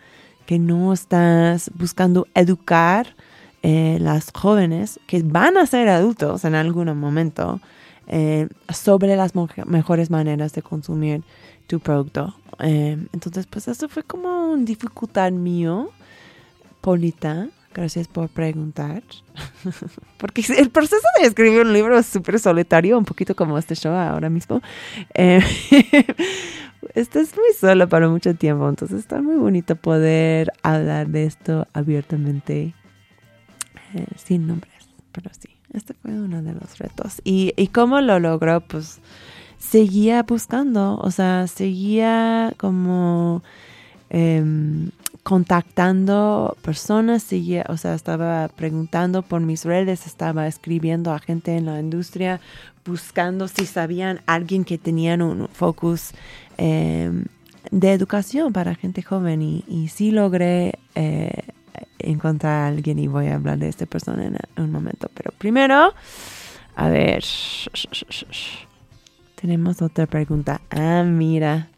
que 0.45 0.57
no 0.57 0.93
estás 0.93 1.69
buscando 1.75 2.29
educar 2.33 3.13
eh, 3.63 3.97
las 3.99 4.31
jóvenes 4.33 4.99
que 5.07 5.21
van 5.23 5.57
a 5.57 5.65
ser 5.65 5.87
adultos 5.89 6.45
en 6.45 6.55
algún 6.55 6.97
momento 6.97 7.61
eh, 8.07 8.47
sobre 8.73 9.15
las 9.15 9.33
mejores 9.65 10.09
maneras 10.09 10.53
de 10.53 10.61
consumir 10.61 11.23
tu 11.67 11.79
producto. 11.79 12.35
Eh, 12.59 12.97
entonces, 13.13 13.47
pues 13.47 13.67
eso 13.67 13.87
fue 13.87 14.03
como 14.03 14.51
una 14.51 14.63
dificultad 14.63 15.31
mío, 15.31 15.91
Polita, 16.81 17.47
Gracias 17.73 18.07
por 18.07 18.27
preguntar. 18.27 19.01
Porque 20.17 20.43
el 20.57 20.69
proceso 20.69 21.07
de 21.19 21.27
escribir 21.27 21.61
un 21.61 21.71
libro 21.71 21.97
es 21.97 22.05
súper 22.05 22.37
solitario, 22.39 22.97
un 22.97 23.05
poquito 23.05 23.33
como 23.35 23.57
este 23.57 23.75
show 23.75 23.93
ahora 23.93 24.29
mismo. 24.29 24.61
Eh, 25.13 25.39
estás 26.95 27.33
muy 27.35 27.53
solo 27.57 27.87
para 27.87 28.09
mucho 28.09 28.35
tiempo, 28.35 28.67
entonces 28.67 28.99
está 28.99 29.21
muy 29.21 29.35
bonito 29.35 29.77
poder 29.77 30.51
hablar 30.63 31.07
de 31.07 31.25
esto 31.25 31.65
abiertamente, 31.73 32.73
eh, 33.93 34.05
sin 34.15 34.47
nombres, 34.47 34.73
pero 35.11 35.29
sí, 35.39 35.49
este 35.73 35.93
fue 35.93 36.11
uno 36.11 36.41
de 36.41 36.53
los 36.53 36.77
retos. 36.77 37.21
Y, 37.23 37.53
y 37.57 37.67
cómo 37.67 38.01
lo 38.01 38.19
logró, 38.19 38.61
pues 38.61 38.99
seguía 39.57 40.23
buscando, 40.23 40.97
o 40.97 41.11
sea, 41.11 41.47
seguía 41.47 42.53
como... 42.57 43.43
Em, 44.09 44.91
contactando 45.23 46.57
personas, 46.61 47.21
seguía, 47.23 47.65
o 47.69 47.77
sea, 47.77 47.93
estaba 47.93 48.47
preguntando 48.49 49.21
por 49.21 49.41
mis 49.41 49.65
redes, 49.65 50.07
estaba 50.07 50.47
escribiendo 50.47 51.13
a 51.13 51.19
gente 51.19 51.55
en 51.55 51.65
la 51.65 51.79
industria, 51.79 52.39
buscando 52.85 53.47
si 53.47 53.65
sabían 53.65 54.21
alguien 54.25 54.65
que 54.65 54.77
tenían 54.77 55.21
un 55.21 55.47
focus 55.47 56.11
em, 56.57 57.25
de 57.69 57.93
educación 57.93 58.51
para 58.51 58.75
gente 58.75 59.03
joven 59.03 59.41
y, 59.41 59.63
y 59.67 59.89
sí 59.89 60.11
logré 60.11 60.79
eh, 60.95 61.43
encontrar 62.03 62.53
a 62.53 62.67
alguien 62.67 62.99
y 62.99 63.07
voy 63.07 63.27
a 63.27 63.35
hablar 63.35 63.57
de 63.57 63.69
esta 63.69 63.85
persona 63.85 64.25
en 64.25 64.37
un 64.57 64.71
momento. 64.71 65.09
Pero 65.13 65.31
primero, 65.37 65.93
a 66.75 66.89
ver, 66.89 67.23
tenemos 69.35 69.81
otra 69.81 70.05
pregunta. 70.05 70.61
Ah, 70.69 71.03
mira, 71.03 71.69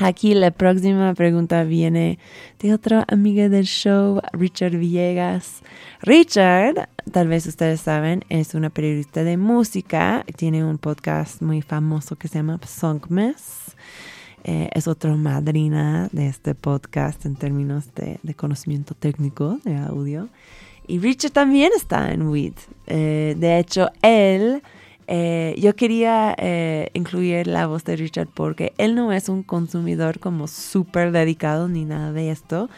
Aquí 0.00 0.32
la 0.34 0.52
próxima 0.52 1.12
pregunta 1.14 1.64
viene 1.64 2.20
de 2.60 2.72
otra 2.72 3.04
amiga 3.08 3.48
del 3.48 3.64
show, 3.64 4.20
Richard 4.32 4.76
Villegas. 4.76 5.62
Richard, 6.02 6.88
tal 7.10 7.26
vez 7.26 7.46
ustedes 7.46 7.80
saben, 7.80 8.24
es 8.28 8.54
una 8.54 8.70
periodista 8.70 9.24
de 9.24 9.36
música. 9.36 10.24
Tiene 10.36 10.64
un 10.64 10.78
podcast 10.78 11.42
muy 11.42 11.62
famoso 11.62 12.14
que 12.14 12.28
se 12.28 12.38
llama 12.38 12.60
Songmas. 12.64 13.67
Eh, 14.44 14.70
es 14.72 14.88
otra 14.88 15.14
madrina 15.14 16.08
de 16.12 16.28
este 16.28 16.54
podcast 16.54 17.26
en 17.26 17.36
términos 17.36 17.94
de, 17.94 18.34
conocimiento 18.34 18.94
técnico 18.94 19.58
de 19.64 19.76
audio. 19.76 20.28
Y 20.86 20.98
Richard 21.00 21.32
también 21.32 21.70
está 21.76 22.12
en 22.12 22.22
WID. 22.28 22.54
Eh, 22.86 23.34
de 23.38 23.58
hecho, 23.58 23.90
él 24.02 24.62
eh, 25.10 25.54
yo 25.58 25.74
quería 25.74 26.34
eh, 26.36 26.90
incluir 26.92 27.46
la 27.46 27.66
voz 27.66 27.82
de 27.84 27.96
Richard 27.96 28.28
porque 28.28 28.74
él 28.76 28.94
no 28.94 29.10
es 29.10 29.30
un 29.30 29.42
consumidor 29.42 30.20
como 30.20 30.46
súper 30.46 31.12
dedicado 31.12 31.66
ni 31.66 31.86
nada 31.86 32.12
de 32.12 32.30
esto, 32.30 32.68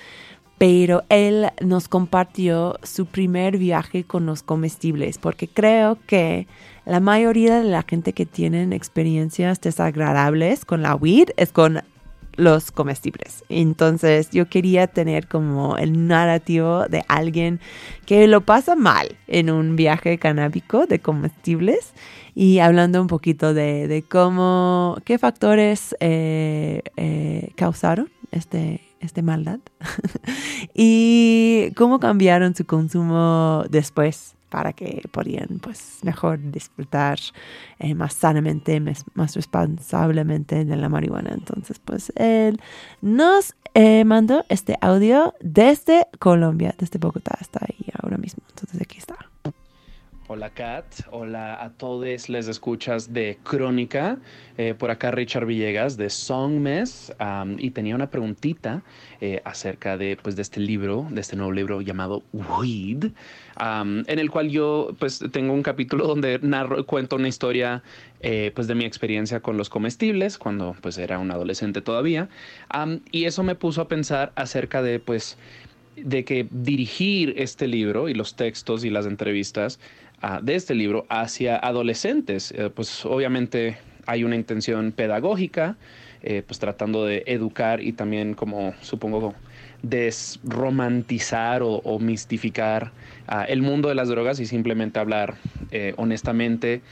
pero 0.61 1.04
él 1.08 1.46
nos 1.62 1.88
compartió 1.88 2.78
su 2.82 3.06
primer 3.06 3.56
viaje 3.56 4.04
con 4.04 4.26
los 4.26 4.42
comestibles 4.42 5.16
porque 5.16 5.48
creo 5.48 5.96
que 6.06 6.46
la 6.84 7.00
mayoría 7.00 7.61
de 7.61 7.64
la 7.64 7.82
gente 7.82 8.12
que 8.12 8.26
tienen 8.26 8.74
experiencias 8.74 9.58
desagradables 9.62 10.66
con 10.66 10.82
la 10.82 10.94
weed 10.94 11.30
es 11.38 11.50
con 11.50 11.80
los 12.36 12.72
comestibles. 12.72 13.42
Entonces 13.48 14.28
yo 14.32 14.50
quería 14.50 14.86
tener 14.86 15.28
como 15.28 15.78
el 15.78 16.06
narrativo 16.06 16.84
de 16.88 17.06
alguien 17.08 17.58
que 18.04 18.26
lo 18.26 18.42
pasa 18.42 18.76
mal 18.76 19.16
en 19.28 19.48
un 19.48 19.76
viaje 19.76 20.18
canábico 20.18 20.84
de 20.84 20.98
comestibles 20.98 21.94
y 22.34 22.58
hablando 22.58 23.00
un 23.00 23.06
poquito 23.06 23.54
de, 23.54 24.04
cómo, 24.11 24.98
qué 25.06 25.16
factores 25.16 25.96
eh, 26.00 26.82
eh, 26.98 27.48
causaron 27.56 28.11
este, 28.30 28.89
este 29.01 29.22
maldad 29.22 29.61
y 30.74 31.72
cómo 31.76 31.98
cambiaron 32.01 32.55
su 32.55 32.64
consumo 32.66 33.64
después 33.68 34.34
para 34.51 34.72
que 34.72 35.03
podían 35.11 35.61
pues 35.61 36.01
mejor 36.03 36.38
disfrutar 36.51 37.18
eh, 37.78 37.94
más 37.94 38.14
sanamente, 38.14 38.80
más, 38.80 39.34
responsablemente 39.34 40.64
de 40.64 40.76
la 40.76 40.88
marihuana. 40.88 41.30
Entonces 41.32 41.80
pues 41.82 42.12
él 42.16 42.61
nos 43.01 43.55
eh, 43.74 44.05
mandó 44.05 44.44
este 44.48 44.76
audio 44.80 45.34
desde 45.40 46.09
Colombia, 46.18 46.74
desde 46.76 46.98
Bogotá, 46.98 47.38
está 47.40 47.61
ahí 47.62 47.86
ahora 48.03 48.18
mismo. 48.18 48.42
Entonces 48.51 48.80
aquí 48.80 48.98
está. 48.98 49.30
Hola 50.33 50.51
Kat, 50.51 50.85
hola 51.11 51.61
a 51.61 51.70
todos 51.70 52.28
les 52.28 52.47
escuchas 52.47 53.12
de 53.12 53.41
Crónica, 53.43 54.16
eh, 54.57 54.74
por 54.78 54.93
acá 54.93 55.11
Richard 55.11 55.45
Villegas 55.45 55.97
de 55.97 56.09
Songmes 56.09 57.12
y 57.59 57.72
tenía 57.72 57.97
una 57.97 58.11
preguntita 58.11 58.85
eh, 59.20 59.43
acerca 59.45 59.97
de, 59.97 60.16
pues, 60.22 60.37
de 60.37 60.43
este 60.43 60.61
libro, 60.61 61.09
de 61.11 61.20
este 61.20 61.35
nuevo 61.35 61.51
libro 61.51 61.81
llamado 61.81 62.22
Weed, 62.33 63.07
en 63.61 64.05
el 64.07 64.31
cual 64.31 64.51
yo 64.51 64.95
pues 65.01 65.18
tengo 65.33 65.53
un 65.53 65.64
capítulo 65.64 66.07
donde 66.07 66.39
narro, 66.41 66.87
cuento 66.87 67.16
una 67.16 67.26
historia 67.26 67.83
eh, 68.20 68.53
pues 68.55 68.68
de 68.68 68.76
mi 68.76 68.85
experiencia 68.85 69.41
con 69.41 69.57
los 69.57 69.68
comestibles 69.68 70.39
cuando 70.39 70.76
pues 70.81 70.97
era 70.99 71.18
un 71.18 71.33
adolescente 71.33 71.83
todavía 71.83 72.28
y 73.11 73.24
eso 73.24 73.43
me 73.43 73.57
puso 73.57 73.81
a 73.81 73.89
pensar 73.89 74.31
acerca 74.37 74.81
de 74.81 75.01
pues 75.01 75.37
de 75.97 76.24
que 76.24 76.47
dirigir 76.51 77.35
este 77.37 77.66
libro 77.66 78.09
y 78.09 78.14
los 78.14 78.37
textos 78.37 78.85
y 78.85 78.91
las 78.91 79.07
entrevistas 79.07 79.81
de 80.43 80.55
este 80.55 80.75
libro 80.75 81.07
hacia 81.09 81.57
adolescentes. 81.57 82.53
Eh, 82.53 82.71
pues 82.75 83.05
obviamente 83.07 83.79
hay 84.07 84.25
una 84.25 84.37
intención 84.37 84.93
pedagógica, 84.93 85.77
eh, 86.23 86.43
pues 86.47 86.59
tratando 86.59 87.05
de 87.05 87.25
educar 87.27 87.83
y 87.83 87.93
también 87.93 88.35
como 88.35 88.75
supongo 88.83 89.35
desromantizar 89.83 91.62
o, 91.64 91.99
mistificar 91.99 92.93
el 93.49 93.62
mundo 93.62 93.89
de 93.89 93.95
las 93.95 94.09
drogas 94.09 94.39
y 94.39 94.45
simplemente 94.45 94.99
hablar 94.99 95.37
eh, 95.71 95.95
honestamente 95.97 96.83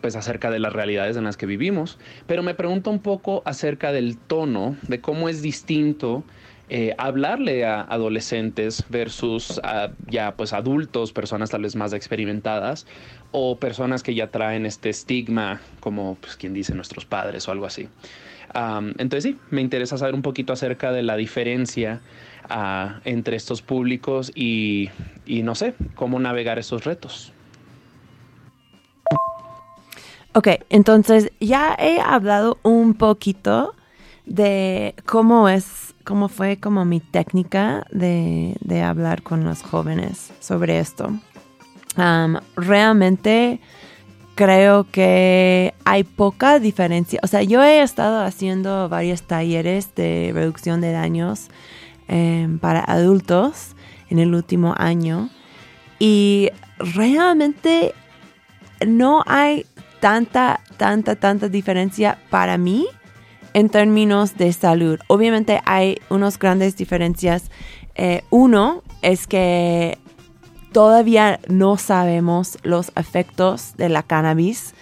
pues 0.00 0.16
acerca 0.16 0.50
de 0.50 0.58
las 0.58 0.72
realidades 0.72 1.16
en 1.16 1.24
las 1.24 1.36
que 1.36 1.46
vivimos. 1.46 1.98
Pero 2.26 2.42
me 2.42 2.54
pregunto 2.54 2.90
un 2.90 3.00
poco 3.00 3.42
acerca 3.44 3.92
del 3.92 4.18
tono, 4.18 4.76
de 4.88 5.00
cómo 5.00 5.28
es 5.28 5.42
distinto 5.42 6.24
eh, 6.68 6.94
hablarle 6.98 7.64
a 7.64 7.82
adolescentes 7.82 8.84
versus 8.88 9.60
a 9.62 9.90
ya 10.08 10.34
pues 10.36 10.52
adultos, 10.52 11.12
personas 11.12 11.50
tal 11.50 11.62
vez 11.62 11.76
más 11.76 11.92
experimentadas 11.92 12.86
o 13.32 13.58
personas 13.58 14.02
que 14.02 14.14
ya 14.14 14.28
traen 14.28 14.66
este 14.66 14.88
estigma 14.88 15.60
como 15.80 16.16
pues 16.20 16.36
quien 16.36 16.54
dice 16.54 16.74
nuestros 16.74 17.04
padres 17.04 17.46
o 17.48 17.52
algo 17.52 17.66
así. 17.66 17.88
entonces 18.98 19.24
sí, 19.24 19.38
me 19.50 19.60
interesa 19.60 19.98
saber 19.98 20.14
un 20.14 20.22
poquito 20.22 20.52
acerca 20.52 20.92
de 20.92 21.02
la 21.02 21.16
diferencia 21.16 22.00
ah, 22.48 23.00
entre 23.04 23.36
estos 23.36 23.62
públicos 23.62 24.32
y, 24.34 24.90
y 25.24 25.42
no 25.42 25.54
sé, 25.54 25.74
cómo 25.94 26.18
navegar 26.18 26.58
esos 26.58 26.84
retos. 26.84 27.32
Ok, 30.36 30.48
entonces 30.68 31.32
ya 31.40 31.74
he 31.78 31.98
hablado 31.98 32.58
un 32.62 32.92
poquito 32.92 33.74
de 34.26 34.94
cómo 35.06 35.48
es, 35.48 35.94
cómo 36.06 36.28
fue 36.28 36.56
como 36.56 36.84
mi 36.84 37.00
técnica 37.00 37.84
de, 37.90 38.56
hablar 38.82 39.22
con 39.22 39.44
los 39.44 39.62
jóvenes 39.62 40.32
sobre 40.40 40.78
esto. 40.78 41.10
realmente 42.56 43.60
creo 44.36 44.86
que 44.90 45.74
hay 45.84 46.04
poca 46.04 46.60
diferencia. 46.60 47.18
O 47.22 47.26
sea, 47.26 47.42
yo 47.42 47.62
he 47.64 47.82
estado 47.82 48.22
haciendo 48.22 48.88
varios 48.88 49.22
talleres 49.22 49.94
de 49.96 50.30
reducción 50.32 50.80
de 50.80 50.92
daños 50.92 51.48
em, 52.06 52.58
para 52.58 52.80
adultos 52.80 53.74
en 54.08 54.20
el 54.20 54.34
último 54.34 54.74
año 54.78 55.28
y 55.98 56.50
realmente 56.78 57.94
no 58.86 59.24
hay 59.26 59.66
tanta, 60.00 60.60
tanta, 60.76 61.16
tanta 61.16 61.48
diferencia 61.48 62.18
para 62.30 62.58
mí 62.58 62.86
en 63.56 63.70
términos 63.70 64.36
de 64.36 64.52
salud. 64.52 64.98
Obviamente 65.06 65.62
hay 65.64 65.98
unas 66.10 66.38
grandes 66.38 66.76
diferencias. 66.76 67.50
Eh, 67.94 68.22
uno 68.28 68.82
es 69.00 69.26
que 69.26 69.96
todavía 70.72 71.40
no 71.48 71.78
sabemos 71.78 72.58
los 72.64 72.92
efectos 72.96 73.72
de 73.78 73.88
la 73.88 74.02
cannabis 74.02 74.74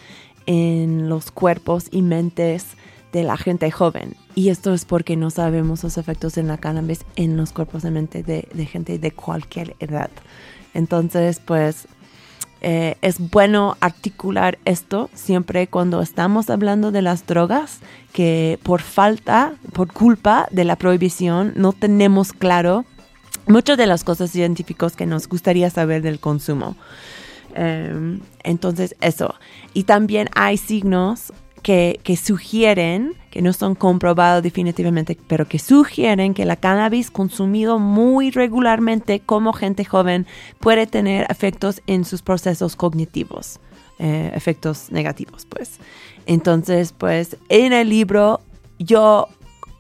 en 0.46 1.08
los 1.08 1.30
cuerpos 1.30 1.86
y 1.92 2.02
mentes 2.02 2.66
de 3.12 3.22
la 3.22 3.36
gente 3.36 3.70
joven. 3.70 4.16
Y 4.34 4.48
esto 4.48 4.74
es 4.74 4.84
porque 4.84 5.14
no 5.14 5.30
sabemos 5.30 5.84
los 5.84 5.96
efectos 5.96 6.34
de 6.34 6.42
la 6.42 6.58
cannabis 6.58 7.04
en 7.14 7.36
los 7.36 7.52
cuerpos 7.52 7.84
y 7.84 7.90
mente 7.92 8.24
de, 8.24 8.48
de 8.52 8.66
gente 8.66 8.98
de 8.98 9.12
cualquier 9.12 9.76
edad. 9.78 10.10
Entonces, 10.74 11.38
pues 11.38 11.86
eh, 12.66 12.96
es 13.02 13.18
bueno 13.18 13.76
articular 13.80 14.58
esto 14.64 15.10
siempre 15.12 15.66
cuando 15.66 16.00
estamos 16.00 16.48
hablando 16.48 16.92
de 16.92 17.02
las 17.02 17.26
drogas, 17.26 17.80
que 18.14 18.58
por 18.62 18.80
falta, 18.80 19.52
por 19.74 19.92
culpa 19.92 20.48
de 20.50 20.64
la 20.64 20.76
prohibición, 20.76 21.52
no 21.56 21.74
tenemos 21.74 22.32
claro 22.32 22.86
muchas 23.46 23.76
de 23.76 23.84
las 23.84 24.02
cosas 24.02 24.30
científicas 24.30 24.96
que 24.96 25.04
nos 25.04 25.28
gustaría 25.28 25.68
saber 25.68 26.00
del 26.00 26.20
consumo. 26.20 26.74
Em, 27.54 28.20
entonces, 28.42 28.96
eso. 29.02 29.34
Y 29.74 29.84
también 29.84 30.30
hay 30.34 30.56
signos 30.56 31.34
que, 31.64 32.18
sugieren, 32.22 33.14
que 33.30 33.40
no 33.40 33.54
son 33.54 33.74
comprobados 33.74 34.42
definitivamente, 34.42 35.16
pero 35.26 35.48
que 35.48 35.58
sugieren 35.58 36.34
que 36.34 36.44
la 36.44 36.56
cannabis 36.56 37.10
consumido 37.10 37.78
muy 37.78 38.30
regularmente 38.30 39.20
como 39.20 39.54
gente 39.54 39.86
joven 39.86 40.26
puede 40.60 40.86
tener 40.86 41.26
efectos 41.30 41.80
en 41.86 42.04
sus 42.04 42.20
procesos 42.20 42.76
cognitivos, 42.76 43.60
eh, 43.98 44.30
efectos 44.34 44.92
negativos, 44.92 45.46
pues. 45.46 45.78
Entonces, 46.26 46.92
pues, 46.92 47.38
en 47.48 47.72
el 47.72 47.88
libro, 47.88 48.42
yo, 48.78 49.28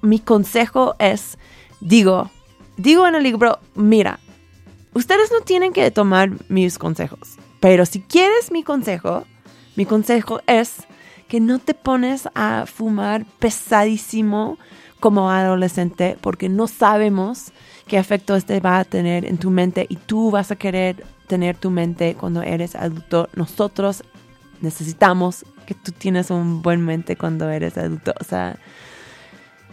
mi 0.00 0.20
consejo 0.20 0.96
es, 0.98 1.36
digo, 1.80 2.30
digo 2.78 3.06
en 3.06 3.14
el 3.14 3.22
libro, 3.24 3.58
mira, 3.74 4.20
ustedes 4.94 5.30
no 5.30 5.42
tienen 5.42 5.74
que 5.74 5.90
tomar 5.90 6.30
mis 6.48 6.78
consejos, 6.78 7.36
pero 7.60 7.84
si 7.84 8.00
quieres 8.00 8.50
mi 8.50 8.62
consejo, 8.62 9.24
mi 9.76 9.84
consejo 9.84 10.40
es 10.46 10.86
que 11.34 11.40
no 11.40 11.58
te 11.58 11.74
pones 11.74 12.28
a 12.36 12.64
fumar 12.64 13.26
pesadísimo 13.40 14.56
como 15.00 15.32
adolescente 15.32 16.16
porque 16.20 16.48
no 16.48 16.68
sabemos 16.68 17.50
qué 17.88 17.98
efecto 17.98 18.36
este 18.36 18.60
va 18.60 18.78
a 18.78 18.84
tener 18.84 19.24
en 19.24 19.38
tu 19.38 19.50
mente 19.50 19.84
y 19.88 19.96
tú 19.96 20.30
vas 20.30 20.52
a 20.52 20.54
querer 20.54 21.04
tener 21.26 21.56
tu 21.56 21.70
mente 21.70 22.14
cuando 22.14 22.40
eres 22.42 22.76
adulto. 22.76 23.28
Nosotros 23.34 24.04
necesitamos 24.60 25.44
que 25.66 25.74
tú 25.74 25.90
tienes 25.90 26.30
un 26.30 26.62
buen 26.62 26.84
mente 26.84 27.16
cuando 27.16 27.50
eres 27.50 27.76
adulto. 27.78 28.14
O 28.20 28.22
sea, 28.22 28.56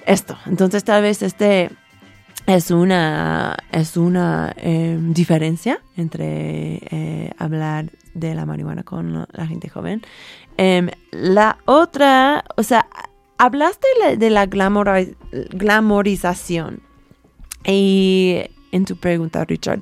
esto. 0.07 0.36
Entonces 0.47 0.84
tal 0.84 1.03
vez 1.03 1.22
este 1.22 1.70
es 2.47 2.72
una, 2.72 3.55
es 3.72 3.97
una 3.97 4.51
eh, 4.57 4.97
diferencia 4.99 5.80
entre 5.95 6.80
eh, 6.89 7.32
hablar 7.38 7.91
de 8.14 8.34
la 8.36 8.45
marihuana 8.45 8.84
con 8.84 9.28
la 9.32 9.47
gente 9.47 9.70
joven. 9.70 10.01
Eh, 10.58 10.91
la 11.12 11.58
otra, 11.66 12.43
o 12.58 12.64
sea, 12.64 12.88
hablaste 13.38 13.88
de 14.18 14.30
la, 14.30 14.45
glamorización 14.45 16.82
y 17.66 18.41
en 18.72 18.86
tu 18.86 18.97
pregunta, 18.97 19.45
Richard. 19.45 19.82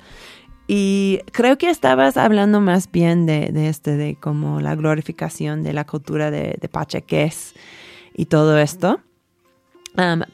Y 0.67 1.21
creo 1.31 1.57
que 1.57 1.69
estabas 1.69 2.15
hablando 2.15 2.61
más 2.61 2.91
bien 2.91 3.25
de, 3.25 3.51
este, 3.67 3.97
de 3.97 4.15
como 4.15 4.61
la 4.61 4.75
glorificación 4.75 5.63
de 5.63 5.73
la 5.73 5.85
cultura 5.85 6.29
de, 6.29 6.59
de 6.61 7.31
y 8.15 8.25
todo 8.25 8.59
esto. 8.59 8.99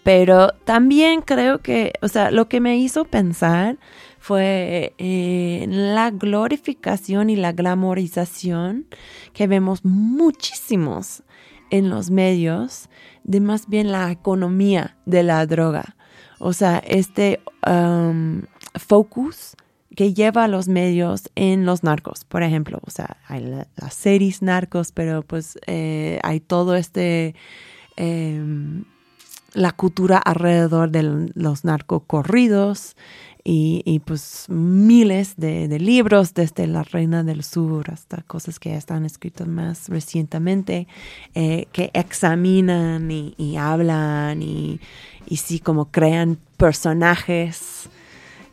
Pero 0.04 0.52
también 0.66 1.22
creo 1.22 1.60
que, 1.60 1.94
o 2.02 2.08
sea, 2.08 2.32
lo 2.32 2.50
que 2.50 2.60
me 2.60 2.78
hizo 2.78 3.06
pensar 3.06 3.78
fue 4.26 4.96
eh, 4.98 5.68
la 5.70 6.10
glorificación 6.10 7.30
y 7.30 7.36
la 7.36 7.52
glamorización 7.52 8.88
que 9.34 9.46
vemos 9.46 9.86
muchísimos 9.86 11.22
en 11.70 11.92
los 11.92 12.10
medios 12.10 12.90
de 13.24 13.40
más 13.40 13.68
bien 13.68 13.92
la 13.92 14.10
economía 14.10 14.98
de 15.06 15.22
la 15.22 15.46
droga. 15.46 15.96
O 16.40 16.54
sea, 16.54 16.80
este 16.80 17.40
um, 17.68 18.42
focus 18.74 19.56
que 19.96 20.16
lleva 20.16 20.46
a 20.46 20.48
los 20.48 20.68
medios 20.68 21.30
en 21.36 21.68
los 21.68 21.84
narcos, 21.84 22.26
por 22.26 22.42
ejemplo. 22.42 22.80
O 22.82 22.90
sea, 22.90 23.18
hay 23.28 23.46
las 23.76 23.94
series 23.94 24.42
narcos, 24.42 24.92
pero 24.92 25.22
pues 25.22 25.60
eh, 25.68 26.20
hay 26.24 26.40
todo 26.40 26.76
este... 26.76 27.36
Em, 27.96 28.86
la 29.54 29.72
cultura 29.72 30.18
alrededor 30.18 30.92
de 30.92 31.32
los 31.34 31.64
narcocorridos 31.64 32.98
y, 33.48 33.84
y 33.86 34.00
pues 34.00 34.48
miles 34.50 35.36
de, 35.38 35.68
libros 35.80 36.34
desde 36.34 36.66
La 36.66 36.82
Reina 36.82 37.24
del 37.24 37.44
Sur 37.44 37.92
hasta 37.92 38.24
cosas 38.24 38.58
que 38.60 38.76
están 38.76 39.06
escritas 39.06 39.48
más 39.48 39.88
recientemente 39.88 40.88
eh, 41.36 41.68
que 41.72 41.92
examinan 41.94 43.12
y, 43.12 43.56
hablan 43.56 44.42
y, 44.42 44.80
y, 45.28 45.38
sí 45.38 45.60
como 45.60 45.92
crean 45.92 46.40
personajes 46.58 47.88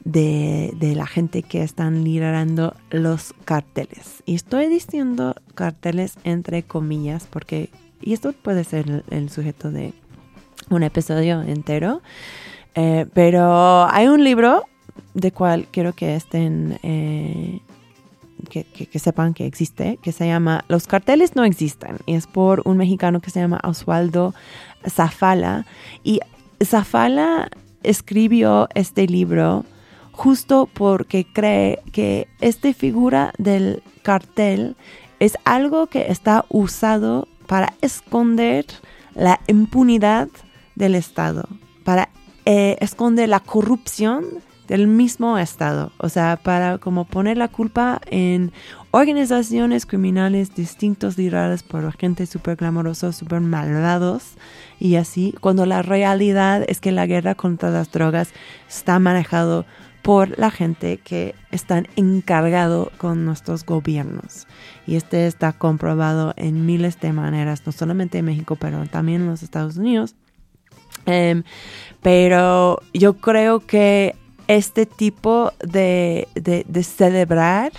de, 0.04 0.74
de, 0.76 0.94
la 0.94 1.06
gente 1.06 1.42
que 1.42 1.62
están 1.62 2.04
liderando 2.04 2.76
los 2.90 3.34
carteles. 3.46 4.22
Y 4.26 4.34
estoy 4.34 4.68
diciendo 4.68 5.34
carteles 5.54 6.16
entre 6.22 6.64
comillas 6.64 7.26
porque, 7.30 7.70
y 8.02 8.12
esto 8.12 8.34
puede 8.34 8.62
ser 8.64 8.90
el, 8.90 9.04
el 9.08 9.30
sujeto 9.30 9.70
de 9.70 9.94
un 10.68 10.82
episodio 10.82 11.40
entero. 11.40 12.02
Eh, 12.74 13.06
pero 13.14 13.86
hay 13.90 14.06
un 14.06 14.24
libro 14.24 14.64
de 15.14 15.32
cual 15.32 15.66
quiero 15.70 15.92
que 15.92 16.16
estén, 16.16 16.78
eh, 16.82 17.60
que, 18.50 18.64
que, 18.64 18.98
sepan 18.98 19.34
que 19.34 19.46
existe, 19.46 19.98
que 20.02 20.12
se 20.12 20.26
llama 20.26 20.64
Los 20.68 20.86
carteles 20.86 21.36
no 21.36 21.44
existen. 21.44 21.98
Y 22.06 22.14
es 22.14 22.26
por 22.26 22.62
un 22.64 22.76
mexicano 22.76 23.20
que 23.20 23.30
se 23.30 23.40
llama 23.40 23.60
Oswaldo 23.62 24.34
Zafala. 24.88 25.66
Y 26.02 26.20
Zafala 26.62 27.48
escribió 27.82 28.68
este 28.74 29.06
libro 29.06 29.64
justo 30.12 30.68
porque 30.72 31.26
cree 31.30 31.80
que 31.92 32.28
esta 32.40 32.72
figura 32.72 33.32
del 33.38 33.82
cartel 34.02 34.76
es 35.18 35.38
algo 35.44 35.86
que 35.86 36.10
está 36.10 36.44
usado 36.48 37.28
para 37.46 37.74
esconder 37.80 38.66
la 39.14 39.40
impunidad 39.46 40.28
del 40.74 40.94
Estado, 40.94 41.48
para 41.84 42.08
eh, 42.44 42.76
esconder 42.80 43.28
la 43.28 43.40
corrupción 43.40 44.24
del 44.72 44.86
mismo 44.86 45.36
Estado, 45.36 45.92
o 45.98 46.08
sea, 46.08 46.38
para 46.42 46.78
como 46.78 47.04
poner 47.04 47.36
la 47.36 47.48
culpa 47.48 48.00
en 48.06 48.52
organizaciones 48.90 49.84
criminales 49.84 50.54
distintos 50.54 51.18
lideradas 51.18 51.62
por 51.62 51.84
agentes 51.84 52.30
súper 52.30 52.56
glamorosos, 52.56 53.16
súper 53.16 53.42
malvados 53.42 54.32
y 54.80 54.94
así, 54.94 55.34
cuando 55.42 55.66
la 55.66 55.82
realidad 55.82 56.64
es 56.68 56.80
que 56.80 56.90
la 56.90 57.04
guerra 57.04 57.34
contra 57.34 57.68
las 57.68 57.92
drogas 57.92 58.30
está 58.66 58.98
manejado 58.98 59.66
por 60.00 60.38
la 60.38 60.50
gente 60.50 60.96
que 60.96 61.34
están 61.50 61.86
encargado 61.96 62.92
con 62.96 63.26
nuestros 63.26 63.66
gobiernos. 63.66 64.46
Y 64.86 64.96
este 64.96 65.26
está 65.26 65.52
comprobado 65.52 66.32
en 66.38 66.64
miles 66.64 66.98
de 66.98 67.12
maneras, 67.12 67.62
no 67.66 67.72
solamente 67.72 68.16
en 68.16 68.24
México, 68.24 68.56
pero 68.56 68.86
también 68.86 69.20
en 69.20 69.26
los 69.28 69.42
Estados 69.42 69.76
Unidos. 69.76 70.14
Um, 71.06 71.42
pero 72.00 72.80
yo 72.94 73.14
creo 73.14 73.60
que 73.60 74.16
este 74.48 74.86
tipo 74.86 75.52
de, 75.60 76.28
de, 76.34 76.82
celebrar 76.82 77.72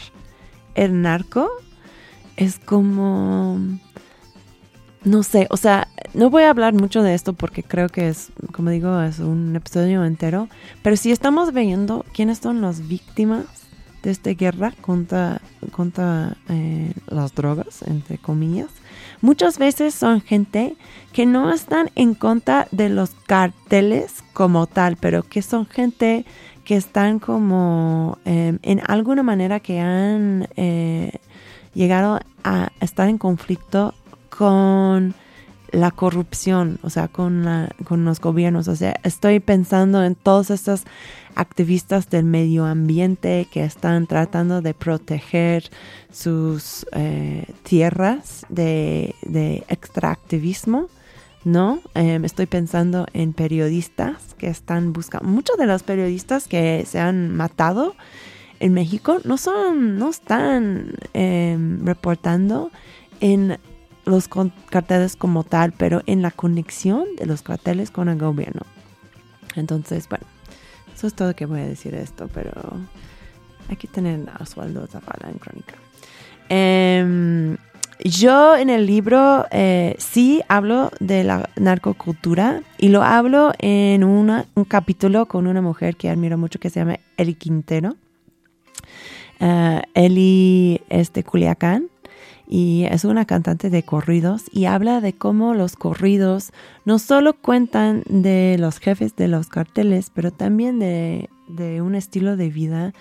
el 0.75 1.01
narco 1.01 1.49
es 2.35 2.59
como, 2.59 3.59
no 5.03 5.23
sé, 5.23 5.47
o 5.49 5.57
sea, 5.57 5.87
no 6.13 6.29
voy 6.29 6.43
a 6.43 6.49
hablar 6.49 6.73
mucho 6.73 7.03
de 7.03 7.13
esto 7.13 7.33
porque 7.33 7.63
creo 7.63 7.89
que 7.89 8.09
es, 8.09 8.31
como 8.51 8.69
digo, 8.69 9.01
es 9.01 9.19
un 9.19 9.55
episodio 9.55 10.03
entero, 10.05 10.49
pero 10.81 10.95
si 10.95 11.11
estamos 11.11 11.53
viendo 11.53 12.05
quiénes 12.13 12.39
son 12.39 12.61
las 12.61 12.87
víctimas 12.87 13.45
de 14.03 14.11
esta 14.11 14.31
guerra 14.31 14.73
contra, 14.81 15.41
contra 15.71 16.35
eh, 16.49 16.93
las 17.07 17.33
drogas, 17.33 17.81
entre 17.83 18.17
comillas, 18.17 18.69
muchas 19.21 19.57
veces 19.57 19.95
son 19.95 20.21
gente 20.21 20.75
que 21.13 21.25
no 21.25 21.51
están 21.51 21.89
en 21.95 22.13
contra 22.13 22.67
de 22.71 22.89
los 22.89 23.11
carteles 23.25 24.23
como 24.33 24.67
tal, 24.67 24.97
pero 24.97 25.23
que 25.23 25.41
son 25.41 25.65
gente 25.65 26.25
que 26.63 26.75
están 26.75 27.19
como 27.19 28.17
eh, 28.25 28.57
en 28.61 28.81
alguna 28.87 29.23
manera 29.23 29.59
que 29.59 29.79
han 29.79 30.47
eh, 30.55 31.19
llegado 31.73 32.19
a 32.43 32.71
estar 32.79 33.09
en 33.09 33.17
conflicto 33.17 33.93
con 34.29 35.13
la 35.71 35.91
corrupción, 35.91 36.77
o 36.83 36.89
sea, 36.89 37.07
con, 37.07 37.45
con 37.83 38.05
los 38.05 38.21
gobiernos. 38.21 38.67
O 38.67 38.75
sea, 38.75 38.95
estoy 39.03 39.39
pensando 39.39 40.03
en 40.03 40.15
todos 40.15 40.51
estos 40.51 40.83
activistas 41.35 42.09
del 42.09 42.25
medio 42.25 42.65
ambiente 42.65 43.47
que 43.51 43.63
están 43.63 44.05
tratando 44.05 44.61
de 44.61 44.75
proteger 44.75 45.69
sus 46.11 46.85
eh, 46.91 47.45
tierras 47.63 48.45
de 48.49 49.15
extractivismo. 49.67 50.89
¿No? 51.43 51.81
Eh, 51.95 52.19
estoy 52.23 52.45
pensando 52.45 53.05
en 53.13 53.33
periodistas 53.33 54.35
que 54.37 54.47
están 54.47 54.93
buscando. 54.93 55.27
Muchos 55.27 55.57
de 55.57 55.65
los 55.65 55.83
periodistas 55.83 56.47
que 56.47 56.85
se 56.87 56.99
han 56.99 57.35
matado 57.35 57.95
en 58.59 58.73
México 58.73 59.19
no 59.25 59.37
son, 59.37 59.97
no 59.97 60.09
están 60.09 60.93
em, 61.13 61.85
reportando 61.85 62.71
en 63.19 63.57
los 64.05 64.29
carteles 64.69 65.15
como 65.15 65.43
tal, 65.43 65.73
pero 65.73 66.01
en 66.05 66.21
la 66.21 66.31
conexión 66.31 67.05
de 67.17 67.25
los 67.25 67.41
carteles 67.41 67.91
con 67.91 68.09
el 68.09 68.17
gobierno. 68.17 68.61
Entonces, 69.55 70.07
bueno, 70.09 70.25
eso 70.93 71.07
es 71.07 71.13
todo 71.13 71.35
que 71.35 71.45
voy 71.45 71.61
a 71.61 71.67
decir 71.67 71.91
de 71.91 72.01
esto, 72.01 72.29
pero 72.33 72.51
hay 73.69 73.75
que 73.75 73.87
tener 73.87 74.29
a 74.29 74.43
Osvaldo 74.43 74.87
Zavala 74.87 75.29
en 75.29 75.37
crónica. 75.37 75.75
Em, 76.49 77.57
yo 78.03 78.57
en 78.57 78.69
el 78.69 78.85
libro 78.85 79.45
eh, 79.51 79.95
sí 79.97 80.41
hablo 80.49 80.91
de 80.99 81.23
la 81.23 81.49
narcocultura 81.55 82.61
y 82.77 82.89
lo 82.89 83.01
hablo 83.01 83.53
en 83.59 84.03
un 84.03 84.43
capítulo 84.67 85.25
con 85.27 85.47
una 85.47 85.61
mujer 85.61 85.95
que 85.95 86.09
admiro 86.09 86.37
mucho 86.37 86.59
que 86.59 86.69
se 86.69 86.81
llama 86.81 86.99
Eli 87.17 87.35
Quintero. 87.35 87.95
Uh, 89.39 89.81
Eli 89.93 90.81
es 90.89 91.13
de 91.13 91.23
Culiacán 91.23 91.87
y 92.47 92.85
es 92.89 93.05
una 93.05 93.25
cantante 93.25 93.69
de 93.69 93.83
corridos 93.83 94.43
y 94.51 94.65
habla 94.65 94.99
de 95.01 95.13
cómo 95.13 95.53
los 95.53 95.75
corridos 95.75 96.51
no 96.85 96.99
solo 96.99 97.33
cuentan 97.33 98.03
de 98.07 98.57
los 98.59 98.79
jefes 98.79 99.15
de 99.15 99.29
los 99.29 99.47
carteles, 99.47 100.11
pero 100.13 100.31
también 100.31 100.79
de 100.79 101.81
un 101.81 101.95
estilo 101.95 102.35
de 102.35 102.49
vida 102.49 102.93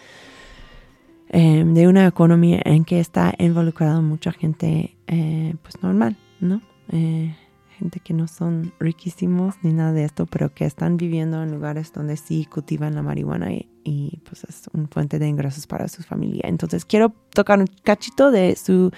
Em, 1.35 1.73
de 1.73 1.89
una 1.89 2.07
economía 2.07 2.61
en 2.63 2.85
que 2.85 3.01
está 3.01 3.33
involucrada 3.39 4.03
mucha 4.03 4.33
gente 4.33 4.95
eh, 5.07 5.55
pues 5.63 5.83
normal, 5.83 6.19
¿no? 6.41 6.61
Eh, 6.91 7.35
gente 7.79 8.01
que 8.01 8.13
no 8.13 8.29
son 8.29 8.75
riquísimos 8.79 9.55
ni 9.63 9.73
nada 9.73 9.93
de 9.93 10.05
esto, 10.05 10.27
pero 10.27 10.53
que 10.53 10.67
están 10.67 10.99
viviendo 10.99 11.43
en 11.43 11.51
lugares 11.51 11.91
donde 11.95 12.19
sí 12.19 12.45
cultivan 12.45 12.95
la 12.95 13.01
marihuana 13.01 13.51
y, 13.51 14.21
pues 14.29 14.45
es 14.45 14.65
un 14.75 14.89
fuente 14.89 15.19
de 15.19 15.27
ingresos 15.27 15.67
para 15.67 15.89
su 15.89 16.03
familia. 16.03 16.43
Entonces 16.45 16.85
quiero 16.85 17.15
tocar 17.31 17.59
un 17.59 17.67
cachito 17.83 18.31
de 18.31 18.55
su, 18.55 18.91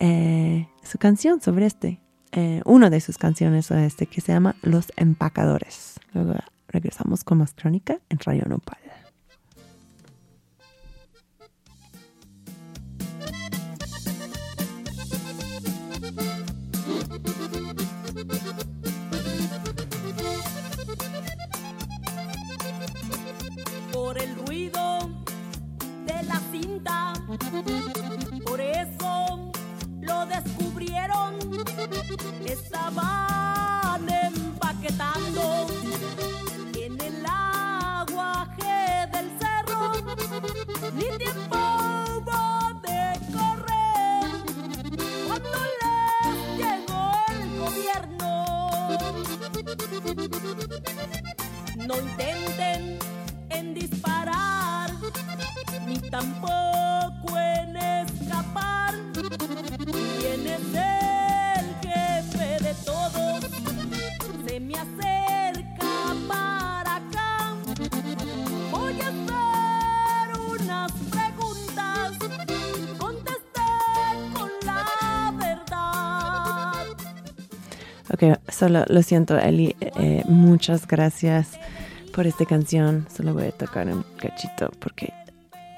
eh, 0.00 0.68
su 0.82 0.96
canción 0.96 1.42
sobre 1.42 1.66
este, 1.66 2.00
una 2.64 2.88
de 2.88 3.00
sus 3.00 3.18
canciones 3.18 3.66
sobre 3.66 3.84
este 3.84 4.06
que 4.06 4.22
se 4.22 4.32
llama 4.32 4.56
Los 4.62 4.90
Empacadores. 4.96 6.00
Luego 6.14 6.34
regresamos 6.68 7.24
con 7.24 7.38
más 7.38 7.52
crónica 7.52 7.98
en 8.08 8.18
Rayo 8.20 8.44
Nopal. 8.48 8.87
Por 28.44 28.60
eso 28.60 29.50
lo 30.00 30.26
descubrieron. 30.26 31.34
Estaban 32.46 34.08
empaquetando 34.08 35.66
en 36.74 37.00
el 37.00 37.26
aguaje 37.26 39.06
del 39.12 39.30
cerro. 39.38 39.92
Ni 40.94 41.08
tiempo 41.18 41.58
hubo 42.16 42.80
de 42.80 43.00
correr 43.36 44.30
cuando 45.26 45.58
les 45.82 46.36
llegó 46.56 47.04
el 47.28 47.42
gobierno. 47.58 48.32
No 51.86 51.94
intenten 52.00 52.98
en 53.50 53.74
disparar 53.74 54.17
ni 55.86 55.98
tampoco 56.10 57.38
en 57.38 57.76
escapar. 57.76 58.94
¿Quién 60.18 60.46
es 60.46 60.74
el 60.74 61.66
jefe 61.82 62.64
de 62.64 62.74
todos? 62.84 63.44
Se 64.46 64.60
me 64.60 64.74
acerca 64.74 66.14
para 66.28 66.96
acá. 66.96 67.54
Voy 68.70 69.00
a 69.00 69.08
hacer 69.08 70.40
unas 70.40 70.92
preguntas. 71.10 72.12
Contesté 72.98 73.70
con 74.34 74.50
la 74.64 75.32
verdad. 75.38 76.84
Ok, 78.12 78.38
solo 78.48 78.84
lo 78.88 79.02
siento, 79.02 79.38
Eli. 79.38 79.74
Eh, 79.80 80.22
muchas 80.26 80.86
gracias 80.86 81.58
por 82.18 82.26
esta 82.26 82.44
canción. 82.46 83.06
Solo 83.16 83.32
voy 83.32 83.44
a 83.44 83.52
tocar 83.52 83.86
un 83.86 84.02
cachito 84.20 84.72
porque 84.80 85.14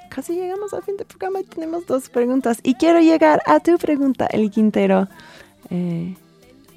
casi 0.09 0.33
llegamos 0.33 0.73
al 0.73 0.83
fin 0.83 0.97
del 0.97 1.07
programa 1.07 1.41
y 1.41 1.45
tenemos 1.45 1.85
dos 1.85 2.09
preguntas. 2.09 2.61
Y 2.63 2.77
quiero 2.77 2.99
llegar 2.99 3.43
a 3.45 3.61
tu 3.61 3.77
pregunta, 3.77 4.25
El 4.25 4.51
Quintero. 4.51 5.07
Eh, 5.69 6.17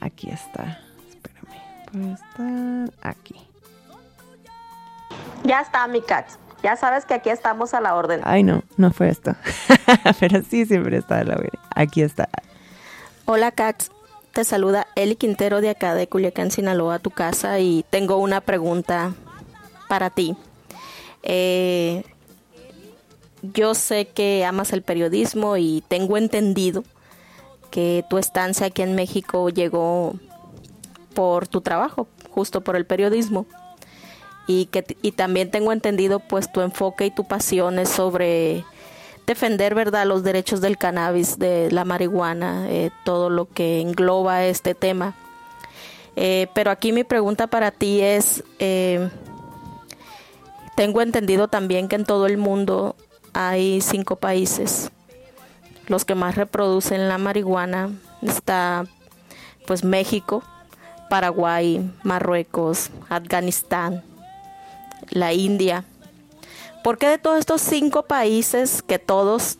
aquí 0.01 0.29
está. 0.29 0.81
Espérame. 1.07 1.61
Puede 1.89 2.11
estar 2.11 3.09
aquí. 3.09 3.35
Ya 5.45 5.61
está, 5.61 5.87
mi 5.87 6.01
cat. 6.01 6.27
Ya 6.61 6.75
sabes 6.75 7.05
que 7.05 7.13
aquí 7.13 7.29
estamos 7.29 7.73
a 7.73 7.79
la 7.79 7.95
orden. 7.95 8.19
Ay, 8.25 8.43
no, 8.43 8.63
no 8.75 8.91
fue 8.91 9.07
esto. 9.07 9.33
Pero 10.19 10.41
sí, 10.43 10.65
siempre 10.65 10.97
está 10.97 11.19
a 11.19 11.23
la 11.23 11.35
orden. 11.35 11.51
Aquí 11.73 12.01
está. 12.01 12.27
Hola, 13.23 13.51
Kat. 13.51 13.81
Te 14.33 14.43
saluda 14.43 14.87
Eli 14.95 15.15
Quintero 15.15 15.61
de 15.61 15.69
acá 15.69 15.95
de 15.95 16.09
Culiacán, 16.09 16.51
Sinaloa, 16.51 16.95
a 16.95 16.99
tu 16.99 17.11
casa 17.11 17.59
y 17.59 17.85
tengo 17.91 18.17
una 18.17 18.41
pregunta 18.41 19.13
para 19.93 20.09
ti. 20.09 20.35
Eh, 21.21 22.03
yo 23.43 23.75
sé 23.75 24.07
que 24.07 24.43
amas 24.43 24.73
el 24.73 24.81
periodismo 24.81 25.55
y 25.55 25.83
tengo 25.87 26.17
entendido 26.17 26.83
que 27.69 28.03
tu 28.09 28.17
estancia 28.17 28.65
aquí 28.65 28.81
en 28.81 28.95
México 28.95 29.49
llegó 29.49 30.15
por 31.13 31.47
tu 31.47 31.61
trabajo, 31.61 32.07
justo 32.31 32.61
por 32.61 32.75
el 32.75 32.87
periodismo. 32.87 33.45
Y, 34.47 34.65
que, 34.65 34.97
y 35.03 35.11
también 35.11 35.51
tengo 35.51 35.71
entendido 35.71 36.19
pues 36.19 36.51
tu 36.51 36.61
enfoque 36.61 37.05
y 37.05 37.11
tu 37.11 37.25
pasión 37.25 37.77
es 37.77 37.89
sobre 37.89 38.65
defender 39.27 39.75
verdad 39.75 40.07
los 40.07 40.23
derechos 40.23 40.59
del 40.59 40.79
cannabis, 40.79 41.37
de 41.37 41.69
la 41.69 41.85
marihuana, 41.85 42.65
eh, 42.67 42.89
todo 43.05 43.29
lo 43.29 43.47
que 43.47 43.79
engloba 43.79 44.43
este 44.45 44.73
tema. 44.73 45.13
Eh, 46.15 46.47
pero 46.55 46.71
aquí 46.71 46.91
mi 46.91 47.03
pregunta 47.03 47.45
para 47.45 47.69
ti 47.69 48.01
es, 48.01 48.43
tengo 50.75 51.01
entendido 51.01 51.47
también 51.47 51.87
que 51.87 51.95
en 51.95 52.05
todo 52.05 52.25
el 52.25 52.37
mundo 52.37 52.95
hay 53.33 53.81
cinco 53.81 54.15
países 54.15 54.91
los 55.87 56.05
que 56.05 56.15
más 56.15 56.35
reproducen 56.35 57.09
la 57.09 57.17
marihuana. 57.17 57.91
Está 58.21 58.85
pues 59.67 59.83
México, 59.83 60.43
Paraguay, 61.09 61.91
Marruecos, 62.03 62.89
Afganistán, 63.09 64.03
la 65.09 65.33
India. 65.33 65.83
¿Por 66.83 66.97
qué 66.97 67.07
de 67.07 67.17
todos 67.17 67.39
estos 67.39 67.61
cinco 67.61 68.03
países 68.03 68.81
que 68.81 68.99
todos 68.99 69.57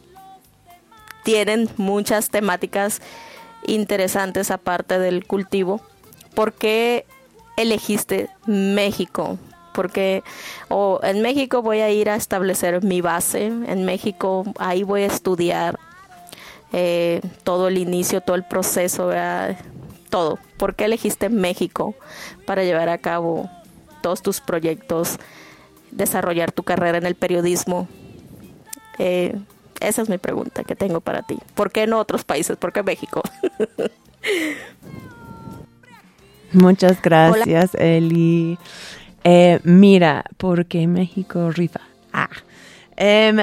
tienen 1.24 1.70
muchas 1.78 2.30
temáticas 2.30 3.02
interesantes 3.66 4.52
aparte 4.52 5.00
del 5.00 5.26
cultivo? 5.26 5.82
¿Por 6.36 6.54
qué 6.54 7.06
elegiste 7.56 8.30
México 8.46 9.38
porque 9.74 10.24
o 10.70 11.00
en 11.04 11.22
México 11.22 11.62
voy 11.62 11.80
a 11.80 11.90
ir 11.90 12.10
a 12.10 12.16
establecer 12.16 12.84
mi 12.84 13.02
base, 13.02 13.48
en 13.48 13.86
México 13.86 14.46
ahí 14.58 14.84
voy 14.84 15.04
a 15.04 15.08
estudiar 15.08 15.80
eh, 16.72 17.22
todo 17.44 17.68
el 17.68 17.78
inicio, 17.78 18.22
todo 18.22 18.36
el 18.36 18.44
proceso, 18.44 19.12
todo. 20.10 20.40
¿Por 20.58 20.76
qué 20.76 20.86
elegiste 20.86 21.30
México 21.30 21.96
para 22.46 22.64
llevar 22.64 22.90
a 22.90 22.98
cabo 22.98 23.50
todos 24.02 24.22
tus 24.22 24.42
proyectos, 24.42 25.20
desarrollar 25.92 26.52
tu 26.52 26.64
carrera 26.64 26.98
en 26.98 27.06
el 27.06 27.16
periodismo? 27.16 27.88
Eh, 28.98 29.36
esa 29.80 30.02
es 30.02 30.10
mi 30.10 30.18
pregunta 30.18 30.64
que 30.64 30.76
tengo 30.76 31.02
para 31.02 31.24
ti. 31.24 31.38
¿Por 31.56 31.72
qué 31.72 31.88
no 31.88 32.00
otros 32.00 32.24
países? 32.24 32.58
¿Por 32.58 32.74
qué 32.74 32.84
México? 32.84 33.22
Muchas 36.54 37.02
gracias, 37.02 37.76
Eli. 37.76 38.58
Eh, 39.24 39.60
mira, 39.64 40.26
porque 40.38 40.88
México 40.88 41.52
rifa. 41.52 41.82
Ah. 42.12 42.30
Em, 42.96 43.38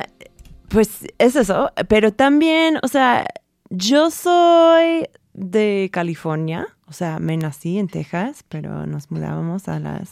pues 0.68 1.06
es 1.18 1.36
eso, 1.36 1.72
pero 1.88 2.12
también, 2.12 2.78
o 2.82 2.88
sea, 2.88 3.26
yo 3.70 4.10
soy 4.10 5.08
de 5.32 5.90
California, 5.92 6.66
O 6.86 6.92
sea, 6.92 7.20
me 7.20 7.36
nací 7.36 7.78
en 7.78 7.86
Texas, 7.86 8.44
pero 8.48 8.84
nos 8.84 9.12
mudábamos 9.12 9.68
a 9.68 9.78
las 9.78 10.10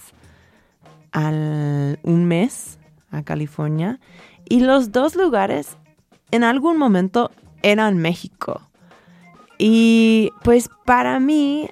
al 1.10 1.98
un 2.04 2.24
mes 2.24 2.78
a 3.10 3.24
California 3.24 3.98
y 4.48 4.60
los 4.60 4.92
dos 4.92 5.16
lugares 5.16 5.76
en 6.30 6.44
algún 6.44 6.78
momento 6.78 7.32
eran 7.62 7.98
México. 7.98 8.60
Y 9.58 10.30
pues 10.44 10.70
para 10.84 11.18
mí, 11.18 11.68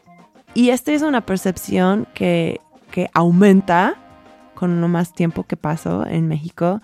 y 0.54 0.70
esta 0.70 0.90
es 0.90 1.02
una 1.02 1.24
percepción 1.24 2.08
que, 2.12 2.60
que 2.96 3.10
aumenta 3.12 3.94
con 4.54 4.80
lo 4.80 4.88
más 4.88 5.12
tiempo 5.12 5.42
que 5.42 5.58
paso 5.58 6.06
en 6.06 6.28
México, 6.28 6.80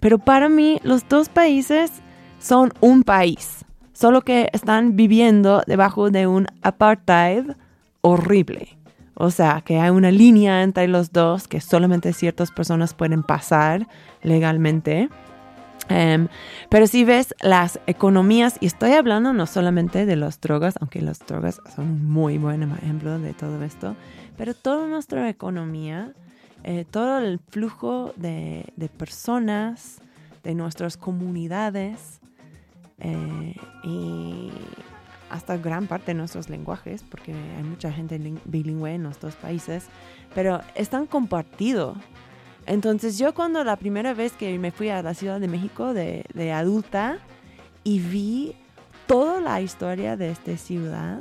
pero 0.00 0.18
para 0.18 0.48
mí 0.48 0.80
los 0.84 1.06
dos 1.06 1.28
países 1.28 1.92
son 2.38 2.72
un 2.80 3.02
país, 3.02 3.66
solo 3.92 4.22
que 4.22 4.48
están 4.54 4.96
viviendo 4.96 5.62
debajo 5.66 6.10
de 6.10 6.26
un 6.26 6.46
apartheid 6.62 7.44
horrible. 8.00 8.78
O 9.12 9.30
sea, 9.30 9.60
que 9.60 9.78
hay 9.78 9.90
una 9.90 10.10
línea 10.10 10.62
entre 10.62 10.88
los 10.88 11.12
dos 11.12 11.46
que 11.46 11.60
solamente 11.60 12.14
ciertas 12.14 12.50
personas 12.52 12.94
pueden 12.94 13.22
pasar 13.22 13.86
legalmente. 14.22 15.10
Em, 15.90 16.28
pero 16.70 16.86
si 16.86 17.04
ves 17.04 17.34
las 17.42 17.80
economías, 17.86 18.56
y 18.60 18.66
estoy 18.66 18.92
hablando 18.92 19.34
no 19.34 19.44
solamente 19.44 20.06
de 20.06 20.16
las 20.16 20.40
drogas, 20.40 20.76
aunque 20.80 21.02
las 21.02 21.18
drogas 21.18 21.60
son 21.76 21.84
un 21.84 22.10
muy 22.10 22.38
buen 22.38 22.62
ejemplo 22.62 23.18
de 23.18 23.34
todo 23.34 23.62
esto, 23.62 23.94
pero 24.40 24.54
toda 24.54 24.86
nuestra 24.86 25.28
economía, 25.28 26.14
eh, 26.64 26.86
todo 26.90 27.18
el 27.18 27.40
flujo 27.50 28.14
de, 28.16 28.64
personas, 28.96 30.00
de 30.42 30.54
nuestras 30.54 30.96
comunidades 30.96 32.22
eh, 33.00 33.54
y 33.84 34.50
hasta 35.28 35.58
gran 35.58 35.86
parte 35.86 36.12
de 36.12 36.14
nuestros 36.14 36.48
lenguajes, 36.48 37.02
porque 37.02 37.34
hay 37.34 37.62
mucha 37.64 37.92
gente 37.92 38.18
bilingüe 38.46 38.94
en 38.94 39.02
los 39.02 39.20
dos 39.20 39.36
países, 39.36 39.88
pero 40.34 40.62
están 40.74 41.04
compartidos. 41.04 41.98
Entonces 42.64 43.18
yo 43.18 43.34
cuando 43.34 43.62
la 43.62 43.76
primera 43.76 44.14
vez 44.14 44.32
que 44.32 44.58
me 44.58 44.70
fui 44.70 44.88
a 44.88 45.02
la 45.02 45.12
Ciudad 45.12 45.38
de 45.38 45.48
México 45.48 45.92
de, 45.92 46.24
de 46.32 46.50
adulta 46.50 47.18
y 47.84 47.98
vi 47.98 48.56
toda 49.06 49.38
la 49.42 49.60
historia 49.60 50.16
de 50.16 50.30
esta 50.30 50.56
ciudad 50.56 51.20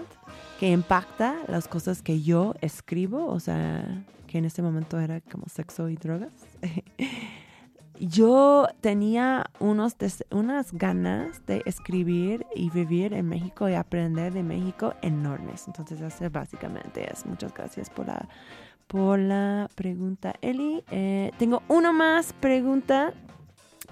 que 0.60 0.70
impacta 0.72 1.38
las 1.48 1.70
cosas 1.70 2.02
que 2.02 2.22
yo 2.22 2.54
escribo, 2.60 3.28
o 3.28 3.40
sea, 3.40 4.04
que 4.28 4.40
en 4.40 4.46
ese 4.46 4.62
momento 4.62 5.00
era 5.00 5.22
como 5.22 5.48
sexo 5.48 5.88
y 5.88 5.96
drogas. 5.96 6.34
yo 8.00 8.68
tenía 8.82 9.46
unos 9.60 9.96
unas 10.32 10.74
ganas 10.74 11.46
de 11.46 11.62
escribir 11.66 12.46
y 12.54 12.70
vivir 12.72 13.14
en 13.14 13.30
México 13.30 13.70
y 13.70 13.74
aprender 13.74 14.34
de 14.34 14.44
México 14.44 14.96
enormes. 15.02 15.66
Entonces, 15.66 16.02
eso 16.02 16.30
básicamente 16.30 17.10
es. 17.10 17.26
Muchas 17.26 17.54
gracias 17.54 17.90
por 17.90 18.08
la, 18.08 18.28
por 18.88 19.18
la 19.18 19.70
pregunta, 19.76 20.34
Eli. 20.42 20.84
Eh, 20.92 21.32
tengo 21.38 21.64
una 21.70 21.94
más 21.94 22.34
pregunta. 22.34 23.14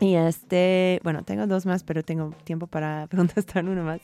Y 0.02 0.16
este, 0.16 1.00
bueno, 1.04 1.24
tengo 1.24 1.48
dos 1.48 1.66
más, 1.66 1.84
pero 1.84 2.04
tengo 2.04 2.32
tiempo 2.44 2.68
para 2.68 3.08
contestar 3.16 3.64
una 3.64 3.84
más. 3.84 4.02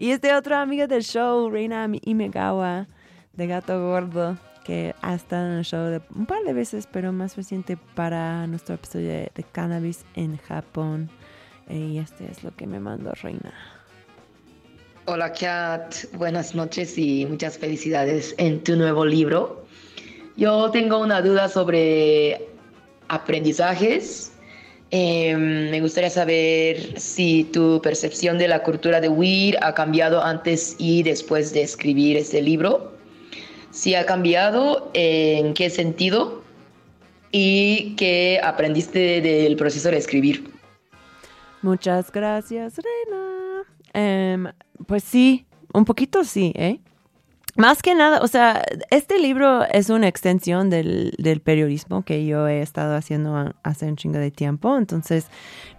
Y 0.00 0.12
este 0.12 0.32
otro 0.32 0.54
amiga 0.54 0.86
del 0.86 1.02
show, 1.02 1.50
Reina 1.50 1.90
Imegawa, 2.02 2.86
de 3.32 3.46
Gato 3.48 3.80
Gordo, 3.80 4.38
que 4.64 4.94
ha 5.02 5.12
estado 5.12 5.48
en 5.48 5.58
el 5.58 5.64
show 5.64 6.00
un 6.14 6.24
par 6.24 6.44
de 6.44 6.52
veces, 6.52 6.86
pero 6.86 7.12
más 7.12 7.36
reciente 7.36 7.76
para 7.96 8.46
nuestro 8.46 8.76
episodio 8.76 9.08
de, 9.08 9.32
de 9.34 9.42
cannabis 9.42 10.04
en 10.14 10.36
Japón. 10.36 11.10
Eh, 11.68 11.78
y 11.78 11.98
este 11.98 12.30
es 12.30 12.44
lo 12.44 12.54
que 12.54 12.68
me 12.68 12.78
mandó 12.78 13.10
Reina. 13.20 13.52
Hola 15.06 15.32
Kat, 15.32 15.96
buenas 16.12 16.54
noches 16.54 16.96
y 16.96 17.26
muchas 17.26 17.58
felicidades 17.58 18.36
en 18.38 18.62
tu 18.62 18.76
nuevo 18.76 19.04
libro. 19.04 19.66
Yo 20.36 20.70
tengo 20.70 20.98
una 20.98 21.20
duda 21.22 21.48
sobre 21.48 22.46
aprendizajes. 23.08 24.32
Eh, 24.90 25.36
me 25.36 25.80
gustaría 25.80 26.08
saber 26.08 26.98
si 26.98 27.44
tu 27.44 27.80
percepción 27.82 28.38
de 28.38 28.48
la 28.48 28.62
cultura 28.62 29.00
de 29.00 29.08
weed 29.08 29.56
ha 29.60 29.74
cambiado 29.74 30.22
antes 30.22 30.76
y 30.78 31.02
después 31.02 31.52
de 31.52 31.62
escribir 31.62 32.16
este 32.16 32.40
libro 32.40 32.98
si 33.70 33.94
ha 33.94 34.06
cambiado, 34.06 34.90
en 34.94 35.54
qué 35.54 35.70
sentido 35.70 36.42
y 37.30 37.94
qué 37.96 38.40
aprendiste 38.42 39.20
del 39.20 39.56
proceso 39.56 39.90
de 39.90 39.98
escribir. 39.98 40.50
Muchas 41.62 42.10
gracias, 42.10 42.74
Reina. 42.76 43.64
Em, 43.92 44.52
pues 44.86 45.04
sí, 45.04 45.46
un 45.72 45.84
poquito 45.84 46.24
sí, 46.24 46.52
¿eh? 46.56 46.80
Más 47.58 47.82
que 47.82 47.96
nada, 47.96 48.20
o 48.22 48.28
sea, 48.28 48.64
este 48.90 49.18
libro 49.18 49.64
es 49.64 49.90
una 49.90 50.06
extensión 50.06 50.70
del, 50.70 51.42
periodismo 51.44 52.02
que 52.02 52.24
yo 52.24 52.46
he 52.46 52.62
estado 52.62 52.94
haciendo 52.94 53.52
hace 53.64 53.86
un 53.86 53.96
chingo 53.96 54.18
de 54.18 54.30
tiempo. 54.30 54.78
Entonces, 54.78 55.26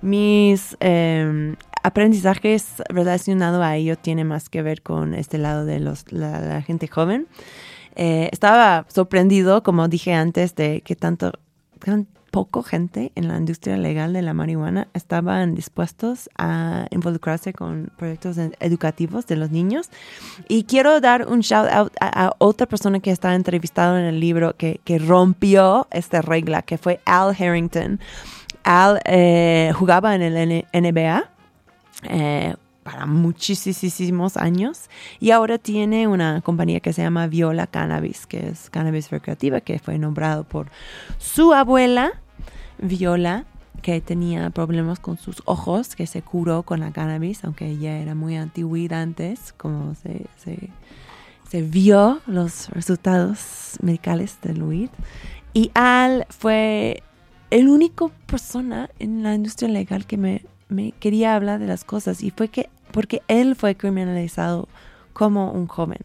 mis 0.01 0.75
em, 0.81 1.55
aprendizajes 1.81 2.83
relacionados 2.89 3.63
a 3.63 3.77
ello 3.77 3.97
tienen 3.97 4.27
más 4.27 4.49
que 4.49 4.61
ver 4.61 4.81
con 4.81 5.13
este 5.13 5.37
lado 5.37 5.63
de 5.63 5.79
los, 5.79 6.11
la 6.11 6.61
gente 6.63 6.87
joven. 6.87 7.27
Eh, 7.95 8.29
estaba 8.31 8.85
sorprendido, 8.87 9.63
como 9.63 9.87
dije 9.87 10.13
antes, 10.13 10.55
de 10.55 10.81
que 10.81 10.95
tanto, 10.95 11.31
tan 11.31 11.41
poco 12.29 12.63
gente 12.63 13.11
en 13.15 13.27
la 13.27 13.37
industria 13.37 13.77
legal 13.77 14.13
de 14.13 14.21
la 14.21 14.33
marihuana 14.33 14.87
estaban 14.93 15.55
dispuestos 15.55 16.29
a 16.37 16.87
involucrarse 16.91 17.53
con 17.53 17.91
proyectos 17.97 18.37
educativos 18.59 19.25
de 19.27 19.35
los 19.35 19.49
niños. 19.49 19.89
Y 20.47 20.63
quiero 20.63 21.01
dar 21.01 21.27
un 21.27 21.41
shout 21.41 21.69
out 21.71 21.93
a, 21.99 22.33
otra 22.37 22.67
persona 22.67 22.99
que 22.99 23.11
está 23.11 23.35
entrevistado 23.35 23.97
en 23.97 24.05
el 24.05 24.19
libro 24.19 24.55
que, 24.55 24.79
que 24.83 24.99
rompió 24.99 25.87
esta 25.91 26.21
regla, 26.21 26.61
que 26.61 26.77
fue 26.77 26.99
Al 27.05 27.35
Harrington. 27.37 27.99
Al 28.63 28.99
eh, 29.05 29.71
jugaba 29.75 30.15
en 30.15 30.21
el 30.21 30.65
NBA. 30.73 31.29
Para 32.89 33.05
muchísimos 33.05 34.35
años 34.35 34.89
y 35.19 35.29
ahora 35.29 35.59
tiene 35.59 36.07
una 36.07 36.41
compañía 36.41 36.79
que 36.79 36.91
se 36.91 37.03
llama 37.03 37.27
Viola 37.27 37.67
Cannabis, 37.67 38.25
que 38.25 38.49
es 38.49 38.71
cannabis 38.71 39.11
recreativa, 39.11 39.61
que 39.61 39.77
fue 39.77 39.99
nombrado 39.99 40.43
por 40.43 40.71
su 41.19 41.53
abuela, 41.53 42.13
Viola, 42.79 43.45
que 43.83 44.01
tenía 44.01 44.49
problemas 44.49 44.99
con 44.99 45.19
sus 45.19 45.43
ojos, 45.45 45.95
que 45.95 46.07
se 46.07 46.23
curó 46.23 46.63
con 46.63 46.79
la 46.79 46.91
cannabis, 46.91 47.43
aunque 47.43 47.67
ella 47.67 47.99
era 47.99 48.15
muy 48.15 48.35
antigüita 48.35 48.99
antes, 48.99 49.53
como 49.53 49.93
se, 49.93 50.25
se, 50.37 50.69
se 51.47 51.61
vio 51.61 52.21
los 52.25 52.69
resultados 52.69 53.77
medicales 53.83 54.39
del 54.41 54.63
weed. 54.63 54.89
Y 55.53 55.69
Al 55.75 56.25
fue 56.29 57.03
el 57.51 57.69
único 57.69 58.09
persona 58.25 58.89
en 58.97 59.21
la 59.21 59.35
industria 59.35 59.69
legal 59.69 60.07
que 60.07 60.17
me, 60.17 60.41
me 60.69 60.91
quería 60.93 61.35
hablar 61.35 61.59
de 61.59 61.67
las 61.67 61.83
cosas 61.83 62.23
y 62.23 62.31
fue 62.31 62.47
que 62.47 62.69
porque 62.91 63.21
él 63.27 63.55
fue 63.55 63.75
criminalizado 63.75 64.67
como 65.13 65.51
un 65.51 65.67
joven. 65.67 65.99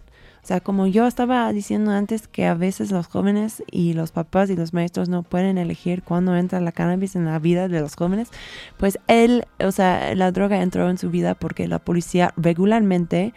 O 0.45 0.47
sea, 0.47 0.61
como 0.61 0.87
yo 0.87 1.07
estaba 1.07 1.51
diciendo 1.55 1.91
antes 1.91 2.29
que 2.29 2.45
a 2.45 2.53
veces 2.53 2.91
los 2.91 3.07
jóvenes 3.07 3.63
y 3.71 3.95
los 3.95 4.13
papás 4.13 4.51
y 4.51 4.57
los 4.57 4.75
maestros 4.75 5.09
no 5.09 5.23
pueden 5.23 5.57
elegir 5.57 6.03
cuándo 6.03 6.37
entra 6.37 6.61
la 6.61 6.71
cannabis 6.71 7.17
en 7.17 7.25
la 7.25 7.39
vida 7.39 7.67
de 7.67 7.81
los 7.81 7.97
jóvenes, 7.97 8.29
pues 8.77 8.99
él, 9.07 9.47
o 9.59 9.73
sea, 9.73 10.15
la 10.15 10.33
droga 10.33 10.61
entró 10.61 10.91
en 10.91 10.99
su 10.99 11.09
vida 11.09 11.35
porque 11.35 11.67
la 11.67 11.79
policía 11.79 12.35
regularmente 12.37 13.33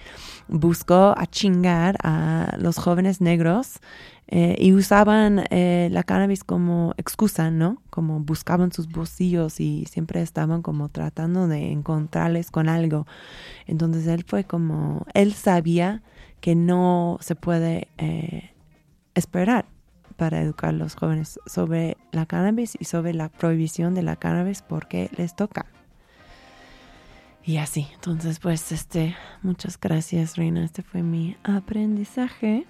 buscó 0.50 1.16
a 1.18 1.26
chingar 1.28 1.96
a 2.04 2.58
los 2.60 2.76
jóvenes 2.78 3.22
negros 3.22 3.80
eh, 4.30 4.56
y 4.60 4.74
usaban 4.74 5.46
eh, 5.52 5.88
la 5.92 6.04
cannabis 6.04 6.44
como 6.44 6.94
excusa, 6.98 7.50
¿no? 7.50 7.82
Como 7.90 8.20
buscaban 8.20 8.74
sus 8.74 8.90
bolsillos 8.90 9.62
y 9.62 9.86
siempre 9.86 10.22
estaban 10.22 10.62
como 10.62 10.90
tratando 10.90 11.48
de 11.48 11.72
encontrarles 11.72 12.52
con 12.52 12.68
algo. 12.68 13.08
Entonces 13.68 14.06
él 14.08 14.26
fue 14.28 14.44
como, 14.44 15.06
él 15.14 15.34
sabía 15.34 16.04
que 16.42 16.56
no 16.56 17.18
se 17.22 17.36
puede 17.36 17.88
eh, 17.98 18.52
esperar 19.16 19.66
para 20.18 20.42
educar 20.42 20.72
a 20.72 20.74
los 20.74 20.96
jóvenes 20.96 21.40
sobre 21.46 21.96
la 22.12 22.26
cannabis 22.26 22.76
y 22.78 22.86
sobre 22.86 23.14
la 23.14 23.30
prohibición 23.30 23.94
de 23.94 24.04
la 24.04 24.18
cannabis 24.18 24.62
porque 24.62 25.10
les 25.16 25.36
toca. 25.36 25.68
Y 27.46 27.58
así, 27.58 27.88
entonces 27.94 28.40
pues 28.40 28.74
este, 28.74 29.16
muchas 29.42 29.80
gracias 29.80 30.36
Reina, 30.36 30.66
este 30.66 30.84
fue 30.84 31.02
mi 31.02 31.38
aprendizaje. 31.44 32.66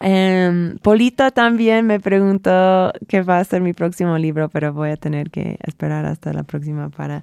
Um, 0.00 0.76
Polito 0.78 1.30
también 1.30 1.86
me 1.86 2.00
preguntó 2.00 2.92
qué 3.06 3.22
va 3.22 3.38
a 3.38 3.44
ser 3.44 3.60
mi 3.60 3.72
próximo 3.72 4.18
libro, 4.18 4.48
pero 4.48 4.72
voy 4.72 4.90
a 4.90 4.96
tener 4.96 5.30
que 5.30 5.56
esperar 5.62 6.04
hasta 6.04 6.32
la 6.32 6.42
próxima 6.42 6.88
para 6.90 7.22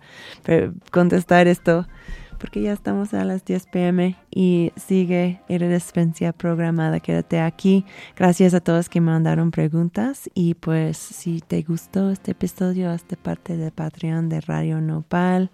contestar 0.90 1.48
esto, 1.48 1.86
porque 2.40 2.62
ya 2.62 2.72
estamos 2.72 3.14
a 3.14 3.26
las 3.26 3.44
10 3.44 3.68
pm 3.68 4.16
y 4.32 4.72
sigue 4.78 5.42
Iridescencia 5.50 6.32
programada. 6.32 7.02
Quédate 7.02 7.42
aquí. 7.42 7.86
Gracias 8.16 8.54
a 8.54 8.62
todos 8.62 8.90
que 8.90 9.02
mandaron 9.02 9.52
preguntas 9.52 10.30
y 10.34 10.54
pues 10.56 10.98
si 10.98 11.42
te 11.42 11.62
gustó 11.64 12.10
este 12.10 12.32
episodio, 12.32 12.90
hazte 12.90 13.18
parte 13.18 13.58
de 13.58 13.72
Patreon 13.72 14.30
de 14.30 14.42
Radio 14.42 14.80
Nopal. 14.80 15.52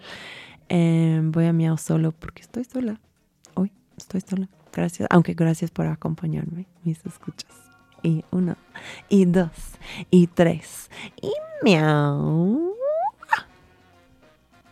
Um, 0.69 1.31
voy 1.31 1.45
a 1.45 1.53
miau 1.53 1.77
solo 1.77 2.11
porque 2.11 2.43
estoy 2.43 2.63
sola. 2.63 2.99
Hoy 3.55 3.71
estoy 3.97 4.21
sola. 4.21 4.47
Gracias, 4.77 5.07
aunque 5.11 5.33
gracias 5.33 5.71
por 5.71 5.87
acompañarme, 5.87 6.67
mis 6.83 7.03
escuchas. 7.05 7.51
Y 8.03 8.23
uno, 8.31 8.55
y 9.09 9.25
dos, 9.25 9.49
y 10.11 10.27
tres, 10.27 10.89
y 11.19 11.31
miau. 11.63 12.76